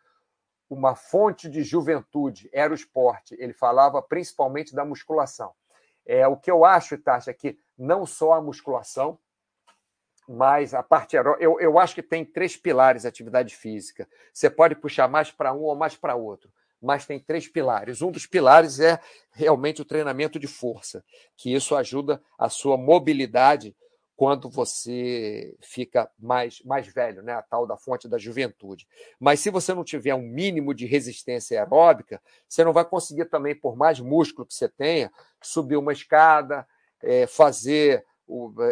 uma 0.68 0.94
fonte 0.94 1.48
de 1.48 1.62
juventude, 1.62 2.50
era 2.52 2.70
o 2.70 2.76
esporte. 2.76 3.34
Ele 3.38 3.54
falava 3.54 4.02
principalmente 4.02 4.74
da 4.74 4.84
musculação. 4.84 5.54
É, 6.04 6.28
o 6.28 6.36
que 6.36 6.50
eu 6.50 6.66
acho, 6.66 6.98
Tati, 6.98 7.30
é 7.30 7.32
que 7.32 7.58
não 7.78 8.04
só 8.04 8.34
a 8.34 8.42
musculação, 8.42 9.18
mas 10.28 10.74
a 10.74 10.82
parte 10.82 11.16
aeróbica. 11.16 11.44
Eu, 11.44 11.60
eu 11.60 11.78
acho 11.78 11.94
que 11.94 12.02
tem 12.02 12.24
três 12.24 12.56
pilares 12.56 13.04
atividade 13.04 13.54
física. 13.56 14.08
Você 14.32 14.48
pode 14.48 14.74
puxar 14.74 15.08
mais 15.08 15.30
para 15.30 15.52
um 15.52 15.62
ou 15.62 15.74
mais 15.74 15.96
para 15.96 16.14
outro 16.14 16.50
mas 16.82 17.06
tem 17.06 17.20
três 17.20 17.46
pilares. 17.46 18.02
Um 18.02 18.10
dos 18.10 18.26
pilares 18.26 18.80
é 18.80 18.98
realmente 19.30 19.80
o 19.80 19.84
treinamento 19.84 20.38
de 20.38 20.48
força, 20.48 21.04
que 21.36 21.54
isso 21.54 21.76
ajuda 21.76 22.20
a 22.36 22.48
sua 22.48 22.76
mobilidade 22.76 23.76
quando 24.16 24.50
você 24.50 25.56
fica 25.60 26.10
mais, 26.18 26.60
mais 26.64 26.86
velho, 26.86 27.22
né? 27.22 27.32
a 27.32 27.42
tal 27.42 27.66
da 27.66 27.76
fonte 27.76 28.08
da 28.08 28.18
juventude. 28.18 28.86
Mas 29.18 29.40
se 29.40 29.50
você 29.50 29.72
não 29.72 29.84
tiver 29.84 30.14
um 30.14 30.22
mínimo 30.22 30.74
de 30.74 30.86
resistência 30.86 31.58
aeróbica, 31.58 32.20
você 32.48 32.62
não 32.64 32.72
vai 32.72 32.84
conseguir 32.84 33.24
também, 33.26 33.54
por 33.54 33.76
mais 33.76 33.98
músculo 33.98 34.46
que 34.46 34.54
você 34.54 34.68
tenha, 34.68 35.10
subir 35.40 35.76
uma 35.76 35.92
escada, 35.92 36.66
é, 37.02 37.26
fazer, 37.26 38.04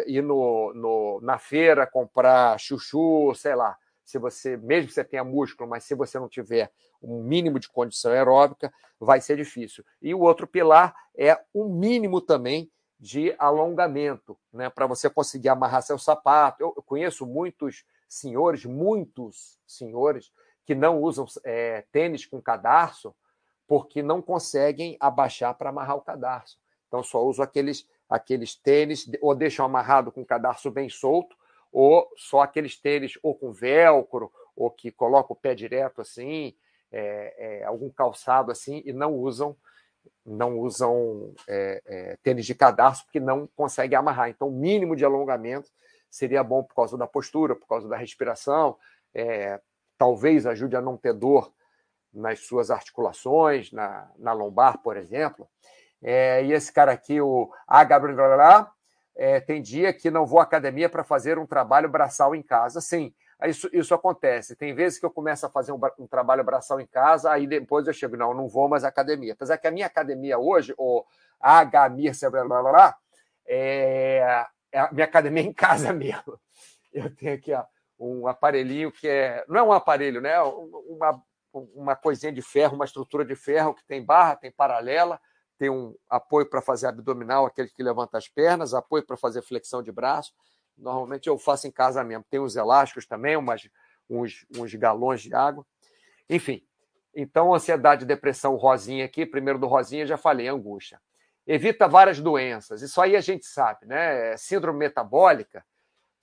ir 0.07 0.21
no, 0.21 0.73
no, 0.73 1.19
na 1.21 1.37
feira 1.37 1.87
comprar 1.87 2.59
chuchu, 2.59 3.33
sei 3.35 3.55
lá 3.55 3.77
se 4.11 4.17
você, 4.17 4.57
mesmo 4.57 4.89
que 4.89 4.93
você 4.93 5.03
tenha 5.03 5.23
músculo, 5.23 5.69
mas 5.69 5.85
se 5.85 5.95
você 5.95 6.19
não 6.19 6.27
tiver 6.27 6.71
um 7.01 7.23
mínimo 7.23 7.59
de 7.59 7.69
condição 7.69 8.11
aeróbica, 8.11 8.71
vai 8.99 9.21
ser 9.21 9.37
difícil. 9.37 9.85
E 10.01 10.13
o 10.13 10.19
outro 10.19 10.45
pilar 10.45 10.93
é 11.17 11.39
o 11.53 11.65
mínimo 11.65 12.19
também 12.19 12.69
de 12.99 13.33
alongamento, 13.39 14.37
né, 14.53 14.69
para 14.69 14.85
você 14.85 15.09
conseguir 15.09 15.49
amarrar 15.49 15.81
seu 15.81 15.97
sapato. 15.97 16.61
Eu, 16.61 16.73
eu, 16.75 16.83
conheço 16.83 17.25
muitos 17.25 17.85
senhores, 18.07 18.65
muitos 18.65 19.57
senhores 19.65 20.31
que 20.65 20.75
não 20.75 21.01
usam 21.01 21.25
é, 21.43 21.85
tênis 21.91 22.25
com 22.25 22.41
cadarço 22.41 23.15
porque 23.65 24.03
não 24.03 24.21
conseguem 24.21 24.97
abaixar 24.99 25.55
para 25.57 25.69
amarrar 25.69 25.95
o 25.95 26.01
cadarço. 26.01 26.59
Então 26.87 27.01
só 27.01 27.25
usam 27.25 27.43
aqueles 27.43 27.87
aqueles 28.11 28.53
tênis 28.53 29.09
ou 29.21 29.33
deixam 29.33 29.65
amarrado 29.65 30.11
com 30.11 30.21
o 30.21 30.25
cadarço 30.25 30.69
bem 30.69 30.89
solto 30.89 31.35
ou 31.71 32.11
só 32.17 32.41
aqueles 32.41 32.75
tênis 32.75 33.17
ou 33.23 33.33
com 33.33 33.53
velcro, 33.53 34.31
ou 34.55 34.69
que 34.69 34.91
colocam 34.91 35.33
o 35.33 35.39
pé 35.39 35.55
direto 35.55 36.01
assim, 36.01 36.53
é, 36.91 37.61
é, 37.61 37.63
algum 37.63 37.89
calçado 37.89 38.51
assim, 38.51 38.83
e 38.85 38.91
não 38.91 39.15
usam 39.15 39.55
não 40.25 40.59
usam 40.59 41.33
é, 41.47 41.81
é 41.85 42.17
tênis 42.23 42.45
de 42.45 42.55
cadarço 42.55 43.05
porque 43.05 43.19
não 43.19 43.47
conseguem 43.55 43.97
amarrar. 43.97 44.29
Então, 44.29 44.49
o 44.49 44.51
mínimo 44.51 44.95
de 44.95 45.05
alongamento 45.05 45.69
seria 46.09 46.43
bom 46.43 46.63
por 46.63 46.75
causa 46.75 46.97
da 46.97 47.07
postura, 47.07 47.55
por 47.55 47.67
causa 47.67 47.87
da 47.87 47.95
respiração, 47.95 48.77
é, 49.13 49.59
talvez 49.97 50.45
ajude 50.45 50.75
a 50.75 50.81
não 50.81 50.97
ter 50.97 51.13
dor 51.13 51.53
nas 52.11 52.39
suas 52.39 52.69
articulações, 52.69 53.71
na, 53.71 54.11
na 54.17 54.33
lombar, 54.33 54.79
por 54.79 54.97
exemplo. 54.97 55.47
É, 56.03 56.43
e 56.43 56.53
esse 56.53 56.71
cara 56.71 56.91
aqui, 56.91 57.21
o 57.21 57.51
A. 57.67 57.83
Gabriel 57.83 58.67
é, 59.15 59.39
tem 59.39 59.61
dia 59.61 59.93
que 59.93 60.09
não 60.09 60.25
vou 60.25 60.39
à 60.39 60.43
academia 60.43 60.89
para 60.89 61.03
fazer 61.03 61.37
um 61.37 61.45
trabalho 61.45 61.89
braçal 61.89 62.33
em 62.33 62.41
casa. 62.41 62.81
Sim, 62.81 63.13
isso, 63.45 63.69
isso 63.71 63.93
acontece. 63.93 64.55
Tem 64.55 64.73
vezes 64.73 64.99
que 64.99 65.05
eu 65.05 65.11
começo 65.11 65.45
a 65.45 65.49
fazer 65.49 65.71
um, 65.71 65.79
um, 65.99 66.07
trabalho 66.07 66.43
braçal 66.43 66.79
em 66.79 66.87
casa, 66.87 67.31
aí 67.31 67.45
depois 67.45 67.87
eu 67.87 67.93
chego, 67.93 68.17
não, 68.17 68.33
não 68.33 68.47
vou 68.47 68.67
mais 68.67 68.83
à 68.83 68.87
academia. 68.87 69.33
Apesar 69.33 69.57
que 69.57 69.67
a 69.67 69.71
minha 69.71 69.85
academia 69.85 70.39
hoje, 70.39 70.73
o 70.77 71.03
HMIR, 71.39 72.13
blá, 72.31 72.43
blá, 72.45 72.63
blá, 72.63 72.97
é, 73.45 74.45
é 74.71 74.79
a 74.79 74.91
minha 74.91 75.05
academia 75.05 75.43
em 75.43 75.53
casa 75.53 75.91
mesmo. 75.93 76.39
Eu 76.93 77.13
tenho 77.15 77.35
aqui 77.35 77.53
ó, 77.53 77.63
um 77.99 78.27
aparelhinho 78.27 78.91
que 78.91 79.07
é. 79.07 79.45
Não 79.47 79.57
é 79.57 79.63
um 79.63 79.71
aparelho, 79.71 80.19
né? 80.19 80.39
Uma, 80.41 81.23
uma 81.53 81.95
coisinha 81.95 82.31
de 82.31 82.41
ferro, 82.41 82.75
uma 82.75 82.85
estrutura 82.85 83.23
de 83.23 83.35
ferro 83.35 83.73
que 83.73 83.83
tem 83.85 84.03
barra, 84.03 84.35
tem 84.35 84.51
paralela 84.51 85.19
tem 85.61 85.69
um 85.69 85.95
apoio 86.09 86.47
para 86.47 86.59
fazer 86.59 86.87
abdominal, 86.87 87.45
aquele 87.45 87.69
que 87.69 87.83
levanta 87.83 88.17
as 88.17 88.27
pernas, 88.27 88.73
apoio 88.73 89.05
para 89.05 89.15
fazer 89.15 89.43
flexão 89.43 89.83
de 89.83 89.91
braço. 89.91 90.33
Normalmente 90.75 91.29
eu 91.29 91.37
faço 91.37 91.67
em 91.67 91.71
casa 91.71 92.03
mesmo. 92.03 92.25
Tem 92.27 92.39
os 92.39 92.55
elásticos 92.55 93.05
também, 93.05 93.37
umas, 93.37 93.69
uns, 94.09 94.43
uns 94.57 94.73
galões 94.73 95.21
de 95.21 95.31
água. 95.35 95.63
Enfim, 96.27 96.65
então 97.13 97.53
ansiedade, 97.53 98.07
depressão, 98.07 98.55
rosinha 98.55 99.05
aqui. 99.05 99.23
Primeiro 99.23 99.59
do 99.59 99.67
rosinha, 99.67 100.03
já 100.03 100.17
falei, 100.17 100.47
angústia. 100.47 100.99
Evita 101.45 101.87
várias 101.87 102.19
doenças. 102.19 102.81
Isso 102.81 102.99
aí 102.99 103.15
a 103.15 103.21
gente 103.21 103.45
sabe, 103.45 103.85
né? 103.85 104.35
Síndrome 104.37 104.79
metabólica. 104.79 105.63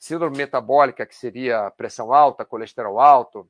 Síndrome 0.01 0.37
metabólica, 0.37 1.07
que 1.07 1.15
seria 1.15 1.71
pressão 1.71 2.13
alta, 2.13 2.45
colesterol 2.45 2.99
alto, 2.99 3.49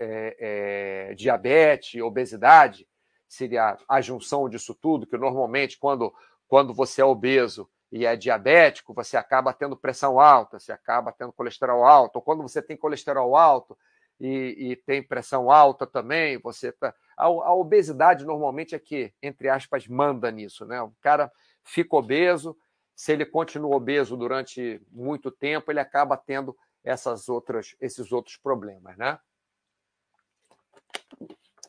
é, 0.00 1.08
é, 1.10 1.14
diabetes, 1.14 2.00
obesidade 2.00 2.88
seria 3.28 3.76
a 3.88 4.00
junção 4.00 4.48
disso 4.48 4.74
tudo, 4.74 5.06
que 5.06 5.16
normalmente, 5.16 5.78
quando, 5.78 6.12
quando 6.46 6.72
você 6.72 7.02
é 7.02 7.04
obeso 7.04 7.68
e 7.90 8.04
é 8.04 8.16
diabético, 8.16 8.94
você 8.94 9.16
acaba 9.16 9.52
tendo 9.52 9.76
pressão 9.76 10.20
alta, 10.20 10.58
você 10.58 10.72
acaba 10.72 11.12
tendo 11.12 11.32
colesterol 11.32 11.84
alto, 11.84 12.16
ou 12.16 12.22
quando 12.22 12.42
você 12.42 12.60
tem 12.60 12.76
colesterol 12.76 13.36
alto, 13.36 13.76
e, 14.18 14.70
e 14.70 14.76
tem 14.76 15.02
pressão 15.02 15.50
alta 15.50 15.86
também, 15.86 16.38
você 16.38 16.72
tá... 16.72 16.94
a, 17.16 17.24
a, 17.26 17.54
obesidade 17.54 18.24
normalmente 18.24 18.74
é 18.74 18.78
que, 18.78 19.12
entre 19.22 19.48
aspas, 19.48 19.86
manda 19.86 20.30
nisso, 20.30 20.64
né? 20.64 20.80
O 20.80 20.92
cara 21.00 21.30
fica 21.62 21.96
obeso, 21.96 22.56
se 22.94 23.12
ele 23.12 23.26
continua 23.26 23.76
obeso 23.76 24.16
durante 24.16 24.80
muito 24.90 25.30
tempo, 25.30 25.70
ele 25.70 25.80
acaba 25.80 26.16
tendo 26.16 26.56
essas 26.82 27.28
outras, 27.28 27.76
esses 27.80 28.10
outros 28.10 28.36
problemas, 28.36 28.96
né? 28.96 29.18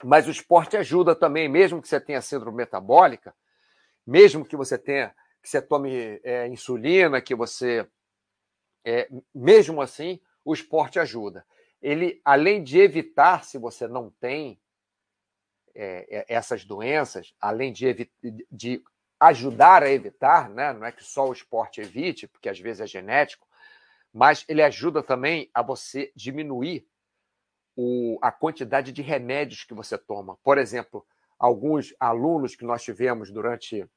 Mas 0.04 0.28
o 0.28 0.32
esporte 0.32 0.78
ajuda 0.78 1.16
também, 1.16 1.48
mesmo 1.48 1.82
que 1.82 1.88
você 1.88 2.00
tenha 2.00 2.22
síndrome 2.22 2.58
metabólica, 2.58 3.34
mesmo 4.06 4.46
que 4.46 4.56
você 4.56 4.78
tenha, 4.78 5.14
que 5.42 5.50
você 5.50 5.62
tome 5.62 6.20
é, 6.24 6.48
insulina, 6.48 7.22
que 7.22 7.36
você, 7.36 7.88
é, 8.86 9.10
mesmo 9.34 9.82
assim, 9.82 10.20
o 10.44 10.54
esporte 10.54 11.00
ajuda 11.00 11.46
ele, 11.82 12.22
além 12.26 12.64
de 12.64 12.80
evitar, 12.80 13.44
se 13.44 13.58
você 13.58 13.88
não 13.88 14.10
tem 14.10 14.60
é, 15.76 16.20
é 16.20 16.26
essas 16.28 16.66
doenças, 16.66 17.34
além 17.40 17.72
de, 17.72 18.10
de 18.52 18.84
ajudar 19.20 19.84
a 19.84 19.92
evitar, 19.92 20.50
né? 20.50 20.74
não 20.74 20.86
é 20.86 20.92
que 20.92 21.04
só 21.04 21.28
o 21.28 21.34
esporte 21.34 21.82
evite, 21.82 22.28
porque 22.28 22.50
às 22.50 22.60
vezes 22.60 22.82
é 22.82 22.88
genético, 22.88 23.48
mas 24.12 24.44
ele 24.48 24.62
ajuda 24.62 25.04
também 25.04 25.50
a 25.54 25.62
você 25.62 26.12
diminuir 26.16 26.88
o, 27.78 28.18
a 28.22 28.32
quantidade 28.32 28.92
de 28.92 29.02
remédios 29.02 29.64
que 29.64 29.74
você 29.74 29.98
toma. 29.98 30.38
Por 30.44 30.58
exemplo, 30.58 31.06
alguns 31.40 31.96
alunos 31.98 32.56
que 32.56 32.66
nós 32.66 32.84
tivemos 32.84 33.32
durante 33.32 33.88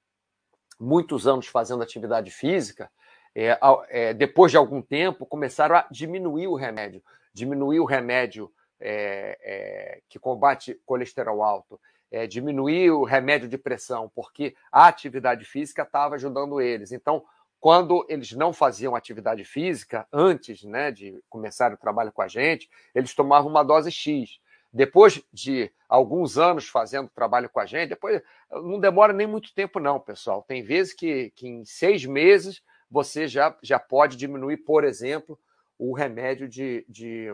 muitos 0.79 1.27
anos 1.27 1.49
fazendo 1.49 1.83
atividade 1.83 2.31
física, 2.31 2.89
é, 3.35 3.59
é, 3.89 4.15
depois 4.15 4.53
de 4.53 4.57
algum 4.57 4.81
tempo, 4.81 5.27
começaram 5.27 5.75
a 5.77 5.87
diminuir 5.91 6.47
o 6.47 6.55
remédio 6.55 7.03
diminuir 7.33 7.81
o 7.81 7.85
remédio 7.85 8.53
é, 8.81 9.39
é, 9.43 10.01
que 10.09 10.19
combate 10.19 10.81
colesterol 10.85 11.43
alto, 11.43 11.81
é, 12.11 12.27
diminuir 12.27 12.91
o 12.91 13.05
remédio 13.05 13.49
de 13.49 13.57
pressão, 13.57 14.11
porque 14.15 14.55
a 14.73 14.87
atividade 14.87 15.45
física 15.45 15.83
estava 15.83 16.17
ajudando 16.17 16.61
eles. 16.61 16.93
Então, 16.93 17.25
quando 17.61 18.07
eles 18.09 18.33
não 18.33 18.53
faziam 18.53 18.97
atividade 18.97 19.45
física, 19.45 20.09
antes 20.11 20.65
né, 20.65 20.91
de 20.91 21.23
começar 21.29 21.73
o 21.73 21.77
trabalho 21.77 22.11
com 22.11 22.23
a 22.23 22.29
gente, 22.29 22.71
eles 22.95 23.15
tomavam 23.15 23.51
uma 23.51 23.63
dose 23.63 23.93
X. 23.93 24.41
Depois 24.73 25.23
de 25.33 25.71
alguns 25.89 26.39
anos 26.39 26.69
fazendo 26.69 27.11
trabalho 27.11 27.51
com 27.51 27.61
a 27.61 27.67
gente, 27.67 27.91
depois 27.91 28.23
não 28.51 28.81
demora 28.81 29.13
nem 29.13 29.27
muito 29.27 29.53
tempo, 29.53 29.79
não, 29.79 30.01
pessoal. 30.01 30.43
Tem 30.43 30.63
vezes 30.63 30.95
que, 30.95 31.31
que 31.37 31.47
em 31.47 31.65
seis 31.65 32.07
meses 32.07 32.63
você 32.91 33.29
já, 33.29 33.55
já 33.63 33.79
pode 33.79 34.17
diminuir, 34.17 34.59
por 34.59 34.83
exemplo, 34.83 35.39
o 35.79 35.93
remédio 35.93 36.49
de, 36.49 36.85
de, 36.89 37.29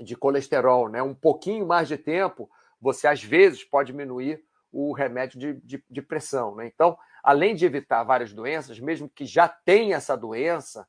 de 0.00 0.16
colesterol. 0.16 0.88
Né? 0.88 1.02
Um 1.02 1.14
pouquinho 1.14 1.66
mais 1.66 1.88
de 1.88 1.98
tempo, 1.98 2.48
você 2.80 3.06
às 3.06 3.22
vezes 3.22 3.62
pode 3.62 3.92
diminuir 3.92 4.42
o 4.72 4.92
remédio 4.92 5.38
de, 5.38 5.54
de, 5.60 5.84
de 5.90 6.02
pressão. 6.02 6.54
Né? 6.54 6.66
Então, 6.66 6.96
além 7.28 7.54
de 7.54 7.66
evitar 7.66 8.02
várias 8.04 8.32
doenças, 8.32 8.80
mesmo 8.80 9.06
que 9.06 9.26
já 9.26 9.46
tenha 9.46 9.96
essa 9.96 10.16
doença, 10.16 10.88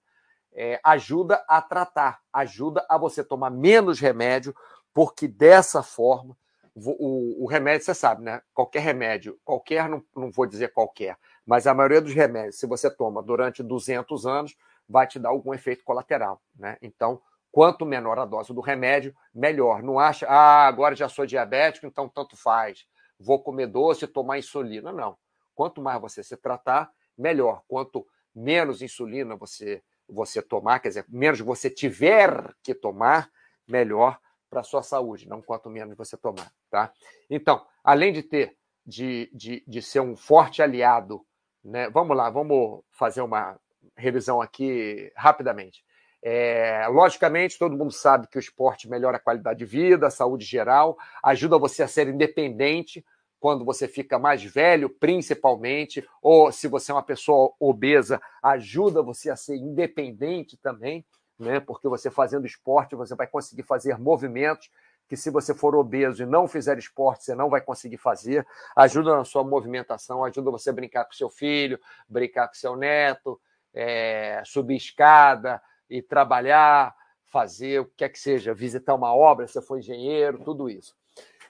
é, 0.53 0.79
ajuda 0.81 1.43
a 1.49 1.61
tratar, 1.61 2.21
ajuda 2.31 2.85
a 2.87 2.97
você 2.97 3.25
tomar 3.25 3.49
menos 3.49 3.99
remédio, 3.99 4.55
porque 4.93 5.27
dessa 5.27 5.83
forma, 5.83 6.37
o, 6.73 7.43
o, 7.43 7.45
remédio, 7.45 7.83
você 7.83 7.93
sabe, 7.93 8.23
né? 8.23 8.41
Qualquer 8.53 8.79
remédio, 8.79 9.37
qualquer, 9.43 9.89
não, 9.89 10.01
não 10.15 10.31
vou 10.31 10.45
dizer 10.45 10.71
qualquer, 10.71 11.17
mas 11.45 11.67
a 11.67 11.73
maioria 11.73 11.99
dos 11.99 12.13
remédios, 12.13 12.57
se 12.57 12.65
você 12.65 12.89
toma 12.89 13.21
durante 13.21 13.61
200 13.61 14.25
anos, 14.25 14.55
vai 14.87 15.05
te 15.07 15.19
dar 15.19 15.29
algum 15.29 15.53
efeito 15.53 15.83
colateral. 15.83 16.41
Né? 16.57 16.77
Então, 16.81 17.21
quanto 17.51 17.85
menor 17.85 18.17
a 18.17 18.23
dose 18.23 18.53
do 18.53 18.61
remédio, 18.61 19.13
melhor. 19.35 19.83
Não 19.83 19.99
acha, 19.99 20.25
ah, 20.25 20.67
agora 20.67 20.95
já 20.95 21.09
sou 21.09 21.25
diabético, 21.25 21.85
então 21.85 22.07
tanto 22.07 22.37
faz. 22.37 22.85
Vou 23.19 23.43
comer 23.43 23.67
doce, 23.67 24.07
tomar 24.07 24.39
insulina. 24.39 24.93
Não. 24.93 25.17
Quanto 25.59 25.81
mais 25.81 25.99
você 25.99 26.23
se 26.23 26.37
tratar, 26.37 26.89
melhor. 27.17 27.63
Quanto 27.67 28.07
menos 28.33 28.81
insulina 28.81 29.35
você 29.35 29.83
você 30.07 30.41
tomar, 30.41 30.79
quer 30.79 30.87
dizer, 30.87 31.05
menos 31.09 31.41
você 31.41 31.69
tiver 31.69 32.55
que 32.63 32.73
tomar, 32.73 33.29
melhor 33.67 34.17
para 34.49 34.61
a 34.61 34.63
sua 34.63 34.81
saúde, 34.81 35.27
não 35.27 35.41
quanto 35.41 35.69
menos 35.69 35.97
você 35.97 36.15
tomar, 36.15 36.49
tá? 36.69 36.93
Então, 37.29 37.67
além 37.83 38.13
de 38.13 38.23
ter 38.23 38.55
de, 38.85 39.29
de, 39.33 39.61
de 39.67 39.81
ser 39.81 39.99
um 39.99 40.15
forte 40.15 40.63
aliado, 40.63 41.25
né? 41.61 41.89
Vamos 41.89 42.15
lá, 42.15 42.29
vamos 42.29 42.81
fazer 42.89 43.21
uma 43.21 43.59
revisão 43.97 44.41
aqui 44.41 45.11
rapidamente. 45.13 45.83
É, 46.23 46.87
logicamente, 46.87 47.59
todo 47.59 47.77
mundo 47.77 47.91
sabe 47.91 48.29
que 48.29 48.37
o 48.37 48.39
esporte 48.39 48.89
melhora 48.89 49.17
a 49.17 49.21
qualidade 49.21 49.59
de 49.59 49.65
vida, 49.65 50.07
a 50.07 50.09
saúde 50.09 50.45
geral, 50.45 50.97
ajuda 51.21 51.59
você 51.59 51.83
a 51.83 51.87
ser 51.87 52.07
independente 52.07 53.03
quando 53.39 53.63
você 53.63 53.87
fica 53.87 54.19
mais 54.19 54.43
velho, 54.43 54.89
principalmente, 54.89 56.05
ou 56.21 56.51
se 56.51 56.67
você 56.67 56.91
é 56.91 56.95
uma 56.95 57.03
pessoa 57.03 57.53
obesa, 57.59 58.21
ajuda 58.43 59.01
você 59.01 59.29
a 59.29 59.35
ser 59.35 59.55
independente 59.55 60.57
também, 60.57 61.05
né? 61.39 61.59
Porque 61.59 61.87
você 61.87 62.11
fazendo 62.11 62.45
esporte, 62.45 62.95
você 62.95 63.15
vai 63.15 63.27
conseguir 63.27 63.63
fazer 63.63 63.97
movimentos 63.97 64.69
que 65.07 65.17
se 65.17 65.31
você 65.31 65.55
for 65.55 65.75
obeso 65.75 66.21
e 66.21 66.25
não 66.25 66.47
fizer 66.47 66.77
esporte, 66.77 67.23
você 67.23 67.33
não 67.33 67.49
vai 67.49 67.61
conseguir 67.61 67.97
fazer. 67.97 68.45
Ajuda 68.75 69.15
na 69.15 69.25
sua 69.25 69.43
movimentação, 69.43 70.23
ajuda 70.23 70.51
você 70.51 70.69
a 70.69 70.73
brincar 70.73 71.05
com 71.05 71.13
seu 71.13 71.29
filho, 71.29 71.79
brincar 72.07 72.47
com 72.47 72.53
seu 72.53 72.75
neto, 72.75 73.41
é, 73.73 74.43
subir 74.45 74.75
escada 74.75 75.59
e 75.89 75.99
trabalhar, 76.01 76.95
fazer 77.25 77.79
o 77.79 77.85
que 77.85 77.95
quer 77.97 78.09
que 78.09 78.19
seja, 78.19 78.53
visitar 78.53 78.93
uma 78.93 79.13
obra, 79.15 79.47
se 79.47 79.59
for 79.61 79.79
engenheiro, 79.79 80.43
tudo 80.43 80.69
isso. 80.69 80.95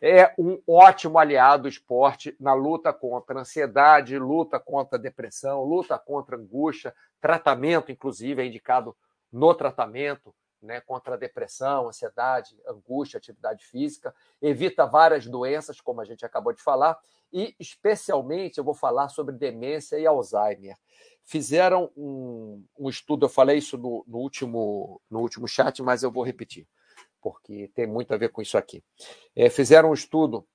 É 0.01 0.33
um 0.37 0.61
ótimo 0.65 1.19
aliado 1.19 1.65
o 1.65 1.69
esporte 1.69 2.35
na 2.39 2.53
luta 2.53 2.93
contra 2.93 3.37
a 3.37 3.41
ansiedade, 3.41 4.17
luta 4.17 4.57
contra 4.59 4.97
a 4.97 5.01
depressão, 5.01 5.63
luta 5.63 5.99
contra 5.99 6.37
a 6.37 6.39
angústia, 6.39 6.95
tratamento, 7.19 7.91
inclusive, 7.91 8.41
é 8.41 8.45
indicado 8.45 8.95
no 9.31 9.53
tratamento, 9.53 10.33
né, 10.61 10.81
contra 10.81 11.15
a 11.15 11.17
depressão, 11.17 11.87
ansiedade, 11.87 12.55
angústia, 12.67 13.17
atividade 13.17 13.65
física, 13.65 14.13
evita 14.41 14.85
várias 14.85 15.25
doenças, 15.25 15.79
como 15.79 16.01
a 16.01 16.05
gente 16.05 16.25
acabou 16.25 16.53
de 16.53 16.61
falar, 16.61 16.97
e 17.31 17.55
especialmente 17.59 18.57
eu 18.57 18.63
vou 18.63 18.73
falar 18.73 19.09
sobre 19.09 19.35
demência 19.35 19.97
e 19.99 20.05
Alzheimer. 20.05 20.75
Fizeram 21.23 21.91
um, 21.95 22.63
um 22.77 22.89
estudo, 22.89 23.25
eu 23.25 23.29
falei 23.29 23.57
isso 23.57 23.77
no, 23.77 24.03
no, 24.07 24.17
último, 24.17 24.99
no 25.09 25.19
último 25.19 25.47
chat, 25.47 25.81
mas 25.81 26.03
eu 26.03 26.11
vou 26.11 26.23
repetir, 26.23 26.67
porque 27.21 27.69
tem 27.75 27.87
muito 27.87 28.13
a 28.13 28.17
ver 28.17 28.29
com 28.29 28.41
isso 28.41 28.57
aqui. 28.57 28.83
É, 29.35 29.49
fizeram 29.49 29.91
um 29.91 29.93
estudo 29.93 30.45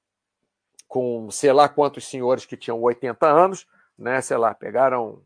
com 0.89 1.31
sei 1.31 1.53
lá 1.53 1.69
quantos 1.69 2.07
senhores 2.07 2.47
que 2.47 2.57
tinham 2.57 2.81
80 2.81 3.27
anos, 3.27 3.67
né, 3.99 4.21
sei 4.21 4.37
lá, 4.37 4.55
pegaram 4.55 5.23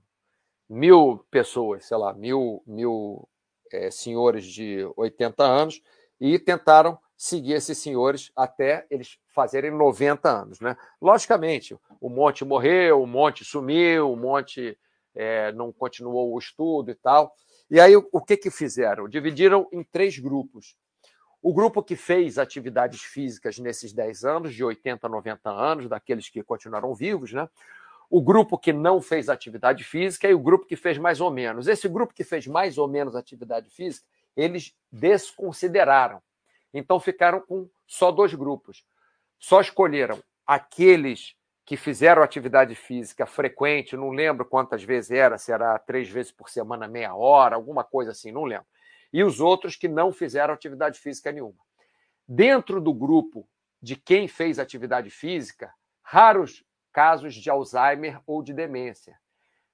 mil 0.68 1.24
pessoas, 1.30 1.86
sei 1.86 1.96
lá, 1.96 2.12
mil, 2.12 2.62
mil 2.66 3.28
é, 3.72 3.90
senhores 3.90 4.44
de 4.44 4.88
80 4.96 5.42
anos 5.44 5.82
e 6.20 6.38
tentaram 6.38 6.98
seguir 7.16 7.54
esses 7.54 7.78
senhores 7.78 8.30
até 8.36 8.86
eles 8.90 9.18
fazerem 9.34 9.70
90 9.70 10.28
anos. 10.28 10.60
Né? 10.60 10.76
Logicamente, 11.00 11.76
o 12.00 12.08
monte 12.08 12.44
morreu, 12.44 13.02
o 13.02 13.06
monte 13.06 13.44
sumiu, 13.44 14.12
o 14.12 14.16
monte 14.16 14.78
é, 15.14 15.50
não 15.52 15.72
continuou 15.72 16.32
o 16.32 16.38
estudo 16.38 16.90
e 16.90 16.94
tal. 16.94 17.34
E 17.70 17.80
aí 17.80 17.96
o 17.96 18.20
que, 18.20 18.36
que 18.36 18.50
fizeram? 18.50 19.08
Dividiram 19.08 19.68
em 19.72 19.82
três 19.82 20.18
grupos. 20.18 20.76
O 21.40 21.54
grupo 21.54 21.82
que 21.82 21.94
fez 21.94 22.38
atividades 22.38 23.02
físicas 23.02 23.58
nesses 23.58 23.92
10 23.92 24.24
anos, 24.24 24.54
de 24.54 24.64
80 24.64 25.06
a 25.06 25.10
90 25.10 25.50
anos, 25.50 25.88
daqueles 25.88 26.28
que 26.28 26.42
continuaram 26.42 26.94
vivos, 26.94 27.32
né? 27.32 27.48
O 28.10 28.20
grupo 28.20 28.58
que 28.58 28.72
não 28.72 29.00
fez 29.00 29.28
atividade 29.28 29.84
física 29.84 30.28
e 30.28 30.34
o 30.34 30.38
grupo 30.38 30.66
que 30.66 30.76
fez 30.76 30.98
mais 30.98 31.20
ou 31.20 31.30
menos. 31.30 31.68
Esse 31.68 31.88
grupo 31.88 32.14
que 32.14 32.24
fez 32.24 32.46
mais 32.46 32.78
ou 32.78 32.88
menos 32.88 33.14
atividade 33.14 33.70
física, 33.70 34.06
eles 34.36 34.74
desconsideraram. 34.90 36.20
Então 36.72 36.98
ficaram 36.98 37.40
com 37.40 37.68
só 37.86 38.10
dois 38.10 38.34
grupos. 38.34 38.84
Só 39.38 39.60
escolheram 39.60 40.18
aqueles 40.46 41.36
que 41.64 41.76
fizeram 41.76 42.22
atividade 42.22 42.74
física 42.74 43.26
frequente, 43.26 43.94
não 43.94 44.10
lembro 44.10 44.46
quantas 44.46 44.82
vezes 44.82 45.10
era, 45.10 45.36
se 45.36 45.52
era 45.52 45.78
três 45.78 46.08
vezes 46.08 46.32
por 46.32 46.48
semana, 46.48 46.88
meia 46.88 47.14
hora, 47.14 47.56
alguma 47.56 47.84
coisa 47.84 48.12
assim, 48.12 48.32
não 48.32 48.44
lembro. 48.44 48.66
E 49.12 49.22
os 49.24 49.40
outros 49.40 49.76
que 49.76 49.88
não 49.88 50.12
fizeram 50.12 50.52
atividade 50.52 50.98
física 50.98 51.32
nenhuma. 51.32 51.58
Dentro 52.26 52.80
do 52.80 52.92
grupo 52.92 53.48
de 53.80 53.96
quem 53.96 54.28
fez 54.28 54.58
atividade 54.58 55.10
física, 55.10 55.72
raros 56.02 56.64
casos 56.92 57.34
de 57.34 57.48
Alzheimer 57.48 58.20
ou 58.26 58.42
de 58.42 58.52
demência. 58.52 59.18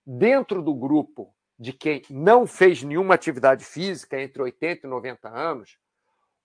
Dentro 0.06 0.62
do 0.62 0.74
grupo 0.74 1.34
de 1.58 1.72
quem 1.72 2.02
não 2.10 2.46
fez 2.46 2.82
nenhuma 2.82 3.14
atividade 3.14 3.64
física, 3.64 4.20
entre 4.20 4.42
80 4.42 4.86
e 4.86 4.90
90 4.90 5.28
anos, 5.28 5.78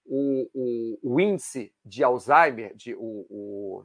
o, 0.05 0.49
o, 0.53 0.99
o 1.15 1.19
índice 1.19 1.73
de 1.83 2.03
Alzheimer, 2.03 2.75
de, 2.75 2.95
o, 2.95 3.83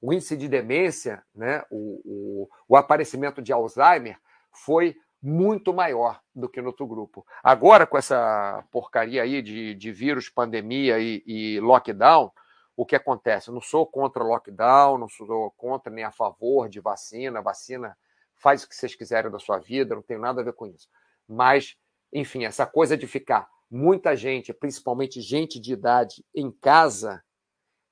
o 0.00 0.12
índice 0.12 0.36
de 0.36 0.48
demência, 0.48 1.22
né, 1.34 1.62
o 1.70 2.76
aparecimento 2.76 3.42
de 3.42 3.52
Alzheimer, 3.52 4.18
foi 4.50 4.96
muito 5.24 5.72
maior 5.72 6.20
do 6.34 6.50
que 6.50 6.60
no 6.60 6.66
outro 6.66 6.86
grupo. 6.86 7.26
Agora, 7.42 7.86
com 7.86 7.96
essa 7.96 8.62
porcaria 8.70 9.22
aí 9.22 9.40
de, 9.40 9.74
de 9.74 9.90
vírus, 9.90 10.28
pandemia 10.28 10.98
e, 10.98 11.22
e 11.26 11.60
lockdown, 11.60 12.30
o 12.76 12.84
que 12.84 12.94
acontece? 12.94 13.48
Eu 13.48 13.54
não 13.54 13.62
sou 13.62 13.86
contra 13.86 14.22
lockdown, 14.22 14.98
não 14.98 15.08
sou 15.08 15.50
contra 15.52 15.90
nem 15.90 16.04
a 16.04 16.12
favor 16.12 16.68
de 16.68 16.78
vacina. 16.78 17.40
Vacina 17.40 17.96
faz 18.36 18.64
o 18.64 18.68
que 18.68 18.76
vocês 18.76 18.94
quiserem 18.94 19.30
da 19.30 19.38
sua 19.38 19.58
vida, 19.58 19.94
não 19.94 20.02
tem 20.02 20.18
nada 20.18 20.42
a 20.42 20.44
ver 20.44 20.52
com 20.52 20.66
isso. 20.66 20.88
Mas, 21.26 21.74
enfim, 22.12 22.44
essa 22.44 22.66
coisa 22.66 22.94
de 22.94 23.06
ficar 23.06 23.48
muita 23.70 24.14
gente, 24.14 24.52
principalmente 24.52 25.22
gente 25.22 25.58
de 25.58 25.72
idade, 25.72 26.22
em 26.34 26.50
casa, 26.50 27.24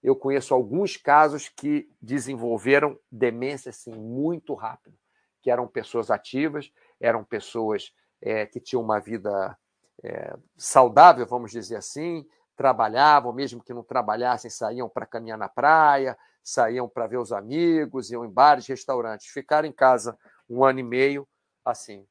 eu 0.03 0.14
conheço 0.14 0.53
alguns 0.53 0.99
casos 0.99 1.49
que 1.49 1.89
desenvolveram 1.99 2.99
demência 3.11 3.70
assim, 3.70 3.95
muito 3.95 4.53
rápido, 4.53 4.99
que 5.41 5.51
eram 5.51 5.66
pessoas 5.66 6.11
ativas 6.11 6.70
eram 7.03 7.24
pessoas 7.24 7.92
é, 8.20 8.46
que 8.46 8.61
tinham 8.61 8.80
uma 8.80 9.00
vida 9.00 9.59
é, 10.03 10.34
saudável, 10.57 11.26
vamos 11.26 11.50
dizer 11.50 11.76
assim, 11.76 12.24
trabalhavam, 12.57 13.32
mesmo 13.32 13.62
que 13.62 13.74
não 13.74 13.82
trabalhassem, 13.82 14.48
saíam 14.48 14.88
para 14.88 15.05
caminhar 15.05 15.36
na 15.36 15.48
praia, 15.48 16.16
saíam 16.42 16.88
para 16.88 17.09
ver 17.09 17.18
os 17.18 17.32
amigos, 17.32 18.11
iam 18.11 18.24
em 18.24 18.30
bares, 18.30 18.66
restaurantes. 18.68 19.26
Ficaram 19.26 19.66
em 19.66 19.72
casa 19.72 20.16
um 20.48 20.64
ano 20.64 20.78
e 20.78 20.82
meio, 20.84 21.28
assim, 21.64 22.07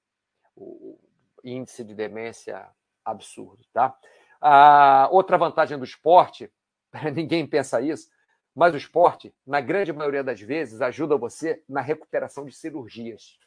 o 0.55 0.99
índice 1.43 1.83
de 1.83 1.95
demência 1.95 2.67
absurdo, 3.03 3.63
tá? 3.73 3.97
A 4.41 5.07
outra 5.11 5.37
vantagem 5.37 5.77
do 5.77 5.85
esporte, 5.85 6.51
ninguém 7.15 7.47
pensa 7.47 7.79
isso, 7.79 8.09
mas 8.53 8.73
o 8.73 8.77
esporte, 8.77 9.33
na 9.47 9.61
grande 9.61 9.93
maioria 9.93 10.23
das 10.23 10.41
vezes, 10.41 10.81
ajuda 10.81 11.17
você 11.17 11.63
na 11.69 11.79
recuperação 11.79 12.45
de 12.45 12.53
cirurgias. 12.53 13.39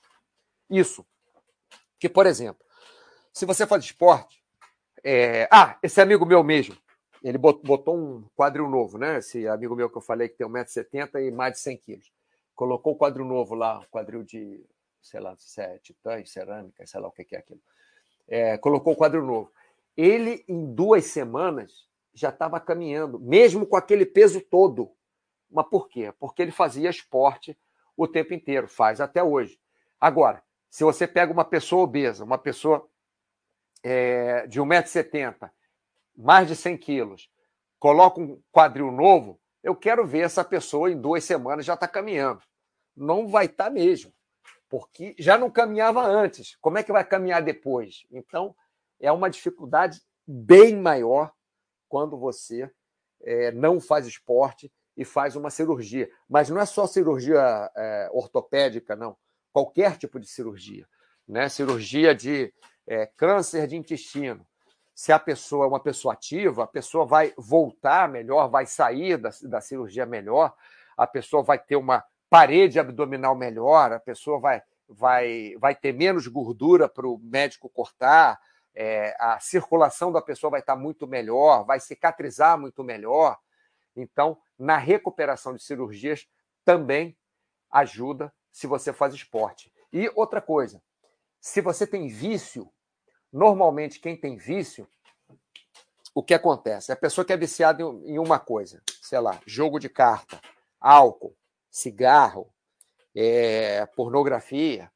Isso 0.70 1.06
que, 2.04 2.08
por 2.10 2.26
exemplo, 2.26 2.62
se 3.32 3.46
você 3.46 3.66
faz 3.66 3.82
esporte. 3.82 4.44
É... 5.02 5.48
Ah, 5.50 5.78
esse 5.82 6.02
amigo 6.02 6.26
meu 6.26 6.44
mesmo, 6.44 6.76
ele 7.22 7.38
botou 7.38 7.96
um 7.96 8.24
quadril 8.36 8.68
novo, 8.68 8.98
né? 8.98 9.18
Esse 9.18 9.48
amigo 9.48 9.74
meu 9.74 9.88
que 9.88 9.96
eu 9.96 10.02
falei 10.02 10.28
que 10.28 10.36
tem 10.36 10.46
1,70m 10.46 11.26
e 11.26 11.30
mais 11.30 11.54
de 11.54 11.60
100 11.60 11.76
quilos. 11.78 12.12
Colocou 12.54 12.92
o 12.92 12.96
quadril 12.96 13.24
novo 13.24 13.54
lá, 13.54 13.78
um 13.78 13.84
quadril 13.84 14.22
de, 14.22 14.62
sei 15.00 15.18
lá, 15.18 15.34
se 15.38 15.62
é 15.62 15.78
titã, 15.78 16.22
cerâmica, 16.26 16.86
sei 16.86 17.00
lá 17.00 17.08
o 17.08 17.10
que 17.10 17.34
é 17.34 17.38
aquilo. 17.38 17.60
É, 18.28 18.58
colocou 18.58 18.92
o 18.92 18.96
quadril 18.96 19.24
novo. 19.24 19.50
Ele, 19.96 20.44
em 20.46 20.74
duas 20.74 21.06
semanas, 21.06 21.88
já 22.12 22.28
estava 22.28 22.60
caminhando, 22.60 23.18
mesmo 23.18 23.66
com 23.66 23.76
aquele 23.76 24.04
peso 24.04 24.42
todo. 24.42 24.92
Mas 25.50 25.66
por 25.70 25.88
quê? 25.88 26.12
Porque 26.20 26.42
ele 26.42 26.52
fazia 26.52 26.90
esporte 26.90 27.58
o 27.96 28.06
tempo 28.06 28.34
inteiro, 28.34 28.68
faz 28.68 29.00
até 29.00 29.22
hoje. 29.22 29.58
Agora, 29.98 30.43
se 30.74 30.82
você 30.82 31.06
pega 31.06 31.32
uma 31.32 31.44
pessoa 31.44 31.84
obesa, 31.84 32.24
uma 32.24 32.36
pessoa 32.36 32.84
é, 33.80 34.44
de 34.48 34.60
1,70m, 34.60 35.48
mais 36.16 36.48
de 36.48 36.56
100 36.56 36.76
quilos, 36.78 37.30
coloca 37.78 38.20
um 38.20 38.42
quadril 38.50 38.90
novo, 38.90 39.40
eu 39.62 39.76
quero 39.76 40.04
ver 40.04 40.24
essa 40.24 40.42
pessoa 40.42 40.90
em 40.90 41.00
duas 41.00 41.22
semanas 41.22 41.64
já 41.64 41.74
está 41.74 41.86
caminhando. 41.86 42.42
Não 42.96 43.28
vai 43.28 43.44
estar 43.44 43.66
tá 43.66 43.70
mesmo, 43.70 44.12
porque 44.68 45.14
já 45.16 45.38
não 45.38 45.48
caminhava 45.48 46.04
antes. 46.04 46.56
Como 46.56 46.76
é 46.76 46.82
que 46.82 46.90
vai 46.90 47.04
caminhar 47.04 47.40
depois? 47.40 48.04
Então, 48.10 48.52
é 48.98 49.12
uma 49.12 49.30
dificuldade 49.30 50.02
bem 50.26 50.74
maior 50.76 51.32
quando 51.88 52.18
você 52.18 52.68
é, 53.22 53.52
não 53.52 53.80
faz 53.80 54.08
esporte 54.08 54.72
e 54.96 55.04
faz 55.04 55.36
uma 55.36 55.50
cirurgia. 55.50 56.10
Mas 56.28 56.50
não 56.50 56.60
é 56.60 56.66
só 56.66 56.84
cirurgia 56.84 57.70
é, 57.76 58.08
ortopédica, 58.12 58.96
não 58.96 59.16
qualquer 59.54 59.96
tipo 59.96 60.18
de 60.18 60.26
cirurgia, 60.26 60.84
né? 61.28 61.48
Cirurgia 61.48 62.12
de 62.12 62.52
é, 62.88 63.06
câncer 63.06 63.68
de 63.68 63.76
intestino. 63.76 64.44
Se 64.92 65.12
a 65.12 65.18
pessoa 65.18 65.64
é 65.64 65.68
uma 65.68 65.78
pessoa 65.78 66.14
ativa, 66.14 66.64
a 66.64 66.66
pessoa 66.66 67.06
vai 67.06 67.32
voltar 67.38 68.08
melhor, 68.08 68.48
vai 68.48 68.66
sair 68.66 69.16
da, 69.16 69.30
da 69.44 69.60
cirurgia 69.60 70.04
melhor, 70.04 70.52
a 70.96 71.06
pessoa 71.06 71.40
vai 71.40 71.56
ter 71.56 71.76
uma 71.76 72.04
parede 72.28 72.80
abdominal 72.80 73.36
melhor, 73.36 73.92
a 73.92 74.00
pessoa 74.00 74.40
vai, 74.40 74.60
vai, 74.88 75.54
vai 75.60 75.72
ter 75.72 75.92
menos 75.92 76.26
gordura 76.26 76.88
para 76.88 77.06
o 77.06 77.18
médico 77.18 77.68
cortar, 77.68 78.40
é, 78.74 79.16
a 79.20 79.38
circulação 79.38 80.10
da 80.10 80.20
pessoa 80.20 80.50
vai 80.50 80.60
estar 80.60 80.74
muito 80.74 81.06
melhor, 81.06 81.64
vai 81.64 81.78
cicatrizar 81.78 82.58
muito 82.58 82.82
melhor. 82.82 83.38
Então, 83.94 84.36
na 84.58 84.76
recuperação 84.76 85.54
de 85.54 85.62
cirurgias, 85.62 86.26
também 86.64 87.16
ajuda 87.70 88.32
se 88.54 88.68
você 88.68 88.92
faz 88.92 89.12
esporte. 89.12 89.70
E 89.92 90.08
outra 90.14 90.40
coisa, 90.40 90.80
se 91.40 91.60
você 91.60 91.84
tem 91.84 92.06
vício, 92.06 92.70
normalmente 93.32 93.98
quem 93.98 94.16
tem 94.16 94.36
vício, 94.36 94.86
o 96.14 96.22
que 96.22 96.32
acontece? 96.32 96.92
A 96.92 96.96
pessoa 96.96 97.24
que 97.24 97.32
é 97.32 97.36
viciada 97.36 97.82
em 97.82 98.16
uma 98.16 98.38
coisa, 98.38 98.80
sei 99.02 99.18
lá, 99.18 99.40
jogo 99.44 99.80
de 99.80 99.88
carta, 99.88 100.40
álcool, 100.80 101.36
cigarro, 101.68 102.48
é, 103.12 103.84
pornografia, 103.86 104.88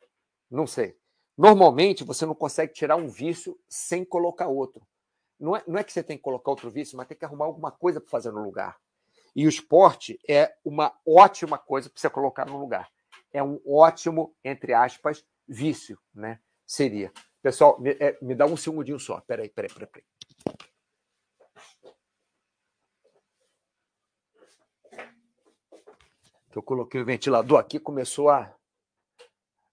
não 0.48 0.64
sei. 0.64 0.96
Normalmente 1.36 2.04
você 2.04 2.24
não 2.24 2.36
consegue 2.36 2.72
tirar 2.72 2.94
um 2.94 3.08
vício 3.08 3.58
sem 3.68 4.04
colocar 4.04 4.46
outro. 4.46 4.86
Não 5.38 5.56
é, 5.56 5.64
não 5.66 5.80
é 5.80 5.82
que 5.82 5.92
você 5.92 6.04
tem 6.04 6.16
que 6.16 6.22
colocar 6.22 6.52
outro 6.52 6.70
vício, 6.70 6.96
mas 6.96 7.08
tem 7.08 7.18
que 7.18 7.24
arrumar 7.24 7.46
alguma 7.46 7.72
coisa 7.72 8.00
para 8.00 8.08
fazer 8.08 8.30
no 8.30 8.44
lugar. 8.44 8.78
E 9.34 9.46
o 9.46 9.48
esporte 9.48 10.16
é 10.28 10.54
uma 10.64 10.96
ótima 11.04 11.58
coisa 11.58 11.90
para 11.90 12.00
você 12.00 12.08
colocar 12.08 12.44
no 12.44 12.56
lugar 12.56 12.88
é 13.38 13.42
um 13.42 13.60
ótimo, 13.66 14.34
entre 14.44 14.74
aspas, 14.74 15.24
vício, 15.46 15.98
né? 16.14 16.40
Seria. 16.66 17.12
Pessoal, 17.40 17.80
me, 17.80 17.90
é, 18.00 18.18
me 18.20 18.34
dá 18.34 18.44
um 18.46 18.56
segundinho 18.56 18.98
só. 18.98 19.20
Peraí, 19.20 19.48
peraí, 19.48 19.72
peraí. 19.72 19.88
peraí. 19.88 20.04
Eu 26.54 26.62
coloquei 26.62 27.00
o 27.00 27.04
ventilador 27.04 27.58
aqui, 27.58 27.78
começou 27.78 28.30
a, 28.30 28.52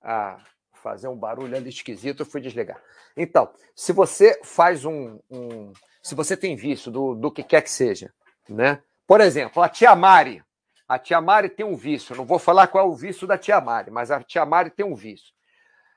a 0.01 0.37
fazer 0.73 1.07
um 1.07 1.17
barulho 1.17 1.55
ali 1.55 1.69
esquisito, 1.69 2.21
eu 2.21 2.25
fui 2.25 2.39
desligar. 2.39 2.79
Então, 3.17 3.51
se 3.75 3.91
você 3.91 4.39
faz 4.43 4.85
um, 4.85 5.19
um. 5.29 5.73
se 6.03 6.13
você 6.13 6.37
tem 6.37 6.55
vício 6.55 6.91
do, 6.91 7.15
do 7.15 7.31
que 7.31 7.43
quer 7.43 7.63
que 7.63 7.71
seja, 7.71 8.13
né? 8.47 8.83
Por 9.07 9.19
exemplo, 9.19 9.63
a 9.63 9.69
tia 9.69 9.95
Mari, 9.95 10.43
a 10.87 10.99
tia 10.99 11.19
Mari 11.19 11.49
tem 11.49 11.65
um 11.65 11.75
vício, 11.75 12.15
não 12.15 12.25
vou 12.25 12.39
falar 12.39 12.67
qual 12.67 12.85
é 12.85 12.87
o 12.87 12.95
vício 12.95 13.25
da 13.25 13.37
tia 13.37 13.59
Mari, 13.59 13.89
mas 13.91 14.11
a 14.11 14.21
tia 14.21 14.45
Mari 14.45 14.69
tem 14.69 14.85
um 14.85 14.95
vício. 14.95 15.33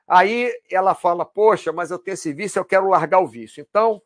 Aí 0.07 0.51
ela 0.71 0.95
fala: 0.95 1.23
Poxa, 1.23 1.71
mas 1.71 1.91
eu 1.91 1.99
tenho 1.99 2.15
esse 2.15 2.33
vício, 2.33 2.59
eu 2.59 2.65
quero 2.65 2.89
largar 2.89 3.19
o 3.19 3.27
vício. 3.27 3.61
Então, 3.61 4.01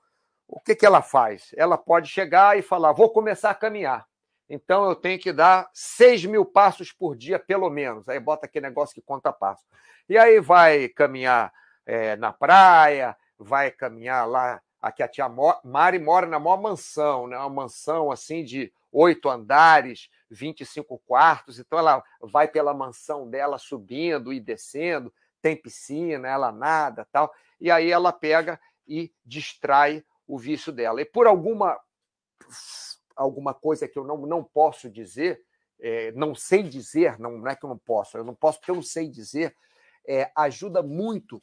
o 0.46 0.60
que, 0.60 0.76
que 0.76 0.86
ela 0.86 1.02
faz? 1.02 1.52
Ela 1.56 1.78
pode 1.78 2.10
chegar 2.10 2.58
e 2.60 2.62
falar: 2.62 2.92
Vou 2.92 3.10
começar 3.10 3.50
a 3.50 3.56
caminhar. 3.56 4.06
Então, 4.50 4.90
eu 4.90 4.96
tenho 4.96 5.18
que 5.18 5.32
dar 5.32 5.70
6 5.74 6.26
mil 6.26 6.46
passos 6.46 6.92
por 6.92 7.16
dia, 7.16 7.40
pelo 7.40 7.70
menos. 7.70 8.10
Aí 8.10 8.20
bota 8.20 8.46
aquele 8.46 8.68
negócio 8.68 8.94
que 8.94 9.02
conta 9.02 9.32
passo. 9.32 9.64
E 10.10 10.18
aí 10.18 10.42
vai 10.42 10.90
caminhar 10.90 11.54
é, 11.86 12.18
na 12.18 12.34
praia, 12.34 13.16
vai 13.40 13.72
caminhar 13.72 14.28
lá. 14.28 14.62
Aqui 14.82 15.02
a 15.02 15.08
tia 15.08 15.32
Mari 15.64 15.98
mora 15.98 16.28
na 16.28 16.38
maior 16.38 16.62
mansão, 16.62 17.28
né? 17.28 17.38
uma 17.38 17.50
mansão 17.50 18.12
assim 18.12 18.44
de 18.44 18.72
oito 18.92 19.30
andares, 19.30 20.10
25 20.34 21.00
quartos, 21.06 21.60
então 21.60 21.78
ela 21.78 22.04
vai 22.20 22.48
pela 22.48 22.74
mansão 22.74 23.30
dela 23.30 23.58
subindo 23.58 24.34
e 24.34 24.40
descendo, 24.40 25.14
tem 25.42 25.56
piscina, 25.56 26.28
ela 26.28 26.52
nada, 26.52 27.08
tal, 27.12 27.34
e 27.60 27.70
aí 27.70 27.92
ela 27.92 28.12
pega 28.12 28.60
e 28.88 29.14
distrai 29.26 30.04
o 30.28 30.38
vício 30.38 30.72
dela. 30.72 31.02
E 31.02 31.06
por 31.06 31.28
alguma 31.28 31.80
alguma 33.16 33.54
coisa 33.54 33.88
que 33.88 33.98
eu 33.98 34.04
não, 34.04 34.18
não 34.18 34.44
posso 34.44 34.90
dizer, 34.90 35.46
é, 35.80 36.12
não 36.14 36.34
sei 36.34 36.64
dizer, 36.64 37.20
não, 37.20 37.38
não 37.38 37.48
é 37.48 37.56
que 37.56 37.64
eu 37.64 37.70
não 37.70 37.78
posso, 37.78 38.18
eu 38.18 38.24
não 38.24 38.34
posso 38.34 38.58
porque 38.58 38.72
eu 38.72 38.76
não 38.76 38.82
sei 38.82 39.08
dizer, 39.08 39.56
é, 40.08 40.32
ajuda 40.36 40.82
muito 40.82 41.42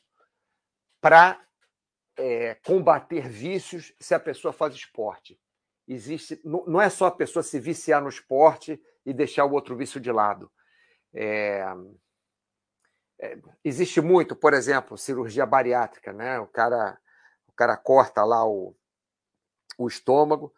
para 1.01 1.41
é, 2.17 2.57
combater 2.67 3.29
vícios 3.29 3.95
se 4.01 4.15
a 4.15 4.21
pessoa 4.21 4.53
faz 4.53 4.75
esporte 4.75 5.39
existe. 5.93 6.41
Não 6.45 6.81
é 6.81 6.89
só 6.89 7.07
a 7.07 7.11
pessoa 7.11 7.43
se 7.43 7.59
viciar 7.59 8.03
no 8.03 8.09
esporte 8.09 8.81
e 9.05 9.13
deixar 9.13 9.45
o 9.45 9.53
outro 9.53 9.77
vício 9.77 10.01
de 10.01 10.13
lado. 10.13 10.51
É, 11.13 11.65
é, 13.21 13.39
existe 13.65 14.01
muito, 14.01 14.37
por 14.37 14.55
exemplo, 14.55 14.97
cirurgia 14.97 15.45
bariátrica, 15.45 16.13
né? 16.13 16.39
O 16.39 16.47
cara, 16.47 16.99
o 17.49 17.53
cara 17.53 17.77
corta 17.77 18.25
lá 18.25 18.47
o, 18.47 18.75
o 19.77 19.89
estômago. 19.89 20.55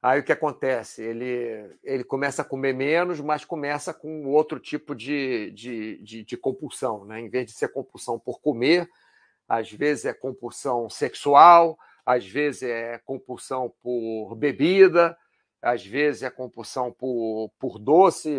Aí 0.00 0.20
o 0.20 0.22
que 0.22 0.32
acontece? 0.32 1.02
Ele, 1.02 1.76
ele 1.82 2.04
começa 2.04 2.42
a 2.42 2.44
comer 2.44 2.72
menos, 2.72 3.20
mas 3.20 3.44
começa 3.44 3.92
com 3.92 4.26
outro 4.26 4.60
tipo 4.60 4.94
de, 4.94 5.50
de, 5.50 5.98
de, 6.02 6.24
de 6.24 6.36
compulsão. 6.36 7.04
Né? 7.04 7.20
Em 7.20 7.28
vez 7.28 7.46
de 7.46 7.52
ser 7.52 7.68
compulsão 7.72 8.16
por 8.16 8.40
comer, 8.40 8.88
às 9.48 9.72
vezes 9.72 10.04
é 10.04 10.14
compulsão 10.14 10.88
sexual, 10.88 11.76
às 12.08 12.26
vezes 12.26 12.62
é 12.62 12.96
compulsão 13.04 13.70
por 13.82 14.34
bebida, 14.34 15.14
às 15.60 15.84
vezes 15.84 16.22
é 16.22 16.30
compulsão 16.30 16.90
por, 16.90 17.50
por 17.58 17.78
doce, 17.78 18.34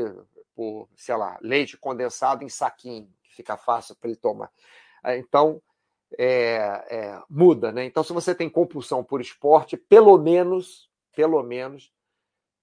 por, 0.55 0.89
sei 0.95 1.15
lá, 1.15 1.37
leite 1.39 1.77
condensado 1.77 2.43
em 2.43 2.49
saquinho, 2.49 3.07
que 3.21 3.35
fica 3.35 3.55
fácil 3.55 3.95
para 3.95 4.09
ele 4.09 4.17
tomar. 4.17 4.51
É, 5.03 5.19
então, 5.19 5.61
é, 6.17 6.55
é, 6.89 7.21
muda, 7.29 7.71
né? 7.71 7.85
Então, 7.85 8.03
se 8.03 8.11
você 8.11 8.33
tem 8.33 8.49
compulsão 8.49 9.03
por 9.03 9.21
esporte, 9.21 9.77
pelo 9.77 10.17
menos, 10.17 10.89
pelo 11.15 11.43
menos, 11.43 11.93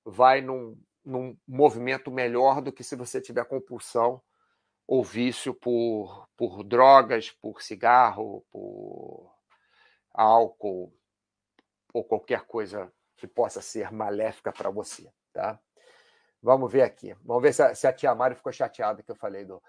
vai 0.05 0.41
num, 0.41 0.77
num 1.05 1.39
movimento 1.47 2.11
melhor 2.11 2.61
do 2.61 2.73
que 2.73 2.83
se 2.83 2.97
você 2.97 3.21
tiver 3.21 3.45
compulsão 3.45 4.21
ou 4.89 5.05
vício 5.05 5.55
por, 5.55 6.29
por 6.37 6.65
drogas, 6.65 7.31
por 7.31 7.63
cigarro, 7.63 8.45
por 8.51 9.36
álcool 10.17 10.93
ou 11.93 12.03
qualquer 12.03 12.43
coisa 12.43 12.91
que 13.17 13.27
possa 13.27 13.61
ser 13.61 13.93
maléfica 13.93 14.53
para 14.53 14.71
você, 14.71 15.11
tá? 15.33 15.59
Vamos 16.43 16.71
ver 16.71 16.83
aqui. 16.83 17.15
Vamos 17.25 17.43
ver 17.43 17.53
se 17.53 17.63
a, 17.63 17.75
se 17.75 17.87
a 17.87 17.93
tia 17.93 18.15
Mari 18.15 18.35
ficou 18.35 18.53
chateada 18.53 19.03
que 19.03 19.11
eu 19.11 19.17
falei 19.17 19.45
do 19.45 19.63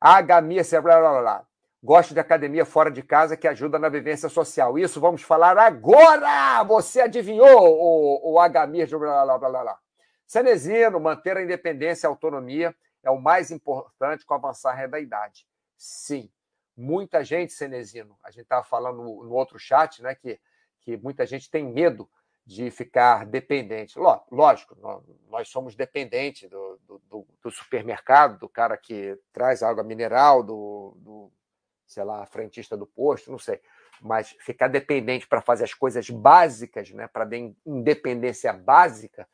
agamia 0.00 0.62
cerebral. 0.62 1.00
Blá, 1.00 1.10
blá, 1.10 1.20
blá. 1.20 1.46
Gosto 1.82 2.14
de 2.14 2.20
academia 2.20 2.64
fora 2.64 2.90
de 2.90 3.02
casa 3.02 3.36
que 3.36 3.46
ajuda 3.46 3.78
na 3.78 3.88
vivência 3.88 4.28
social. 4.28 4.78
Isso 4.78 5.00
vamos 5.00 5.22
falar 5.22 5.58
agora! 5.58 6.62
Você 6.64 7.00
adivinhou 7.02 7.46
o, 7.46 8.32
o 8.32 8.40
agamia 8.40 8.86
de 8.86 8.96
blá, 8.96 9.24
blá, 9.24 9.38
blá, 9.38 9.50
blá, 9.50 9.62
blá. 9.62 11.00
Manter 11.00 11.36
a 11.36 11.42
independência 11.42 12.06
e 12.06 12.08
a 12.08 12.10
autonomia 12.10 12.74
é 13.02 13.10
o 13.10 13.20
mais 13.20 13.50
importante 13.50 14.24
com 14.24 14.34
o 14.34 14.36
avançar 14.36 14.88
da 14.88 14.98
idade. 14.98 15.46
Sim, 15.76 16.30
muita 16.76 17.24
gente, 17.24 17.52
Cenezino, 17.52 18.18
a 18.22 18.30
gente 18.30 18.42
estava 18.42 18.64
falando 18.64 19.02
no, 19.02 19.32
outro 19.32 19.58
chat, 19.58 20.02
né, 20.02 20.14
que, 20.14 20.40
que 20.80 20.96
muita 20.96 21.24
gente 21.26 21.50
tem 21.50 21.64
medo 21.64 22.08
de 22.46 22.70
ficar 22.70 23.24
dependente. 23.24 23.98
Lógico, 24.30 24.76
nós 25.28 25.48
somos 25.48 25.74
dependentes 25.74 26.48
do, 26.50 26.78
do, 26.86 27.26
do 27.42 27.50
supermercado, 27.50 28.38
do 28.38 28.48
cara 28.48 28.76
que 28.76 29.18
traz 29.32 29.62
água 29.62 29.82
mineral, 29.82 30.42
do, 30.42 30.94
do, 30.98 31.32
sei 31.86 32.04
lá, 32.04 32.26
frentista 32.26 32.76
do 32.76 32.86
posto, 32.86 33.30
não 33.30 33.38
sei. 33.38 33.60
Mas 34.02 34.36
ficar 34.40 34.68
dependente 34.68 35.26
para 35.26 35.40
fazer 35.40 35.64
as 35.64 35.72
coisas 35.72 36.10
básicas, 36.10 36.90
né, 36.90 37.08
para 37.08 37.24
ter 37.24 37.54
independência 37.64 38.52
básica, 38.52 39.26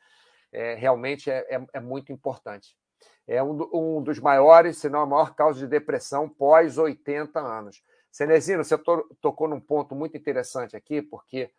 é, 0.51 0.75
realmente 0.75 1.29
é, 1.29 1.55
é, 1.55 1.65
é, 1.73 1.79
muito 1.79 2.11
importante. 2.11 2.77
É 3.27 3.41
um, 3.41 3.69
um, 3.73 4.01
dos 4.01 4.19
maiores, 4.19 4.77
se 4.77 4.89
não 4.89 5.01
a 5.01 5.05
maior 5.05 5.35
causa 5.35 5.59
de 5.59 5.67
depressão 5.67 6.27
pós 6.27 6.77
80 6.77 7.39
anos. 7.39 7.81
Cenezino, 8.11 8.63
você 8.63 8.77
to, 8.77 9.07
tocou 9.21 9.47
num 9.47 9.59
ponto 9.59 9.95
muito 9.95 10.17
interessante 10.17 10.75
aqui, 10.75 11.01
porque 11.01 11.49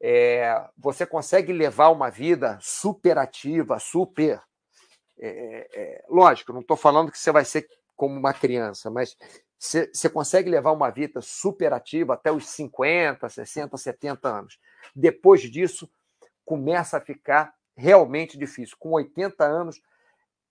é, 0.00 0.66
você 0.78 1.04
consegue 1.04 1.52
levar 1.52 1.90
uma 1.90 2.10
vida 2.10 2.58
superativa, 2.60 3.78
super. 3.78 4.40
É, 5.18 5.68
é, 5.74 6.04
lógico, 6.08 6.52
não 6.52 6.60
estou 6.60 6.76
falando 6.76 7.12
que 7.12 7.18
você 7.18 7.30
vai 7.30 7.44
ser 7.44 7.68
como 7.94 8.18
uma 8.18 8.32
criança, 8.32 8.90
mas 8.90 9.14
você 9.58 10.08
consegue 10.08 10.48
levar 10.48 10.72
uma 10.72 10.88
vida 10.88 11.20
superativa 11.20 12.14
até 12.14 12.32
os 12.32 12.48
50, 12.48 13.28
60, 13.28 13.76
70 13.76 14.26
anos. 14.26 14.58
Depois 14.96 15.42
disso, 15.42 15.90
começa 16.46 16.96
a 16.96 17.00
ficar 17.00 17.52
realmente 17.76 18.38
difícil. 18.38 18.74
Com 18.78 18.92
80 18.92 19.44
anos, 19.44 19.78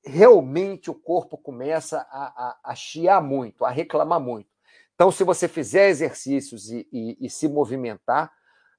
realmente 0.05 0.89
o 0.89 0.95
corpo 0.95 1.37
começa 1.37 2.07
a, 2.09 2.49
a, 2.49 2.59
a 2.71 2.75
chiar 2.75 3.21
muito, 3.21 3.65
a 3.65 3.69
reclamar 3.69 4.19
muito. 4.19 4.49
Então, 4.95 5.11
se 5.11 5.23
você 5.23 5.47
fizer 5.47 5.89
exercícios 5.89 6.69
e, 6.69 6.87
e, 6.91 7.17
e 7.21 7.29
se 7.29 7.47
movimentar, 7.47 8.33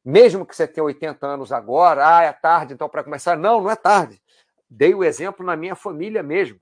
mesmo 0.04 0.46
que 0.46 0.54
você 0.54 0.66
tenha 0.66 0.84
80 0.84 1.26
anos 1.26 1.52
agora, 1.52 2.18
ah, 2.18 2.22
é 2.22 2.32
tarde 2.32 2.74
então 2.74 2.88
para 2.88 3.04
começar. 3.04 3.36
Não, 3.36 3.60
não 3.62 3.70
é 3.70 3.76
tarde. 3.76 4.20
Dei 4.68 4.94
o 4.94 5.04
exemplo 5.04 5.44
na 5.44 5.56
minha 5.56 5.74
família 5.74 6.22
mesmo. 6.22 6.60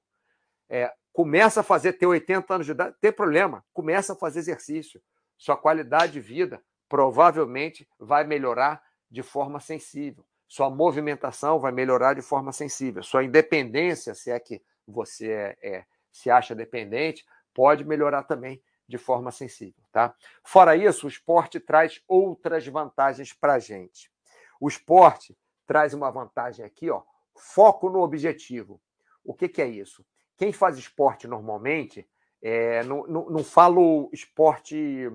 É, 0.69 0.93
começa 1.13 1.61
a 1.61 1.65
fazer, 1.65 1.95
ter 1.95 2.07
80 2.07 2.55
anos 2.55 2.67
de 2.67 2.73
idade, 2.73 2.97
tem 3.01 3.13
problema, 3.13 3.65
começa 3.73 4.13
a 4.13 4.17
fazer 4.17 4.41
exercício. 4.41 5.01
Sua 5.37 5.57
qualidade 5.57 6.13
de 6.13 6.21
vida 6.21 6.63
provavelmente 6.89 7.89
vai 7.99 8.25
melhorar 8.25 8.83
de 9.11 9.23
forma 9.23 9.61
sensível 9.61 10.25
sua 10.49 10.71
movimentação 10.71 11.61
vai 11.61 11.71
melhorar 11.71 12.15
de 12.15 12.23
forma 12.23 12.53
sensível. 12.53 13.03
Sua 13.03 13.23
independência, 13.23 14.15
se 14.15 14.31
é 14.31 14.41
que 14.41 14.63
você 14.87 15.31
é, 15.31 15.59
é, 15.63 15.85
se 16.11 16.31
acha 16.31 16.55
dependente, 16.55 17.25
pode 17.53 17.85
melhorar 17.85 18.23
também 18.23 18.63
de 18.89 18.97
forma 18.97 19.31
sensível. 19.31 19.85
Tá? 19.93 20.15
Fora 20.43 20.75
isso, 20.75 21.07
o 21.07 21.09
esporte 21.09 21.61
traz 21.61 22.03
outras 22.09 22.67
vantagens 22.67 23.35
para 23.35 23.55
a 23.55 23.59
gente. 23.59 24.11
O 24.59 24.67
esporte 24.67 25.37
traz 25.67 25.93
uma 25.93 26.11
vantagem 26.11 26.65
aqui, 26.65 26.91
ó, 26.91 27.03
foco 27.37 27.91
no 27.91 28.01
objetivo. 28.01 28.81
O 29.23 29.35
que, 29.35 29.49
que 29.49 29.61
é 29.61 29.67
isso? 29.67 30.05
Quem 30.39 30.53
faz 30.53 30.79
esporte 30.79 31.29
normalmente, 31.29 32.09
é, 32.41 32.83
não, 32.85 33.07
não, 33.07 33.29
não 33.29 33.45
falo 33.45 34.09
esporte, 34.13 35.11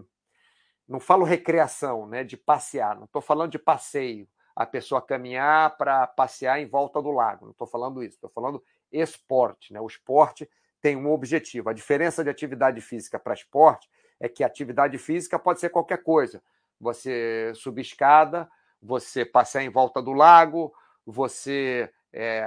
não 0.88 1.00
falo 1.00 1.26
recreação, 1.26 2.06
né, 2.06 2.24
de 2.24 2.38
passear, 2.38 2.96
não 2.96 3.06
estou 3.06 3.22
falando 3.22 3.52
de 3.52 3.60
passeio, 3.60 4.28
a 4.56 4.66
pessoa 4.66 5.02
caminhar 5.02 5.76
para 5.78 6.06
passear 6.08 6.60
em 6.60 6.68
volta 6.68 7.02
do 7.02 7.12
lago. 7.12 7.46
Não 7.46 7.52
estou 7.52 7.68
falando 7.68 8.04
isso, 8.04 8.16
estou 8.16 8.30
falando 8.30 8.64
esporte. 8.92 9.74
Né? 9.74 9.82
O 9.82 9.88
esporte 9.88 10.50
tem 10.82 10.96
um 10.96 11.12
objetivo. 11.12 11.70
A 11.70 11.74
diferença 11.74 12.24
de 12.24 12.30
atividade 12.30 12.80
física 12.82 13.18
para 13.18 13.34
esporte 13.34 13.90
é 14.20 14.30
que 14.30 14.44
atividade 14.44 14.98
física 14.98 15.40
pode 15.40 15.60
ser 15.60 15.70
qualquer 15.70 16.04
coisa. 16.04 16.42
Você 16.80 17.52
subir 17.56 17.82
escada, 17.82 18.50
você 18.82 19.26
passear 19.26 19.64
em 19.64 19.70
volta 19.70 20.02
do 20.02 20.12
lago, 20.12 20.74
você 21.06 21.90
é, 22.12 22.46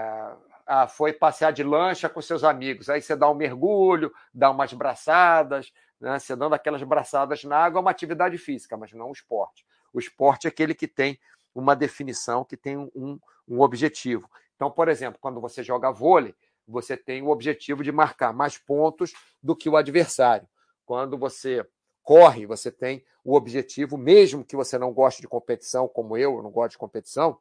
foi 0.91 1.13
passear 1.13 1.53
de 1.53 1.63
lancha 1.63 2.09
com 2.09 2.21
seus 2.21 2.45
amigos. 2.45 2.89
Aí 2.89 3.01
você 3.01 3.17
dá 3.17 3.29
um 3.31 3.35
mergulho, 3.35 4.13
dá 4.33 4.51
umas 4.51 4.73
braçadas, 4.73 5.73
né? 6.01 6.19
você 6.19 6.37
dando 6.37 6.55
aquelas 6.55 6.83
braçadas 6.83 7.43
na 7.45 7.57
água 7.57 7.79
é 7.79 7.83
uma 7.83 7.91
atividade 7.91 8.39
física, 8.39 8.77
mas 8.77 8.93
não 8.93 9.09
um 9.09 9.13
esporte. 9.13 9.67
O 9.93 9.99
esporte 9.99 10.47
é 10.47 10.49
aquele 10.49 10.75
que 10.75 10.87
tem 10.87 11.19
uma 11.61 11.75
definição 11.75 12.45
que 12.45 12.57
tem 12.57 12.77
um, 12.77 13.19
um 13.49 13.61
objetivo. 13.61 14.31
Então, 14.55 14.71
por 14.71 14.89
exemplo, 14.89 15.19
quando 15.21 15.41
você 15.41 15.63
joga 15.63 15.91
vôlei, 15.91 16.35
você 16.69 16.97
tem 16.97 17.23
o 17.23 17.29
objetivo 17.29 17.83
de 17.83 17.91
marcar 17.91 18.33
mais 18.33 18.59
pontos 18.59 19.13
do 19.43 19.57
que 19.57 19.69
o 19.69 19.77
adversário. 19.77 20.49
Quando 20.85 21.17
você 21.17 21.67
corre, 22.03 22.47
você 22.47 22.71
tem 22.71 23.05
o 23.25 23.35
objetivo, 23.35 23.97
mesmo 23.97 24.45
que 24.45 24.57
você 24.57 24.79
não 24.79 24.93
goste 24.93 25.21
de 25.21 25.29
competição, 25.29 25.89
como 25.89 26.17
eu, 26.17 26.37
eu 26.37 26.43
não 26.43 26.51
gosto 26.51 26.73
de 26.73 26.79
competição, 26.79 27.39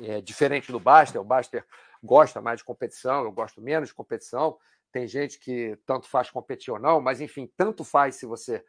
é 0.00 0.20
diferente 0.20 0.70
do 0.70 0.78
Baster, 0.78 1.20
o 1.20 1.24
Baster 1.24 1.64
gosta 2.02 2.40
mais 2.40 2.58
de 2.58 2.64
competição, 2.64 3.24
eu 3.24 3.32
gosto 3.32 3.62
menos 3.62 3.88
de 3.88 3.94
competição. 3.94 4.58
Tem 4.92 5.08
gente 5.08 5.38
que 5.38 5.78
tanto 5.86 6.06
faz 6.06 6.30
competir 6.30 6.72
ou 6.72 6.78
não, 6.78 7.00
mas 7.00 7.20
enfim, 7.20 7.50
tanto 7.56 7.82
faz 7.82 8.16
se 8.16 8.26
você 8.26 8.64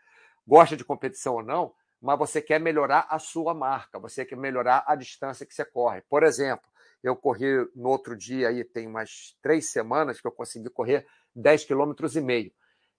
gosta 0.47 0.77
de 0.77 0.85
competição 0.85 1.35
ou 1.35 1.43
não, 1.43 1.73
mas 2.01 2.17
você 2.17 2.41
quer 2.41 2.59
melhorar 2.59 3.07
a 3.09 3.19
sua 3.19 3.53
marca, 3.53 3.99
você 3.99 4.23
quer 4.25 4.37
melhorar 4.37 4.83
a 4.87 4.95
distância 4.95 5.45
que 5.45 5.53
você 5.53 5.65
corre. 5.65 6.01
Por 6.09 6.23
exemplo, 6.23 6.69
eu 7.03 7.15
corri 7.15 7.67
no 7.75 7.89
outro 7.89 8.15
dia, 8.15 8.49
aí 8.49 8.63
tem 8.63 8.87
umas 8.87 9.35
três 9.41 9.69
semanas 9.69 10.19
que 10.21 10.27
eu 10.27 10.31
consegui 10.31 10.69
correr 10.69 11.05
10 11.35 11.65
km 11.65 11.93
e 12.15 12.21
meio. 12.21 12.51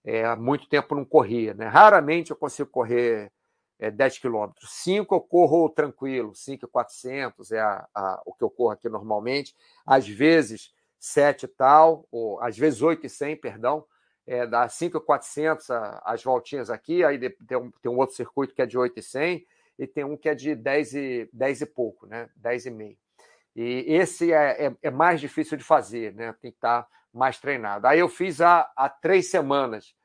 É, 0.03 0.25
há 0.25 0.35
muito 0.35 0.67
tempo 0.67 0.95
não 0.95 1.05
corria, 1.05 1.53
né? 1.53 1.67
Raramente 1.67 2.31
eu 2.31 2.37
consigo 2.37 2.69
correr 2.69 3.31
é, 3.77 3.91
10 3.91 4.19
quilômetros. 4.19 4.69
5 4.71 5.13
eu 5.13 5.21
corro 5.21 5.69
tranquilo, 5.69 6.33
5,400 6.33 7.51
é 7.51 7.59
a, 7.59 7.87
a, 7.93 8.21
o 8.25 8.33
que 8.33 8.43
eu 8.43 8.49
corro 8.49 8.71
aqui 8.71 8.89
normalmente. 8.89 9.55
Às 9.85 10.07
vezes 10.07 10.73
7 10.99 11.43
e 11.43 11.47
tal, 11.47 12.05
ou 12.11 12.41
às 12.41 12.57
vezes 12.57 12.81
8,100, 12.81 13.37
perdão 13.37 13.85
é, 14.29 14.45
dá 14.45 14.69
5,400 14.69 15.71
as 16.03 16.23
voltinhas 16.23 16.69
aqui, 16.69 17.03
aí 17.03 17.17
tem 17.31 17.57
um, 17.57 17.71
tem 17.71 17.91
um 17.91 17.97
outro 17.97 18.15
circuito 18.15 18.53
que 18.53 18.61
é 18.61 18.65
de 18.67 18.77
8,100 18.77 19.43
e 19.79 19.87
tem 19.87 20.03
um 20.03 20.15
que 20.15 20.29
é 20.29 20.35
de 20.35 20.53
10 20.53 20.93
e, 20.93 21.29
10 21.33 21.61
e 21.61 21.65
pouco, 21.65 22.05
né? 22.05 22.29
10 22.35 22.67
e 22.67 22.69
meio. 22.69 22.97
E 23.55 23.85
esse 23.87 24.31
é, 24.31 24.67
é, 24.67 24.75
é, 24.83 24.91
mais 24.91 25.19
difícil 25.19 25.57
de 25.57 25.63
fazer, 25.63 26.13
né? 26.13 26.31
Tem 26.39 26.51
que 26.51 26.57
estar 26.57 26.87
mais 27.11 27.39
treinado. 27.39 27.87
Aí 27.87 27.97
eu 27.97 28.07
fiz 28.07 28.39
há, 28.39 28.71
há 28.75 28.87
três 28.87 29.31
semanas, 29.31 29.95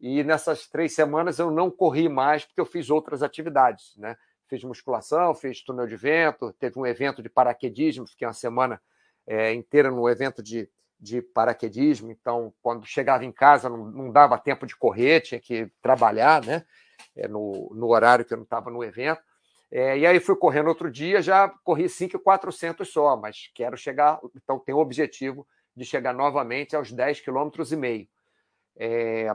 e 0.00 0.22
nessas 0.22 0.68
três 0.68 0.94
semanas 0.94 1.40
eu 1.40 1.50
não 1.50 1.68
corri 1.68 2.08
mais 2.08 2.44
porque 2.44 2.60
eu 2.60 2.66
fiz 2.66 2.88
outras 2.88 3.20
atividades, 3.20 3.96
né? 3.96 4.16
Fiz 4.46 4.62
musculação, 4.62 5.34
fiz 5.34 5.60
túnel 5.60 5.88
de 5.88 5.96
vento, 5.96 6.52
teve 6.52 6.78
um 6.78 6.86
evento 6.86 7.20
de 7.20 7.28
paraquedismo, 7.28 8.06
fiquei 8.06 8.28
uma 8.28 8.32
semana 8.32 8.80
é, 9.26 9.52
inteira 9.52 9.90
no 9.90 10.08
evento 10.08 10.40
de, 10.40 10.70
de 11.02 11.20
paraquedismo, 11.20 12.12
então 12.12 12.54
quando 12.62 12.86
chegava 12.86 13.24
em 13.24 13.32
casa 13.32 13.68
não, 13.68 13.90
não 13.90 14.12
dava 14.12 14.38
tempo 14.38 14.64
de 14.64 14.76
correr, 14.76 15.20
tinha 15.20 15.40
que 15.40 15.68
trabalhar, 15.82 16.44
né? 16.44 16.64
É, 17.16 17.26
no, 17.26 17.72
no 17.74 17.88
horário 17.88 18.24
que 18.24 18.32
eu 18.32 18.36
não 18.36 18.44
estava 18.44 18.70
no 18.70 18.84
evento. 18.84 19.20
É, 19.68 19.98
e 19.98 20.06
aí 20.06 20.20
fui 20.20 20.36
correndo 20.36 20.68
outro 20.68 20.88
dia, 20.90 21.20
já 21.20 21.48
corri 21.64 21.88
5,400 21.88 22.88
só, 22.88 23.16
mas 23.16 23.50
quero 23.52 23.76
chegar, 23.76 24.20
então 24.36 24.60
tenho 24.60 24.78
o 24.78 24.80
objetivo 24.80 25.44
de 25.74 25.84
chegar 25.84 26.14
novamente 26.14 26.76
aos 26.76 26.92
10 26.92 27.20
km 27.20 27.50
e 27.72 27.76
meio. 27.76 28.08
É, 28.76 29.34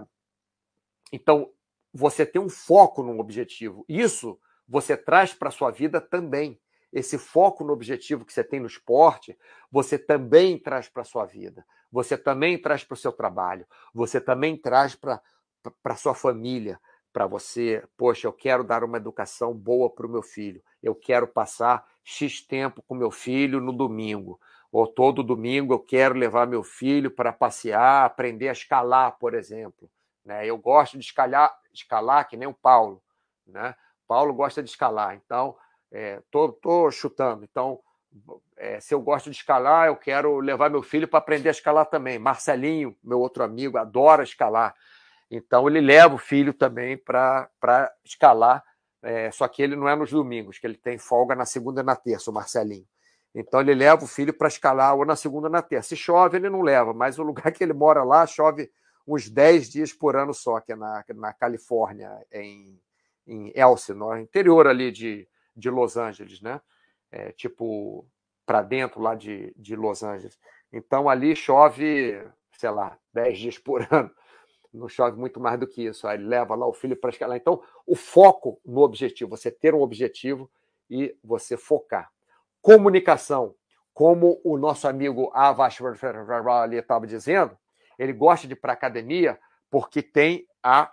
então, 1.12 1.52
você 1.94 2.26
tem 2.26 2.42
um 2.42 2.50
foco 2.50 3.04
no 3.04 3.20
objetivo. 3.20 3.84
Isso 3.90 4.40
você 4.68 4.96
traz 4.96 5.34
para 5.34 5.50
a 5.50 5.52
sua 5.52 5.72
vida 5.72 6.00
também 6.00 6.60
esse 6.92 7.18
foco 7.18 7.64
no 7.64 7.74
objetivo 7.74 8.26
que 8.26 8.34
você 8.34 8.44
tem 8.44 8.60
no 8.60 8.68
esporte, 8.68 9.38
você 9.72 9.98
também 9.98 10.58
traz 10.58 10.88
para 10.88 11.02
a 11.02 11.06
sua 11.06 11.26
vida, 11.26 11.66
você 11.92 12.18
também 12.18 12.58
traz 12.58 12.84
para 12.84 12.94
o 12.94 12.98
seu 12.98 13.12
trabalho, 13.12 13.66
você 13.94 14.20
também 14.22 14.58
traz 14.58 14.96
para 14.96 15.22
a 15.84 15.96
sua 15.96 16.16
família, 16.16 16.80
para 17.12 17.26
você, 17.26 17.84
poxa, 17.98 18.28
eu 18.28 18.34
quero 18.34 18.64
dar 18.64 18.84
uma 18.84 18.98
educação 18.98 19.54
boa 19.54 19.90
para 19.90 20.06
o 20.06 20.10
meu 20.10 20.22
filho, 20.22 20.62
eu 20.84 20.94
quero 20.94 21.28
passar 21.28 21.86
X 22.04 22.42
tempo 22.42 22.82
com 22.84 22.94
meu 22.94 23.10
filho 23.10 23.60
no 23.60 23.74
domingo, 23.74 24.40
ou 24.72 24.86
todo 24.86 25.24
domingo 25.24 25.74
eu 25.74 25.80
quero 25.80 26.16
levar 26.16 26.46
meu 26.46 26.64
filho 26.64 27.10
para 27.10 27.34
passear, 27.34 28.06
aprender 28.06 28.50
a 28.50 28.52
escalar, 28.52 29.18
por 29.18 29.34
exemplo. 29.34 29.90
Né? 30.24 30.46
Eu 30.46 30.58
gosto 30.58 30.98
de 30.98 31.06
escalar, 31.06 31.52
escalar 31.74 32.28
que 32.28 32.38
nem 32.38 32.48
o 32.48 32.54
Paulo. 32.54 33.02
Né? 33.46 33.74
Paulo 34.08 34.34
gosta 34.34 34.62
de 34.62 34.70
escalar, 34.70 35.16
então 35.16 35.56
estou 35.92 36.88
é, 36.88 36.92
chutando. 36.92 37.44
Então, 37.44 37.80
é, 38.56 38.80
se 38.80 38.94
eu 38.94 39.02
gosto 39.02 39.30
de 39.30 39.36
escalar, 39.36 39.88
eu 39.88 39.96
quero 39.96 40.40
levar 40.40 40.70
meu 40.70 40.82
filho 40.82 41.08
para 41.08 41.20
aprender 41.20 41.50
a 41.50 41.52
escalar 41.52 41.86
também. 41.86 42.18
Marcelinho, 42.18 42.96
meu 43.04 43.20
outro 43.20 43.44
amigo, 43.44 43.78
adora 43.78 44.24
escalar. 44.24 44.76
Então 45.30 45.68
ele 45.68 45.82
leva 45.82 46.16
o 46.16 46.18
filho 46.18 46.54
também 46.54 46.98
para 46.98 47.50
escalar, 48.04 48.64
é, 49.04 49.30
só 49.32 49.48
que 49.48 49.62
ele 49.62 49.76
não 49.76 49.88
é 49.88 49.96
nos 49.96 50.12
domingos, 50.12 50.58
que 50.58 50.66
ele 50.66 50.78
tem 50.78 50.98
folga 50.98 51.36
na 51.36 51.46
segunda 51.46 51.82
e 51.82 51.84
na 51.84 51.96
terça, 51.96 52.32
o 52.32 52.34
Marcelinho. 52.34 52.88
Então 53.36 53.60
ele 53.60 53.76
leva 53.76 54.04
o 54.04 54.08
filho 54.08 54.34
para 54.34 54.48
escalar 54.48 54.96
ou 54.96 55.06
na 55.06 55.16
segunda 55.16 55.48
ou 55.48 55.52
na 55.52 55.62
terça. 55.62 55.90
Se 55.90 55.96
chove, 55.96 56.38
ele 56.38 56.50
não 56.50 56.62
leva, 56.62 56.94
mas 56.94 57.20
o 57.20 57.24
lugar 57.24 57.52
que 57.54 57.64
ele 57.64 57.74
mora 57.74 58.04
lá 58.04 58.26
chove 58.26 58.72
uns 59.06 59.30
10 59.30 59.70
dias 59.70 59.94
por 59.94 60.16
ano 60.16 60.34
só, 60.34 60.60
que 60.60 60.72
é 60.72 60.76
na, 60.76 61.04
na 61.16 61.34
Califórnia, 61.34 62.12
em, 62.32 62.80
em 63.26 63.52
Elsinore, 63.56 64.22
interior 64.22 64.68
ali 64.68 64.92
de, 64.92 65.28
de 65.58 65.70
Los 65.70 65.98
Angeles, 65.98 66.42
né? 66.42 66.62
É, 67.12 67.32
tipo, 67.32 68.08
para 68.46 68.62
dentro 68.62 69.02
lá 69.02 69.16
de, 69.16 69.54
de 69.58 69.76
Los 69.76 70.04
Angeles. 70.04 70.40
Então 70.72 71.10
ali 71.10 71.36
chove, 71.36 72.22
sei 72.54 72.70
lá, 72.70 72.98
10 73.14 73.38
dias 73.40 73.58
por 73.58 73.86
ano 73.92 74.12
não 74.78 74.88
chove 74.88 75.18
muito 75.18 75.40
mais 75.40 75.60
do 75.60 75.68
que 75.68 75.84
isso. 75.84 76.08
Aí 76.08 76.18
leva 76.18 76.56
lá 76.56 76.68
o 76.68 76.74
filho 76.74 76.96
para 76.96 77.10
escalar. 77.10 77.38
Então, 77.38 77.62
o 77.86 77.96
foco 77.96 78.60
no 78.66 78.82
objetivo, 78.82 79.30
você 79.30 79.52
ter 79.52 79.74
um 79.74 79.82
objetivo 79.82 80.50
e 80.90 81.16
você 81.24 81.58
focar. 81.58 82.12
Comunicação, 82.62 83.56
como 83.94 84.40
o 84.44 84.58
nosso 84.58 84.88
amigo 84.88 85.32
Avash 85.34 85.80
ali 86.62 86.78
estava 86.78 87.08
dizendo, 87.08 87.58
ele 87.98 88.14
gosta 88.14 88.48
de 88.48 88.54
ir 88.54 88.58
para 88.58 88.74
academia 88.74 89.40
porque 89.70 90.02
tem 90.02 90.48
a, 90.64 90.92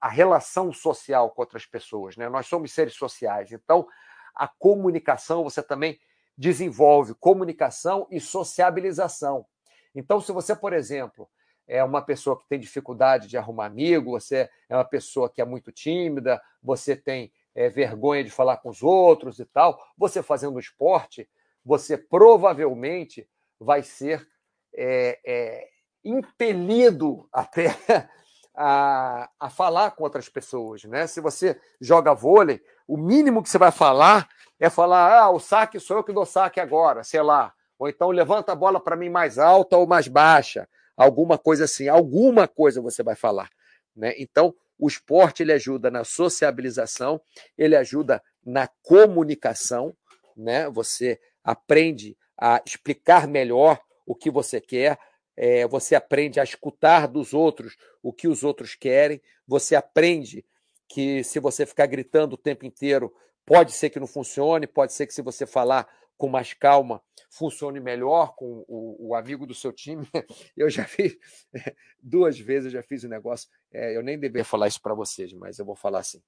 a 0.00 0.08
relação 0.08 0.72
social 0.72 1.30
com 1.30 1.42
outras 1.42 1.66
pessoas. 1.66 2.16
Né? 2.16 2.28
Nós 2.28 2.46
somos 2.46 2.72
seres 2.72 2.94
sociais. 2.94 3.52
Então, 3.52 3.86
a 4.34 4.48
comunicação, 4.48 5.44
você 5.44 5.62
também 5.62 5.98
desenvolve 6.36 7.14
comunicação 7.14 8.06
e 8.10 8.20
sociabilização. 8.20 9.46
Então, 9.94 10.20
se 10.20 10.32
você, 10.32 10.54
por 10.56 10.72
exemplo, 10.72 11.28
é 11.66 11.82
uma 11.82 12.02
pessoa 12.02 12.38
que 12.38 12.48
tem 12.48 12.58
dificuldade 12.58 13.28
de 13.28 13.38
arrumar 13.38 13.66
amigo, 13.66 14.10
você 14.10 14.48
é 14.68 14.76
uma 14.76 14.84
pessoa 14.84 15.30
que 15.30 15.40
é 15.40 15.44
muito 15.44 15.72
tímida, 15.72 16.42
você 16.62 16.96
tem 16.96 17.32
é, 17.54 17.68
vergonha 17.68 18.24
de 18.24 18.30
falar 18.30 18.58
com 18.58 18.68
os 18.68 18.82
outros 18.82 19.38
e 19.38 19.44
tal, 19.44 19.80
você 19.96 20.22
fazendo 20.22 20.58
esporte, 20.58 21.28
você 21.64 21.96
provavelmente 21.96 23.28
vai 23.58 23.82
ser 23.82 24.28
é, 24.74 25.20
é, 25.24 25.68
impelido 26.04 27.28
até 27.32 27.68
a, 28.54 29.28
a 29.38 29.50
falar 29.50 29.92
com 29.92 30.04
outras 30.04 30.28
pessoas. 30.28 30.84
Né? 30.84 31.06
Se 31.06 31.20
você 31.20 31.60
joga 31.80 32.14
vôlei, 32.14 32.62
o 32.86 32.96
mínimo 32.96 33.42
que 33.42 33.48
você 33.48 33.58
vai 33.58 33.72
falar 33.72 34.28
é 34.60 34.70
falar: 34.70 35.12
ah, 35.18 35.30
o 35.30 35.40
saque 35.40 35.80
sou 35.80 35.98
eu 35.98 36.04
que 36.04 36.12
dou 36.12 36.26
saque 36.26 36.60
agora, 36.60 37.02
sei 37.02 37.22
lá. 37.22 37.52
Ou 37.78 37.88
então 37.88 38.10
levanta 38.10 38.52
a 38.52 38.56
bola 38.56 38.80
para 38.80 38.96
mim 38.96 39.08
mais 39.08 39.38
alta 39.38 39.76
ou 39.76 39.86
mais 39.86 40.06
baixa 40.06 40.68
alguma 40.96 41.36
coisa 41.36 41.64
assim, 41.64 41.88
alguma 41.88 42.46
coisa 42.46 42.80
você 42.80 43.02
vai 43.02 43.14
falar. 43.14 43.50
Né? 43.94 44.14
Então, 44.18 44.54
o 44.78 44.88
esporte 44.88 45.42
ele 45.42 45.52
ajuda 45.52 45.90
na 45.90 46.04
sociabilização, 46.04 47.20
ele 47.56 47.76
ajuda 47.76 48.22
na 48.44 48.68
comunicação, 48.82 49.96
né? 50.36 50.68
Você 50.70 51.20
aprende 51.42 52.16
a 52.36 52.60
explicar 52.66 53.28
melhor 53.28 53.80
o 54.04 54.14
que 54.14 54.30
você 54.30 54.60
quer, 54.60 54.98
é, 55.36 55.66
você 55.66 55.94
aprende 55.94 56.40
a 56.40 56.44
escutar 56.44 57.06
dos 57.06 57.34
outros 57.34 57.76
o 58.02 58.12
que 58.12 58.28
os 58.28 58.44
outros 58.44 58.74
querem, 58.74 59.20
você 59.46 59.74
aprende 59.74 60.44
que 60.88 61.24
se 61.24 61.38
você 61.40 61.66
ficar 61.66 61.86
gritando 61.86 62.34
o 62.34 62.38
tempo 62.38 62.64
inteiro, 62.64 63.12
pode 63.44 63.72
ser 63.72 63.90
que 63.90 64.00
não 64.00 64.06
funcione, 64.06 64.66
pode 64.66 64.92
ser 64.92 65.06
que 65.06 65.14
se 65.14 65.22
você 65.22 65.46
falar 65.46 65.88
com 66.16 66.28
mais 66.28 66.54
calma 66.54 67.02
funcione 67.30 67.80
melhor 67.80 68.34
com 68.36 68.64
o, 68.68 69.08
o, 69.08 69.14
amigo 69.14 69.46
do 69.46 69.54
seu 69.54 69.72
time. 69.72 70.08
Eu 70.56 70.70
já 70.70 70.84
fiz 70.84 71.16
duas 72.00 72.38
vezes, 72.38 72.66
eu 72.66 72.80
já 72.80 72.82
fiz 72.82 73.02
um 73.02 73.08
negócio. 73.08 73.48
É, 73.72 73.96
eu 73.96 74.02
nem 74.02 74.18
deveria 74.18 74.44
falar 74.44 74.68
isso 74.68 74.80
para 74.80 74.94
vocês, 74.94 75.32
mas 75.32 75.58
eu 75.58 75.64
vou 75.64 75.74
falar 75.74 75.98
assim. 75.98 76.22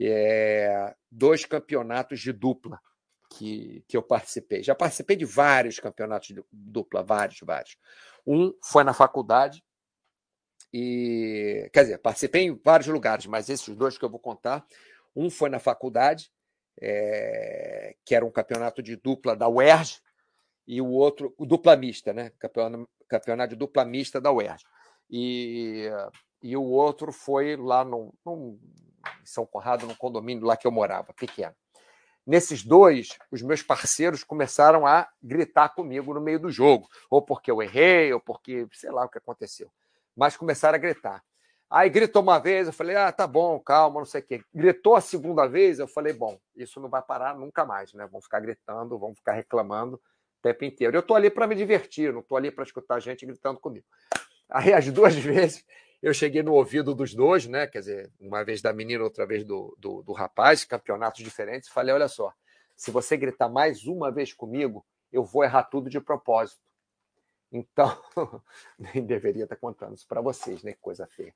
É, 0.00 0.94
dois 1.10 1.44
campeonatos 1.44 2.20
de 2.20 2.32
dupla 2.32 2.80
que, 3.30 3.84
que 3.88 3.96
eu 3.96 4.02
participei. 4.02 4.62
Já 4.62 4.74
participei 4.74 5.16
de 5.16 5.24
vários 5.24 5.80
campeonatos 5.80 6.28
de 6.28 6.42
dupla, 6.52 7.02
vários, 7.02 7.40
vários. 7.40 7.76
Um 8.26 8.52
foi 8.62 8.84
na 8.84 8.94
faculdade 8.94 9.62
e, 10.72 11.70
quer 11.72 11.82
dizer, 11.82 11.98
participei 11.98 12.46
em 12.46 12.60
vários 12.64 12.88
lugares, 12.88 13.26
mas 13.26 13.48
esses 13.48 13.74
dois 13.76 13.96
que 13.96 14.04
eu 14.04 14.10
vou 14.10 14.18
contar, 14.18 14.66
um 15.14 15.30
foi 15.30 15.48
na 15.48 15.58
faculdade 15.58 16.32
é, 16.80 17.94
que 18.04 18.14
era 18.14 18.24
um 18.24 18.30
campeonato 18.30 18.82
de 18.82 18.96
dupla 18.96 19.36
da 19.36 19.48
UERJ, 19.48 20.00
e 20.66 20.80
o 20.80 20.88
outro, 20.88 21.34
o 21.36 21.44
dupla 21.44 21.76
mista, 21.76 22.12
né? 22.12 22.30
Campeonato, 22.38 22.88
campeonato 23.08 23.50
de 23.50 23.56
dupla 23.56 23.84
mista 23.84 24.20
da 24.20 24.32
UERJ. 24.32 24.64
E, 25.10 25.90
e 26.42 26.56
o 26.56 26.64
outro 26.64 27.12
foi 27.12 27.56
lá 27.56 27.84
no, 27.84 28.14
no, 28.24 28.58
em 29.22 29.26
São 29.26 29.46
Conrado, 29.46 29.86
no 29.86 29.96
condomínio 29.96 30.46
lá 30.46 30.56
que 30.56 30.66
eu 30.66 30.72
morava, 30.72 31.12
pequeno. 31.12 31.54
Nesses 32.26 32.64
dois, 32.64 33.18
os 33.30 33.42
meus 33.42 33.62
parceiros 33.62 34.24
começaram 34.24 34.86
a 34.86 35.06
gritar 35.22 35.68
comigo 35.70 36.14
no 36.14 36.20
meio 36.20 36.40
do 36.40 36.50
jogo, 36.50 36.88
ou 37.10 37.20
porque 37.20 37.50
eu 37.50 37.62
errei, 37.62 38.12
ou 38.12 38.20
porque 38.20 38.66
sei 38.72 38.90
lá 38.90 39.04
o 39.04 39.08
que 39.08 39.18
aconteceu. 39.18 39.70
Mas 40.16 40.36
começaram 40.36 40.76
a 40.76 40.78
gritar. 40.78 41.22
Aí 41.68 41.90
gritou 41.90 42.22
uma 42.22 42.38
vez, 42.38 42.66
eu 42.66 42.72
falei, 42.72 42.96
ah, 42.96 43.10
tá 43.10 43.26
bom, 43.26 43.58
calma, 43.58 43.98
não 43.98 44.06
sei 44.06 44.20
o 44.20 44.24
quê. 44.24 44.42
Gritou 44.54 44.94
a 44.94 45.00
segunda 45.00 45.46
vez, 45.46 45.78
eu 45.78 45.88
falei, 45.88 46.12
bom, 46.12 46.38
isso 46.54 46.80
não 46.80 46.88
vai 46.88 47.02
parar 47.02 47.34
nunca 47.36 47.64
mais, 47.64 47.92
né? 47.92 48.06
Vão 48.06 48.22
ficar 48.22 48.40
gritando, 48.40 48.98
vão 48.98 49.14
ficar 49.14 49.32
reclamando 49.32 49.96
o 49.96 50.00
tempo 50.42 50.64
inteiro. 50.64 50.96
Eu 50.96 51.02
tô 51.02 51.14
ali 51.14 51.28
para 51.28 51.46
me 51.46 51.54
divertir, 51.54 52.12
não 52.12 52.22
tô 52.22 52.36
ali 52.36 52.50
para 52.50 52.64
escutar 52.64 53.00
gente 53.00 53.26
gritando 53.26 53.58
comigo. 53.58 53.84
Aí 54.48 54.72
as 54.72 54.90
duas 54.90 55.14
vezes 55.18 55.64
eu 56.04 56.12
cheguei 56.12 56.42
no 56.42 56.52
ouvido 56.52 56.94
dos 56.94 57.14
dois, 57.14 57.46
né? 57.46 57.66
Quer 57.66 57.78
dizer, 57.78 58.12
uma 58.20 58.44
vez 58.44 58.60
da 58.60 58.74
menina, 58.74 59.02
outra 59.02 59.24
vez 59.24 59.42
do, 59.42 59.74
do, 59.78 60.02
do 60.02 60.12
rapaz, 60.12 60.62
campeonatos 60.62 61.24
diferentes. 61.24 61.70
Falei, 61.70 61.94
olha 61.94 62.08
só, 62.08 62.30
se 62.76 62.90
você 62.90 63.16
gritar 63.16 63.48
mais 63.48 63.86
uma 63.86 64.12
vez 64.12 64.30
comigo, 64.30 64.84
eu 65.10 65.24
vou 65.24 65.42
errar 65.42 65.62
tudo 65.62 65.88
de 65.88 65.98
propósito. 65.98 66.60
Então, 67.50 67.98
nem 68.78 69.02
deveria 69.02 69.44
estar 69.44 69.56
contando 69.56 69.94
isso 69.94 70.06
para 70.06 70.20
vocês, 70.20 70.62
né? 70.62 70.72
Que 70.72 70.78
coisa 70.78 71.06
feia. 71.06 71.34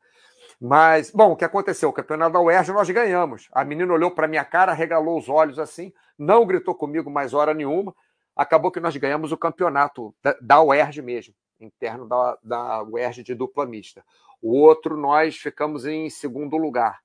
Mas, 0.61 1.11
bom, 1.11 1.33
o 1.33 1.37
que 1.37 1.47
aconteceu? 1.47 1.89
O 1.89 1.93
campeonato 1.93 2.35
da 2.35 2.41
UERJ 2.41 2.71
nós 2.71 2.91
ganhamos. 2.91 3.49
A 3.53 3.65
menina 3.65 3.91
olhou 3.91 4.11
para 4.11 4.29
minha 4.29 4.45
cara, 4.45 4.75
regalou 4.75 5.19
os 5.19 5.31
olhos 5.31 5.59
assim, 5.59 5.95
não 6.19 6.45
gritou 6.45 6.75
comigo 6.75 7.11
mais 7.11 7.33
hora 7.33 7.55
nenhuma. 7.55 7.97
Acabou 8.37 8.71
que 8.71 8.81
nós 8.81 8.95
ganhamos 8.99 9.33
o 9.33 9.39
campeonato 9.39 10.15
da, 10.23 10.37
da 10.43 10.63
UERJ 10.63 11.01
mesmo, 11.01 11.35
interno 11.59 12.07
da, 12.07 12.39
da 12.43 12.83
UERJ 12.83 13.23
de 13.23 13.35
dupla 13.35 13.65
mista. 13.65 14.05
O 14.41 14.59
outro 14.59 14.97
nós 14.97 15.37
ficamos 15.37 15.87
em 15.87 16.09
segundo 16.09 16.57
lugar. 16.57 17.01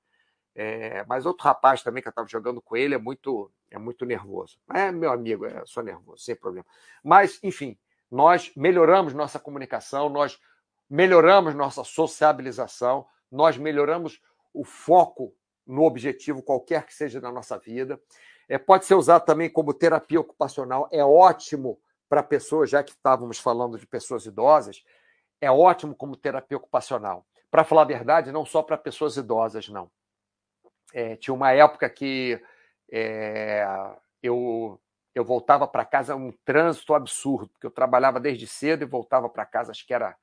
É, 0.54 1.04
mas 1.06 1.26
outro 1.26 1.44
rapaz 1.44 1.82
também 1.82 2.00
que 2.00 2.08
eu 2.08 2.10
estava 2.10 2.28
jogando 2.28 2.62
com 2.62 2.76
ele 2.76 2.94
é 2.94 2.98
muito 2.98 3.50
é 3.74 3.78
muito 3.78 4.04
nervoso. 4.06 4.58
É 4.72 4.92
meu 4.92 5.10
amigo, 5.10 5.44
é, 5.44 5.62
sou 5.66 5.82
nervoso, 5.82 6.22
sem 6.22 6.36
problema. 6.36 6.64
Mas, 7.02 7.40
enfim, 7.42 7.76
nós 8.08 8.52
melhoramos 8.56 9.12
nossa 9.12 9.38
comunicação, 9.40 10.08
nós 10.08 10.38
melhoramos 10.88 11.54
nossa 11.54 11.82
sociabilização, 11.82 13.04
nós 13.30 13.56
melhoramos 13.56 14.20
o 14.52 14.62
foco 14.64 15.34
no 15.66 15.82
objetivo, 15.82 16.42
qualquer 16.42 16.86
que 16.86 16.94
seja 16.94 17.20
da 17.20 17.32
nossa 17.32 17.58
vida. 17.58 18.00
É, 18.48 18.58
pode 18.58 18.84
ser 18.84 18.94
usado 18.94 19.24
também 19.24 19.50
como 19.50 19.74
terapia 19.74 20.20
ocupacional, 20.20 20.88
é 20.92 21.04
ótimo 21.04 21.80
para 22.08 22.22
pessoas, 22.22 22.70
já 22.70 22.82
que 22.82 22.92
estávamos 22.92 23.38
falando 23.38 23.76
de 23.76 23.86
pessoas 23.86 24.26
idosas, 24.26 24.84
é 25.40 25.50
ótimo 25.50 25.94
como 25.94 26.16
terapia 26.16 26.56
ocupacional. 26.56 27.26
Para 27.50 27.64
falar 27.64 27.82
a 27.82 27.86
verdade, 27.86 28.32
não 28.32 28.44
só 28.44 28.62
para 28.62 28.76
pessoas 28.76 29.16
idosas, 29.16 29.68
não. 29.68 29.90
É, 30.92 31.16
tinha 31.16 31.34
uma 31.34 31.52
época 31.52 31.88
que 31.88 32.40
é, 32.90 33.66
eu 34.22 34.80
eu 35.14 35.24
voltava 35.24 35.66
para 35.66 35.84
casa 35.84 36.16
um 36.16 36.32
trânsito 36.44 36.92
absurdo, 36.92 37.48
porque 37.50 37.66
eu 37.66 37.70
trabalhava 37.70 38.18
desde 38.18 38.46
cedo 38.46 38.82
e 38.82 38.86
voltava 38.86 39.28
para 39.28 39.46
casa, 39.46 39.70
acho 39.70 39.86
que 39.86 39.94
era 39.94 40.16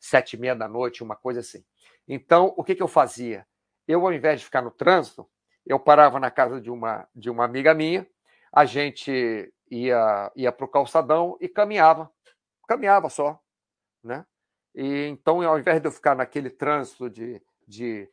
sete 0.00 0.34
e 0.34 0.38
meia 0.38 0.56
da 0.56 0.68
noite, 0.68 1.04
uma 1.04 1.14
coisa 1.14 1.40
assim. 1.40 1.64
Então, 2.06 2.52
o 2.56 2.64
que, 2.64 2.74
que 2.74 2.82
eu 2.82 2.88
fazia? 2.88 3.46
Eu, 3.86 4.04
ao 4.04 4.12
invés 4.12 4.40
de 4.40 4.46
ficar 4.46 4.60
no 4.60 4.70
trânsito, 4.70 5.28
eu 5.64 5.78
parava 5.78 6.18
na 6.18 6.30
casa 6.30 6.60
de 6.60 6.70
uma, 6.70 7.08
de 7.14 7.30
uma 7.30 7.44
amiga 7.44 7.72
minha, 7.72 8.06
a 8.52 8.64
gente 8.64 9.52
ia, 9.70 10.32
ia 10.34 10.52
para 10.52 10.64
o 10.64 10.68
calçadão 10.68 11.36
e 11.40 11.48
caminhava, 11.48 12.10
caminhava 12.66 13.08
só, 13.08 13.40
né? 14.02 14.26
E 14.74 15.06
então, 15.06 15.40
ao 15.42 15.58
invés 15.58 15.80
de 15.80 15.86
eu 15.86 15.92
ficar 15.92 16.16
naquele 16.16 16.50
trânsito 16.50 17.08
de, 17.08 17.40
de, 17.66 18.10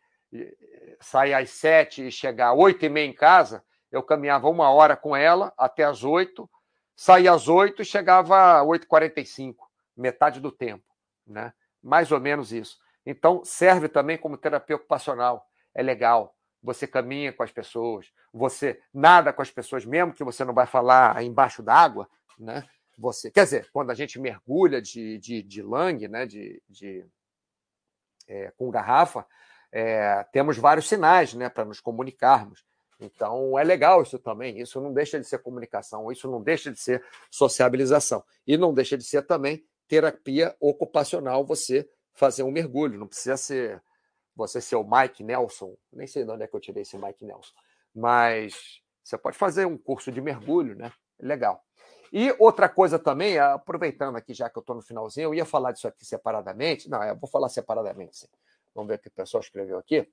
sair 1.00 1.34
às 1.34 1.50
sete 1.50 2.08
e 2.08 2.12
chegar 2.12 2.52
às 2.52 2.58
oito 2.58 2.86
e 2.86 2.90
meia 2.90 3.06
em 3.06 3.14
casa, 3.14 3.64
eu 3.92 4.02
caminhava 4.04 4.48
uma 4.48 4.70
hora 4.70 4.96
com 4.96 5.16
ela 5.16 5.54
até 5.58 5.84
às 5.84 6.04
oito, 6.04 6.50
saía 6.96 7.34
às 7.34 7.48
oito 7.48 7.82
e 7.82 7.86
chegava 7.86 8.60
às 8.62 8.68
oito 8.68 8.84
e 8.84 8.88
quarenta 8.88 9.20
e 9.20 9.26
cinco, 9.26 9.70
metade 9.98 10.40
do 10.40 10.52
tempo, 10.52 10.86
né? 11.26 11.54
Mais 11.82 12.12
ou 12.12 12.20
menos 12.20 12.52
isso. 12.52 12.80
Então, 13.06 13.44
serve 13.44 13.90
também 13.90 14.18
como 14.18 14.38
terapia 14.38 14.76
ocupacional. 14.76 15.48
É 15.74 15.82
legal. 15.82 16.36
Você 16.62 16.86
caminha 16.86 17.34
com 17.34 17.42
as 17.42 17.52
pessoas, 17.52 18.14
você 18.32 18.80
nada 18.94 19.34
com 19.34 19.42
as 19.42 19.50
pessoas, 19.50 19.84
mesmo 19.84 20.14
que 20.14 20.24
você 20.24 20.46
não 20.46 20.54
vai 20.54 20.68
falar 20.68 21.24
embaixo 21.24 21.64
d'água, 21.64 22.08
né? 22.38 22.64
Você, 23.02 23.32
quer 23.32 23.46
dizer, 23.46 23.70
quando 23.74 23.90
a 23.90 23.96
gente 23.96 24.20
mergulha 24.20 24.80
de, 24.80 25.18
de, 25.18 25.42
de 25.42 25.62
langue, 25.64 26.08
né? 26.08 26.26
De, 26.26 26.62
de 26.70 27.04
é, 28.28 28.52
com 28.52 28.70
garrafa, 28.70 29.26
é, 29.72 30.24
temos 30.32 30.58
vários 30.58 30.88
sinais, 30.88 31.34
né? 31.34 31.50
Para 31.50 31.66
nos 31.66 31.80
comunicarmos. 31.80 32.64
Então 33.00 33.58
é 33.58 33.64
legal 33.64 34.04
isso 34.04 34.20
também. 34.20 34.60
Isso 34.60 34.80
não 34.80 34.94
deixa 34.94 35.20
de 35.20 35.26
ser 35.26 35.40
comunicação, 35.40 36.12
isso 36.12 36.30
não 36.30 36.42
deixa 36.42 36.72
de 36.72 36.80
ser 36.80 37.04
sociabilização 37.32 38.24
e 38.46 38.56
não 38.56 38.72
deixa 38.72 38.96
de 38.96 39.04
ser 39.04 39.24
também 39.24 39.66
terapia 39.88 40.56
ocupacional. 40.60 41.44
Você 41.44 41.90
fazer 42.14 42.44
um 42.44 42.52
mergulho, 42.52 43.00
não 43.00 43.08
precisa 43.08 43.36
ser 43.36 43.82
você 44.36 44.62
ser 44.62 44.76
o 44.76 44.88
Mike 44.88 45.24
Nelson, 45.24 45.76
nem 45.92 46.08
sei 46.08 46.24
de 46.24 46.32
onde 46.32 46.44
é 46.44 46.48
que 46.48 46.56
eu 46.56 46.60
tirei 46.60 46.84
esse 46.84 46.98
Mike 46.98 47.26
Nelson, 47.26 47.54
mas 47.94 48.82
você 49.04 49.18
pode 49.18 49.38
fazer 49.38 49.66
um 49.66 49.78
curso 49.78 50.12
de 50.12 50.22
mergulho, 50.22 50.76
né? 50.76 50.92
Legal. 51.20 51.64
E 52.12 52.36
outra 52.40 52.68
coisa 52.68 53.00
também, 53.00 53.40
aproveitando 53.40 54.18
aqui, 54.18 54.34
já 54.34 54.50
que 54.50 54.58
eu 54.58 54.62
estou 54.62 54.76
no 54.76 54.82
finalzinho, 54.82 55.30
eu 55.30 55.34
ia 55.34 55.46
falar 55.46 55.72
disso 55.72 55.88
aqui 55.88 56.06
separadamente. 56.06 56.90
Não, 56.90 57.02
eu 57.04 57.16
vou 57.16 57.30
falar 57.30 57.48
separadamente, 57.48 58.18
sim. 58.18 58.28
Vamos 58.76 58.90
ver 58.90 58.96
o 58.96 59.00
que 59.00 59.08
o 59.08 59.12
pessoal 59.12 59.42
escreveu 59.42 59.78
aqui. 59.78 60.08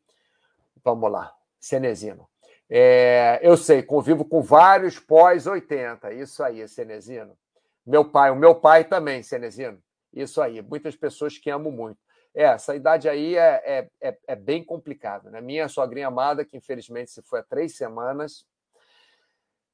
Vamos 0.84 1.11
lá. 1.11 1.34
Cenezino. 1.59 2.28
É, 2.70 3.40
eu 3.42 3.57
sei, 3.57 3.82
convivo 3.82 4.24
com 4.24 4.40
vários 4.40 4.99
pós-80. 4.99 6.12
Isso 6.12 6.42
aí, 6.42 6.66
Cenezino. 6.68 7.36
Meu 7.84 8.05
pai, 8.05 8.30
o 8.30 8.36
meu 8.36 8.55
pai 8.55 8.84
também, 8.84 9.22
Cenezino. 9.22 9.82
Isso 10.12 10.40
aí, 10.40 10.62
muitas 10.62 10.94
pessoas 10.94 11.36
que 11.36 11.51
amo 11.51 11.70
muito. 11.70 11.99
É, 12.34 12.44
essa 12.44 12.76
idade 12.76 13.09
aí 13.09 13.36
é, 13.36 13.62
é, 13.64 13.88
é, 14.01 14.18
é 14.28 14.36
bem 14.36 14.62
complicada. 14.62 15.30
Né? 15.30 15.40
Minha 15.40 15.68
sogrinha 15.68 16.07
amada, 16.07 16.44
que 16.44 16.57
infelizmente 16.57 17.11
se 17.11 17.22
foi 17.22 17.40
há 17.40 17.42
três 17.42 17.76
semanas, 17.76 18.46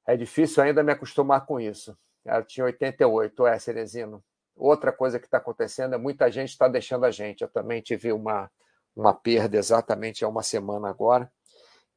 é 0.07 0.16
difícil 0.16 0.62
ainda 0.62 0.83
me 0.83 0.93
acostumar 0.93 1.45
com 1.45 1.61
isso. 1.61 1.97
Ela 2.25 2.43
tinha 2.43 2.64
88, 2.64 3.47
é, 3.47 3.59
Cerezino. 3.59 4.22
Outra 4.57 4.93
coisa 4.93 5.18
que 5.18 5.27
está 5.27 5.39
acontecendo 5.39 5.95
é 5.95 5.99
muita 5.99 6.31
gente 6.31 6.51
está 6.51 6.68
deixando 6.68 7.05
a 7.05 7.11
gente. 7.11 7.43
Eu 7.43 7.49
também 7.49 7.83
tive 7.83 8.12
uma, 8.12 8.51
uma 8.95 9.12
perda 9.12 9.57
exatamente 9.57 10.25
há 10.25 10.29
uma 10.29 10.43
semana 10.43 10.89
agora, 10.89 11.31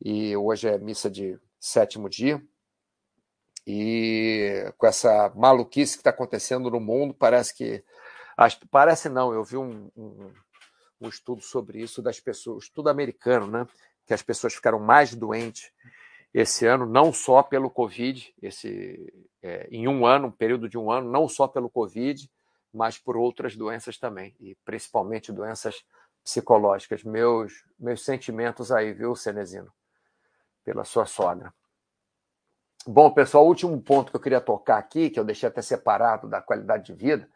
e 0.01 0.35
hoje 0.35 0.67
é 0.67 0.77
missa 0.77 1.09
de 1.09 1.39
sétimo 1.59 2.09
dia. 2.09 2.41
E 3.65 4.71
com 4.77 4.87
essa 4.87 5.31
maluquice 5.35 5.93
que 5.93 5.99
está 5.99 6.09
acontecendo 6.09 6.71
no 6.71 6.79
mundo, 6.79 7.13
parece 7.13 7.53
que 7.53 7.83
Parece 8.69 9.09
não, 9.09 9.33
eu 9.33 9.43
vi 9.43 9.57
um, 9.57 9.89
um, 9.97 10.31
um 11.01 11.09
estudo 11.09 11.41
sobre 11.41 11.81
isso 11.81 12.03
das 12.03 12.19
pessoas, 12.19 12.65
estudo 12.65 12.87
americano, 12.87 13.47
né? 13.47 13.67
Que 14.05 14.13
as 14.13 14.21
pessoas 14.21 14.53
ficaram 14.53 14.79
mais 14.79 15.15
doentes 15.15 15.71
esse 16.33 16.65
ano, 16.65 16.85
não 16.85 17.11
só 17.11 17.41
pelo 17.41 17.69
Covid, 17.69 18.33
esse, 18.41 19.13
é, 19.41 19.67
em 19.71 19.87
um 19.87 20.05
ano, 20.05 20.27
um 20.27 20.31
período 20.31 20.67
de 20.67 20.77
um 20.77 20.91
ano, 20.91 21.09
não 21.09 21.27
só 21.27 21.47
pelo 21.47 21.69
Covid, 21.69 22.29
mas 22.73 22.97
por 22.97 23.17
outras 23.17 23.55
doenças 23.55 23.97
também, 23.97 24.35
e 24.39 24.55
principalmente 24.63 25.31
doenças 25.31 25.83
psicológicas. 26.23 27.03
Meus, 27.03 27.65
meus 27.79 28.03
sentimentos 28.03 28.71
aí, 28.71 28.93
viu, 28.93 29.15
Cenezino? 29.15 29.71
Pela 30.63 30.83
sua 30.83 31.05
sogra. 31.05 31.53
Bom, 32.85 33.11
pessoal, 33.11 33.45
último 33.45 33.81
ponto 33.81 34.11
que 34.11 34.15
eu 34.15 34.21
queria 34.21 34.41
tocar 34.41 34.77
aqui, 34.77 35.09
que 35.09 35.19
eu 35.19 35.25
deixei 35.25 35.47
até 35.47 35.61
separado 35.61 36.27
da 36.27 36.41
qualidade 36.41 36.85
de 36.85 36.93
vida, 36.93 37.29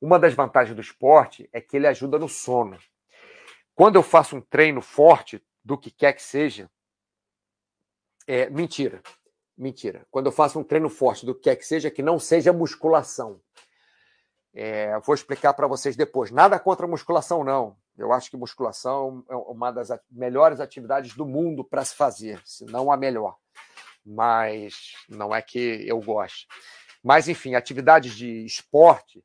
uma 0.00 0.18
das 0.18 0.34
vantagens 0.34 0.74
do 0.74 0.82
esporte 0.82 1.48
é 1.52 1.60
que 1.60 1.76
ele 1.76 1.86
ajuda 1.86 2.18
no 2.18 2.28
sono. 2.28 2.78
Quando 3.74 3.96
eu 3.96 4.02
faço 4.02 4.36
um 4.36 4.40
treino 4.40 4.82
forte, 4.82 5.42
do 5.64 5.78
que 5.78 5.90
quer 5.90 6.12
que 6.12 6.22
seja, 6.22 6.70
é 8.26 8.48
mentira. 8.50 9.02
Mentira. 9.56 10.06
Quando 10.10 10.26
eu 10.26 10.32
faço 10.32 10.58
um 10.58 10.64
treino 10.64 10.88
forte 10.88 11.24
do 11.24 11.34
que 11.34 11.42
quer 11.42 11.56
que 11.56 11.66
seja, 11.66 11.90
que 11.90 12.02
não 12.02 12.18
seja 12.18 12.52
musculação. 12.52 13.40
É, 14.52 14.98
vou 15.00 15.14
explicar 15.14 15.52
para 15.54 15.66
vocês 15.66 15.96
depois. 15.96 16.30
Nada 16.30 16.58
contra 16.58 16.86
musculação, 16.86 17.44
não. 17.44 17.76
Eu 17.96 18.12
acho 18.12 18.30
que 18.30 18.36
musculação 18.36 19.24
é 19.28 19.36
uma 19.36 19.70
das 19.70 19.88
melhores 20.10 20.60
atividades 20.60 21.14
do 21.14 21.24
mundo 21.24 21.64
para 21.64 21.84
se 21.84 21.94
fazer, 21.94 22.40
se 22.44 22.64
não 22.64 22.90
a 22.90 22.96
melhor. 22.96 23.36
Mas 24.04 24.94
não 25.08 25.34
é 25.34 25.40
que 25.40 25.84
eu 25.86 26.00
goste. 26.00 26.46
Mas, 27.02 27.28
enfim, 27.28 27.54
atividades 27.54 28.14
de 28.14 28.44
esporte, 28.44 29.24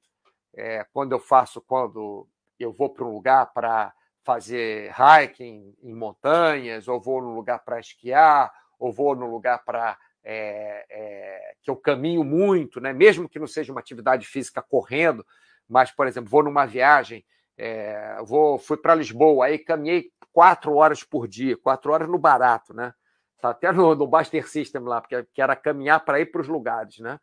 é, 0.56 0.86
quando 0.94 1.14
eu 1.14 1.20
faço, 1.20 1.62
quando 1.62 2.28
eu 2.60 2.72
vou 2.74 2.90
para 2.90 3.06
um 3.06 3.14
lugar 3.14 3.52
para 3.54 3.94
fazer 4.24 4.92
hiking 4.92 5.76
em 5.82 5.94
montanhas, 5.94 6.88
ou 6.88 7.00
vou 7.00 7.22
num 7.22 7.34
lugar 7.34 7.64
para 7.64 7.80
esquiar, 7.80 8.54
ou 8.80 8.92
vou 8.92 9.16
num 9.16 9.30
lugar 9.30 9.64
para 9.64 9.98
é, 10.24 10.86
é, 10.90 11.54
que 11.62 11.70
eu 11.70 11.76
caminho 11.76 12.24
muito, 12.24 12.80
né? 12.80 12.94
mesmo 12.94 13.28
que 13.30 13.40
não 13.40 13.48
seja 13.48 13.72
uma 13.72 13.82
atividade 13.82 14.26
física 14.26 14.62
correndo, 14.62 15.26
mas, 15.68 15.92
por 15.92 16.08
exemplo, 16.08 16.30
vou 16.30 16.44
numa 16.44 16.66
viagem, 16.66 17.26
é, 17.58 18.18
vou, 18.24 18.58
fui 18.58 18.78
para 18.78 18.96
Lisboa, 18.96 19.46
aí 19.46 19.60
caminhei 19.60 20.12
quatro 20.32 20.76
horas 20.76 21.04
por 21.04 21.28
dia, 21.28 21.58
quatro 21.58 21.92
horas 21.92 22.10
no 22.10 22.18
barato, 22.18 22.74
né? 22.74 22.94
Tá 23.42 23.52
até 23.52 23.72
no, 23.72 23.96
no 23.96 24.08
Baster 24.08 24.48
System 24.48 24.82
lá, 24.82 25.00
porque 25.00 25.26
que 25.34 25.42
era 25.42 25.56
caminhar 25.56 26.04
para 26.04 26.20
ir 26.20 26.26
para 26.28 26.42
os 26.42 26.48
lugares, 26.48 27.00
né? 27.00 27.20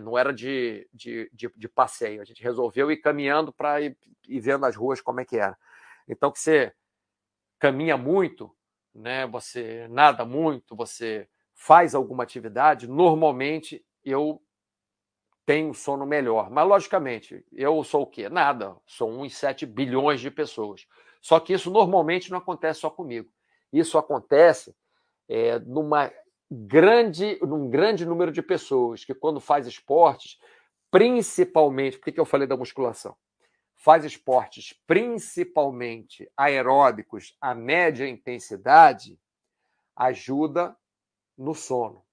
Não 0.00 0.16
era 0.16 0.32
de, 0.32 0.88
de, 0.90 1.28
de, 1.34 1.50
de, 1.54 1.68
passeio. 1.68 2.22
A 2.22 2.24
gente 2.24 2.42
resolveu 2.42 2.90
ir 2.90 2.96
caminhando 2.96 3.52
para 3.52 3.78
ir, 3.82 3.94
ir, 4.26 4.40
vendo 4.40 4.64
as 4.64 4.74
ruas 4.74 5.02
como 5.02 5.20
é 5.20 5.24
que 5.24 5.36
era. 5.36 5.54
Então, 6.08 6.32
que 6.32 6.38
você 6.38 6.72
caminha 7.58 7.94
muito, 7.94 8.50
né? 8.96 9.26
você 9.26 9.86
nada 9.88 10.24
muito, 10.24 10.74
você 10.74 11.28
faz 11.54 11.94
alguma 11.94 12.22
atividade, 12.22 12.88
normalmente 12.88 13.84
eu 14.04 14.40
tenho 15.46 15.72
sono 15.72 16.04
melhor. 16.04 16.50
Mas, 16.50 16.66
logicamente, 16.66 17.44
eu 17.52 17.82
sou 17.84 18.02
o 18.02 18.06
quê? 18.06 18.28
Nada. 18.28 18.76
Sou 18.84 19.08
1,7 19.08 19.64
bilhões 19.64 20.20
de 20.20 20.30
pessoas. 20.30 20.86
Só 21.22 21.38
que 21.38 21.52
isso 21.52 21.70
normalmente 21.70 22.30
não 22.30 22.38
acontece 22.38 22.80
só 22.80 22.90
comigo. 22.90 23.30
Isso 23.72 23.96
acontece 23.96 24.74
é, 25.28 25.58
numa 25.60 26.12
grande, 26.50 27.38
num 27.42 27.70
grande 27.70 28.04
número 28.04 28.32
de 28.32 28.42
pessoas 28.42 29.04
que, 29.04 29.14
quando 29.14 29.40
faz 29.40 29.66
esportes, 29.66 30.38
principalmente, 30.90 31.98
por 31.98 32.12
que 32.12 32.18
eu 32.18 32.24
falei 32.24 32.46
da 32.46 32.56
musculação? 32.56 33.16
Faz 33.76 34.04
esportes 34.04 34.72
principalmente 34.86 36.30
aeróbicos 36.36 37.36
a 37.40 37.54
média 37.54 38.08
intensidade, 38.08 39.20
ajuda 39.94 40.76
no 41.36 41.54
sono. 41.54 42.04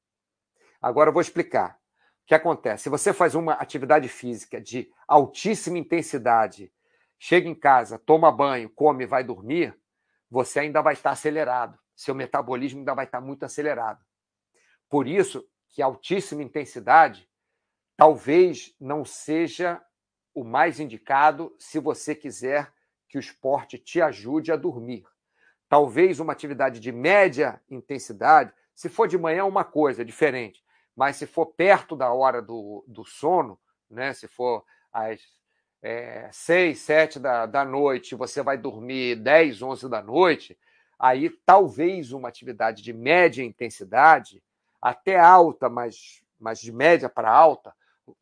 Agora 0.81 1.09
eu 1.09 1.13
vou 1.13 1.21
explicar. 1.21 1.79
O 2.23 2.25
que 2.25 2.35
acontece? 2.35 2.83
Se 2.83 2.89
você 2.89 3.11
faz 3.11 3.35
uma 3.35 3.53
atividade 3.53 4.07
física 4.07 4.61
de 4.61 4.89
altíssima 5.07 5.77
intensidade, 5.77 6.71
chega 7.17 7.49
em 7.49 7.55
casa, 7.55 7.97
toma 7.97 8.31
banho, 8.31 8.69
come 8.69 9.03
e 9.03 9.07
vai 9.07 9.23
dormir, 9.23 9.77
você 10.29 10.61
ainda 10.61 10.81
vai 10.81 10.93
estar 10.93 11.11
acelerado. 11.11 11.77
Seu 11.95 12.15
metabolismo 12.15 12.79
ainda 12.79 12.93
vai 12.93 13.05
estar 13.05 13.21
muito 13.21 13.43
acelerado. 13.43 14.03
Por 14.89 15.07
isso 15.07 15.45
que 15.69 15.81
altíssima 15.81 16.43
intensidade 16.43 17.29
talvez 17.95 18.75
não 18.79 19.03
seja 19.03 19.81
o 20.33 20.43
mais 20.43 20.79
indicado 20.79 21.55
se 21.57 21.79
você 21.79 22.15
quiser 22.15 22.71
que 23.07 23.17
o 23.17 23.19
esporte 23.19 23.77
te 23.77 24.01
ajude 24.01 24.51
a 24.51 24.55
dormir. 24.55 25.05
Talvez 25.69 26.19
uma 26.19 26.33
atividade 26.33 26.79
de 26.79 26.91
média 26.91 27.61
intensidade, 27.69 28.51
se 28.75 28.89
for 28.89 29.07
de 29.07 29.17
manhã, 29.17 29.45
uma 29.45 29.63
coisa 29.63 30.03
diferente, 30.03 30.63
mas 30.95 31.15
se 31.17 31.27
for 31.27 31.45
perto 31.45 31.95
da 31.95 32.11
hora 32.11 32.41
do, 32.41 32.83
do 32.87 33.03
sono, 33.05 33.59
né, 33.89 34.13
se 34.13 34.27
for 34.27 34.65
às 34.91 35.21
é, 35.81 36.29
6, 36.31 36.79
7 36.79 37.19
da, 37.19 37.45
da 37.45 37.65
noite, 37.65 38.15
você 38.15 38.41
vai 38.41 38.57
dormir 38.57 39.17
10, 39.17 39.61
11 39.61 39.89
da 39.89 40.01
noite, 40.01 40.57
aí 40.97 41.29
talvez 41.45 42.11
uma 42.13 42.29
atividade 42.29 42.81
de 42.81 42.93
média 42.93 43.43
intensidade 43.43 44.41
até 44.81 45.19
alta, 45.19 45.69
mas, 45.69 46.23
mas 46.39 46.59
de 46.59 46.71
média 46.71 47.09
para 47.09 47.31
alta, 47.31 47.75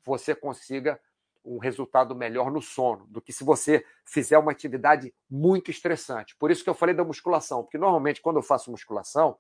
você 0.04 0.34
consiga 0.34 1.00
um 1.44 1.58
resultado 1.58 2.16
melhor 2.16 2.52
no 2.52 2.62
sono 2.62 3.06
do 3.08 3.22
que 3.22 3.34
se 3.34 3.44
você 3.44 3.86
fizer 4.06 4.38
uma 4.38 4.52
atividade 4.52 5.14
muito 5.30 5.72
estressante. 5.72 6.36
Por 6.36 6.52
isso 6.52 6.64
que 6.64 6.70
eu 6.70 6.76
falei 6.76 6.94
da 6.94 7.04
musculação, 7.04 7.64
porque 7.64 7.78
normalmente 7.78 8.22
quando 8.22 8.38
eu 8.38 8.44
faço 8.44 8.72
musculação, 8.72 9.38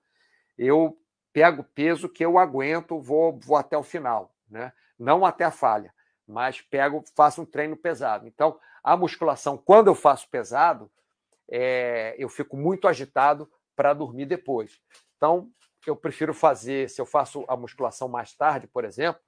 eu 0.57 0.97
pego 1.31 1.63
peso 1.63 2.09
que 2.09 2.25
eu 2.25 2.37
aguento, 2.37 2.99
vou, 2.99 3.39
vou 3.39 3.55
até 3.55 3.77
o 3.77 3.83
final, 3.83 4.33
né? 4.49 4.73
Não 4.97 5.25
até 5.25 5.43
a 5.43 5.51
falha, 5.51 5.93
mas 6.27 6.61
pego, 6.61 7.03
faço 7.15 7.41
um 7.41 7.45
treino 7.45 7.75
pesado. 7.75 8.27
Então, 8.27 8.59
a 8.83 8.95
musculação, 8.97 9.57
quando 9.57 9.87
eu 9.87 9.95
faço 9.95 10.29
pesado, 10.29 10.91
é, 11.49 12.15
eu 12.17 12.29
fico 12.29 12.55
muito 12.55 12.87
agitado 12.87 13.49
para 13.75 13.93
dormir 13.93 14.25
depois. 14.25 14.79
Então, 15.17 15.49
eu 15.85 15.95
prefiro 15.95 16.33
fazer, 16.33 16.89
se 16.89 17.01
eu 17.01 17.05
faço 17.05 17.43
a 17.47 17.57
musculação 17.57 18.07
mais 18.07 18.33
tarde, 18.33 18.67
por 18.67 18.85
exemplo, 18.85 19.21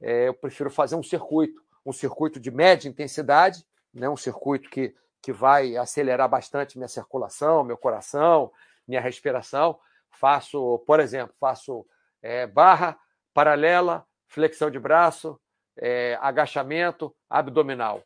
é, 0.00 0.28
eu 0.28 0.34
prefiro 0.34 0.70
fazer 0.70 0.96
um 0.96 1.02
circuito, 1.02 1.63
um 1.84 1.92
circuito 1.92 2.40
de 2.40 2.50
média 2.50 2.88
intensidade, 2.88 3.64
né, 3.92 4.08
um 4.08 4.16
circuito 4.16 4.68
que, 4.70 4.94
que 5.22 5.32
vai 5.32 5.76
acelerar 5.76 6.28
bastante 6.28 6.76
minha 6.76 6.88
circulação, 6.88 7.64
meu 7.64 7.76
coração, 7.76 8.50
minha 8.86 9.00
respiração. 9.00 9.78
Faço, 10.10 10.78
por 10.86 11.00
exemplo, 11.00 11.34
faço 11.38 11.86
é, 12.22 12.46
barra 12.46 12.98
paralela, 13.32 14.06
flexão 14.28 14.70
de 14.70 14.78
braço, 14.78 15.38
é, 15.76 16.18
agachamento, 16.20 17.14
abdominal. 17.28 18.02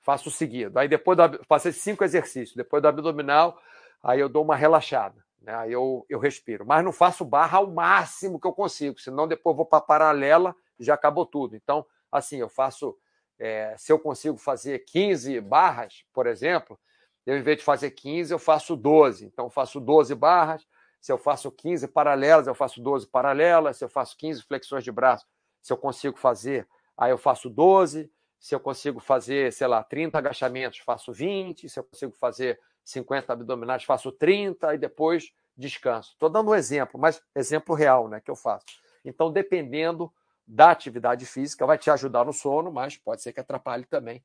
Faço 0.00 0.30
seguido. 0.30 0.78
Aí 0.78 0.88
depois 0.88 1.16
do, 1.16 1.44
faço 1.46 1.72
cinco 1.72 2.04
exercícios. 2.04 2.54
Depois 2.54 2.82
do 2.82 2.88
abdominal, 2.88 3.58
aí 4.02 4.20
eu 4.20 4.28
dou 4.28 4.44
uma 4.44 4.56
relaxada. 4.56 5.22
Né? 5.40 5.54
Aí 5.54 5.72
eu, 5.72 6.04
eu 6.08 6.18
respiro. 6.18 6.64
Mas 6.66 6.84
não 6.84 6.92
faço 6.92 7.24
barra 7.24 7.58
ao 7.58 7.70
máximo 7.70 8.40
que 8.40 8.46
eu 8.46 8.52
consigo, 8.52 8.98
senão 9.00 9.26
depois 9.26 9.56
vou 9.56 9.66
para 9.66 9.80
paralela 9.80 10.54
e 10.78 10.84
já 10.84 10.94
acabou 10.94 11.26
tudo. 11.26 11.56
Então, 11.56 11.84
assim, 12.10 12.38
eu 12.38 12.48
faço. 12.48 12.96
É, 13.38 13.74
se 13.78 13.90
eu 13.90 13.98
consigo 13.98 14.36
fazer 14.36 14.80
15 14.80 15.40
barras, 15.40 16.04
por 16.12 16.26
exemplo, 16.26 16.78
eu, 17.24 17.38
em 17.38 17.42
vez 17.42 17.58
de 17.58 17.64
fazer 17.64 17.90
15, 17.90 18.32
eu 18.32 18.38
faço 18.38 18.76
12. 18.76 19.24
Então, 19.26 19.46
eu 19.46 19.50
faço 19.50 19.80
12 19.80 20.14
barras. 20.14 20.66
Se 21.00 21.10
eu 21.10 21.16
faço 21.16 21.50
15 21.50 21.88
paralelas, 21.88 22.46
eu 22.46 22.54
faço 22.54 22.82
12 22.82 23.06
paralelas. 23.06 23.76
Se 23.78 23.84
eu 23.84 23.88
faço 23.88 24.16
15 24.16 24.42
flexões 24.42 24.84
de 24.84 24.92
braço, 24.92 25.26
se 25.62 25.72
eu 25.72 25.76
consigo 25.76 26.18
fazer, 26.18 26.66
aí 26.96 27.10
eu 27.10 27.18
faço 27.18 27.48
12. 27.48 28.10
Se 28.38 28.54
eu 28.54 28.60
consigo 28.60 29.00
fazer, 29.00 29.52
sei 29.52 29.66
lá, 29.66 29.82
30 29.82 30.18
agachamentos, 30.18 30.78
faço 30.78 31.12
20. 31.12 31.68
Se 31.68 31.78
eu 31.78 31.84
consigo 31.84 32.12
fazer 32.18 32.60
50 32.84 33.32
abdominais, 33.32 33.84
faço 33.84 34.10
30 34.12 34.74
e 34.74 34.78
depois 34.78 35.32
descanso. 35.56 36.12
Estou 36.12 36.28
dando 36.28 36.50
um 36.50 36.54
exemplo, 36.54 36.98
mas 36.98 37.22
exemplo 37.34 37.74
real 37.74 38.08
né, 38.08 38.20
que 38.20 38.30
eu 38.30 38.36
faço. 38.36 38.66
Então, 39.04 39.30
dependendo 39.30 40.12
da 40.52 40.72
atividade 40.72 41.24
física, 41.26 41.64
vai 41.64 41.78
te 41.78 41.90
ajudar 41.90 42.24
no 42.24 42.32
sono, 42.32 42.72
mas 42.72 42.96
pode 42.96 43.22
ser 43.22 43.32
que 43.32 43.38
atrapalhe 43.38 43.84
também. 43.84 44.24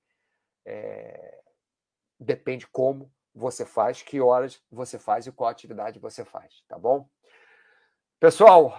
É... 0.65 1.39
Depende 2.19 2.65
como 2.65 3.11
você 3.33 3.63
faz, 3.63 4.01
que 4.01 4.19
horas 4.19 4.59
você 4.71 4.97
faz 4.97 5.27
e 5.27 5.31
qual 5.31 5.49
atividade 5.49 5.99
você 5.99 6.25
faz, 6.25 6.63
tá 6.67 6.79
bom? 6.79 7.07
Pessoal, 8.19 8.73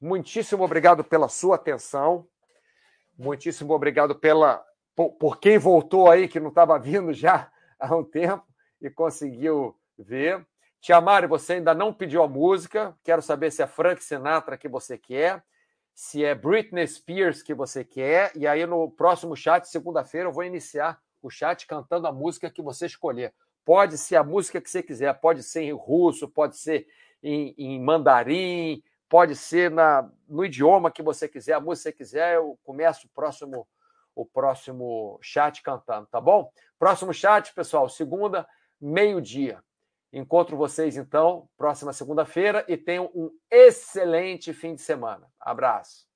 muitíssimo 0.00 0.64
obrigado 0.64 1.04
pela 1.04 1.28
sua 1.28 1.54
atenção. 1.54 2.26
Muitíssimo 3.16 3.72
obrigado 3.72 4.16
pela 4.16 4.64
por, 4.96 5.12
por 5.12 5.38
quem 5.38 5.58
voltou 5.58 6.10
aí 6.10 6.26
que 6.26 6.40
não 6.40 6.48
estava 6.48 6.76
vindo 6.78 7.12
já 7.12 7.52
há 7.78 7.94
um 7.94 8.02
tempo 8.02 8.44
e 8.80 8.90
conseguiu 8.90 9.78
ver. 9.96 10.44
Tia 10.80 11.00
Mari, 11.00 11.28
você 11.28 11.54
ainda 11.54 11.72
não 11.72 11.92
pediu 11.92 12.22
a 12.22 12.28
música. 12.28 12.98
Quero 13.04 13.22
saber 13.22 13.52
se 13.52 13.62
é 13.62 13.66
Frank 13.68 14.02
Sinatra 14.02 14.58
que 14.58 14.68
você 14.68 14.98
quer, 14.98 15.44
se 16.00 16.24
é 16.24 16.34
Britney 16.34 16.86
Spears 16.88 17.42
que 17.42 17.52
você 17.52 17.84
quer. 17.84 18.32
E 18.34 18.46
aí, 18.46 18.64
no 18.64 18.90
próximo 18.90 19.36
chat, 19.36 19.68
segunda-feira, 19.68 20.28
eu 20.30 20.32
vou 20.32 20.42
iniciar 20.42 20.98
o 21.20 21.28
chat 21.28 21.66
cantando 21.66 22.06
a 22.06 22.12
música 22.12 22.50
que 22.50 22.62
você 22.62 22.86
escolher. 22.86 23.34
Pode 23.66 23.98
ser 23.98 24.16
a 24.16 24.24
música 24.24 24.62
que 24.62 24.70
você 24.70 24.82
quiser, 24.82 25.12
pode 25.20 25.42
ser 25.42 25.60
em 25.60 25.72
russo, 25.72 26.26
pode 26.26 26.56
ser 26.56 26.86
em, 27.22 27.54
em 27.58 27.78
mandarim, 27.78 28.82
pode 29.10 29.36
ser 29.36 29.70
na, 29.70 30.10
no 30.26 30.42
idioma 30.42 30.90
que 30.90 31.02
você 31.02 31.28
quiser, 31.28 31.52
a 31.52 31.60
música 31.60 31.92
que 31.92 31.98
você 31.98 32.04
quiser. 32.04 32.36
Eu 32.36 32.58
começo 32.62 33.06
o 33.06 33.10
próximo, 33.10 33.68
o 34.14 34.24
próximo 34.24 35.18
chat 35.20 35.62
cantando, 35.62 36.06
tá 36.06 36.18
bom? 36.18 36.50
Próximo 36.78 37.12
chat, 37.12 37.52
pessoal, 37.52 37.90
segunda, 37.90 38.48
meio-dia. 38.80 39.62
Encontro 40.12 40.56
vocês, 40.56 40.96
então, 40.96 41.48
próxima 41.56 41.92
segunda-feira 41.92 42.64
e 42.68 42.76
tenham 42.76 43.10
um 43.14 43.30
excelente 43.50 44.52
fim 44.52 44.74
de 44.74 44.82
semana. 44.82 45.26
Abraço. 45.38 46.09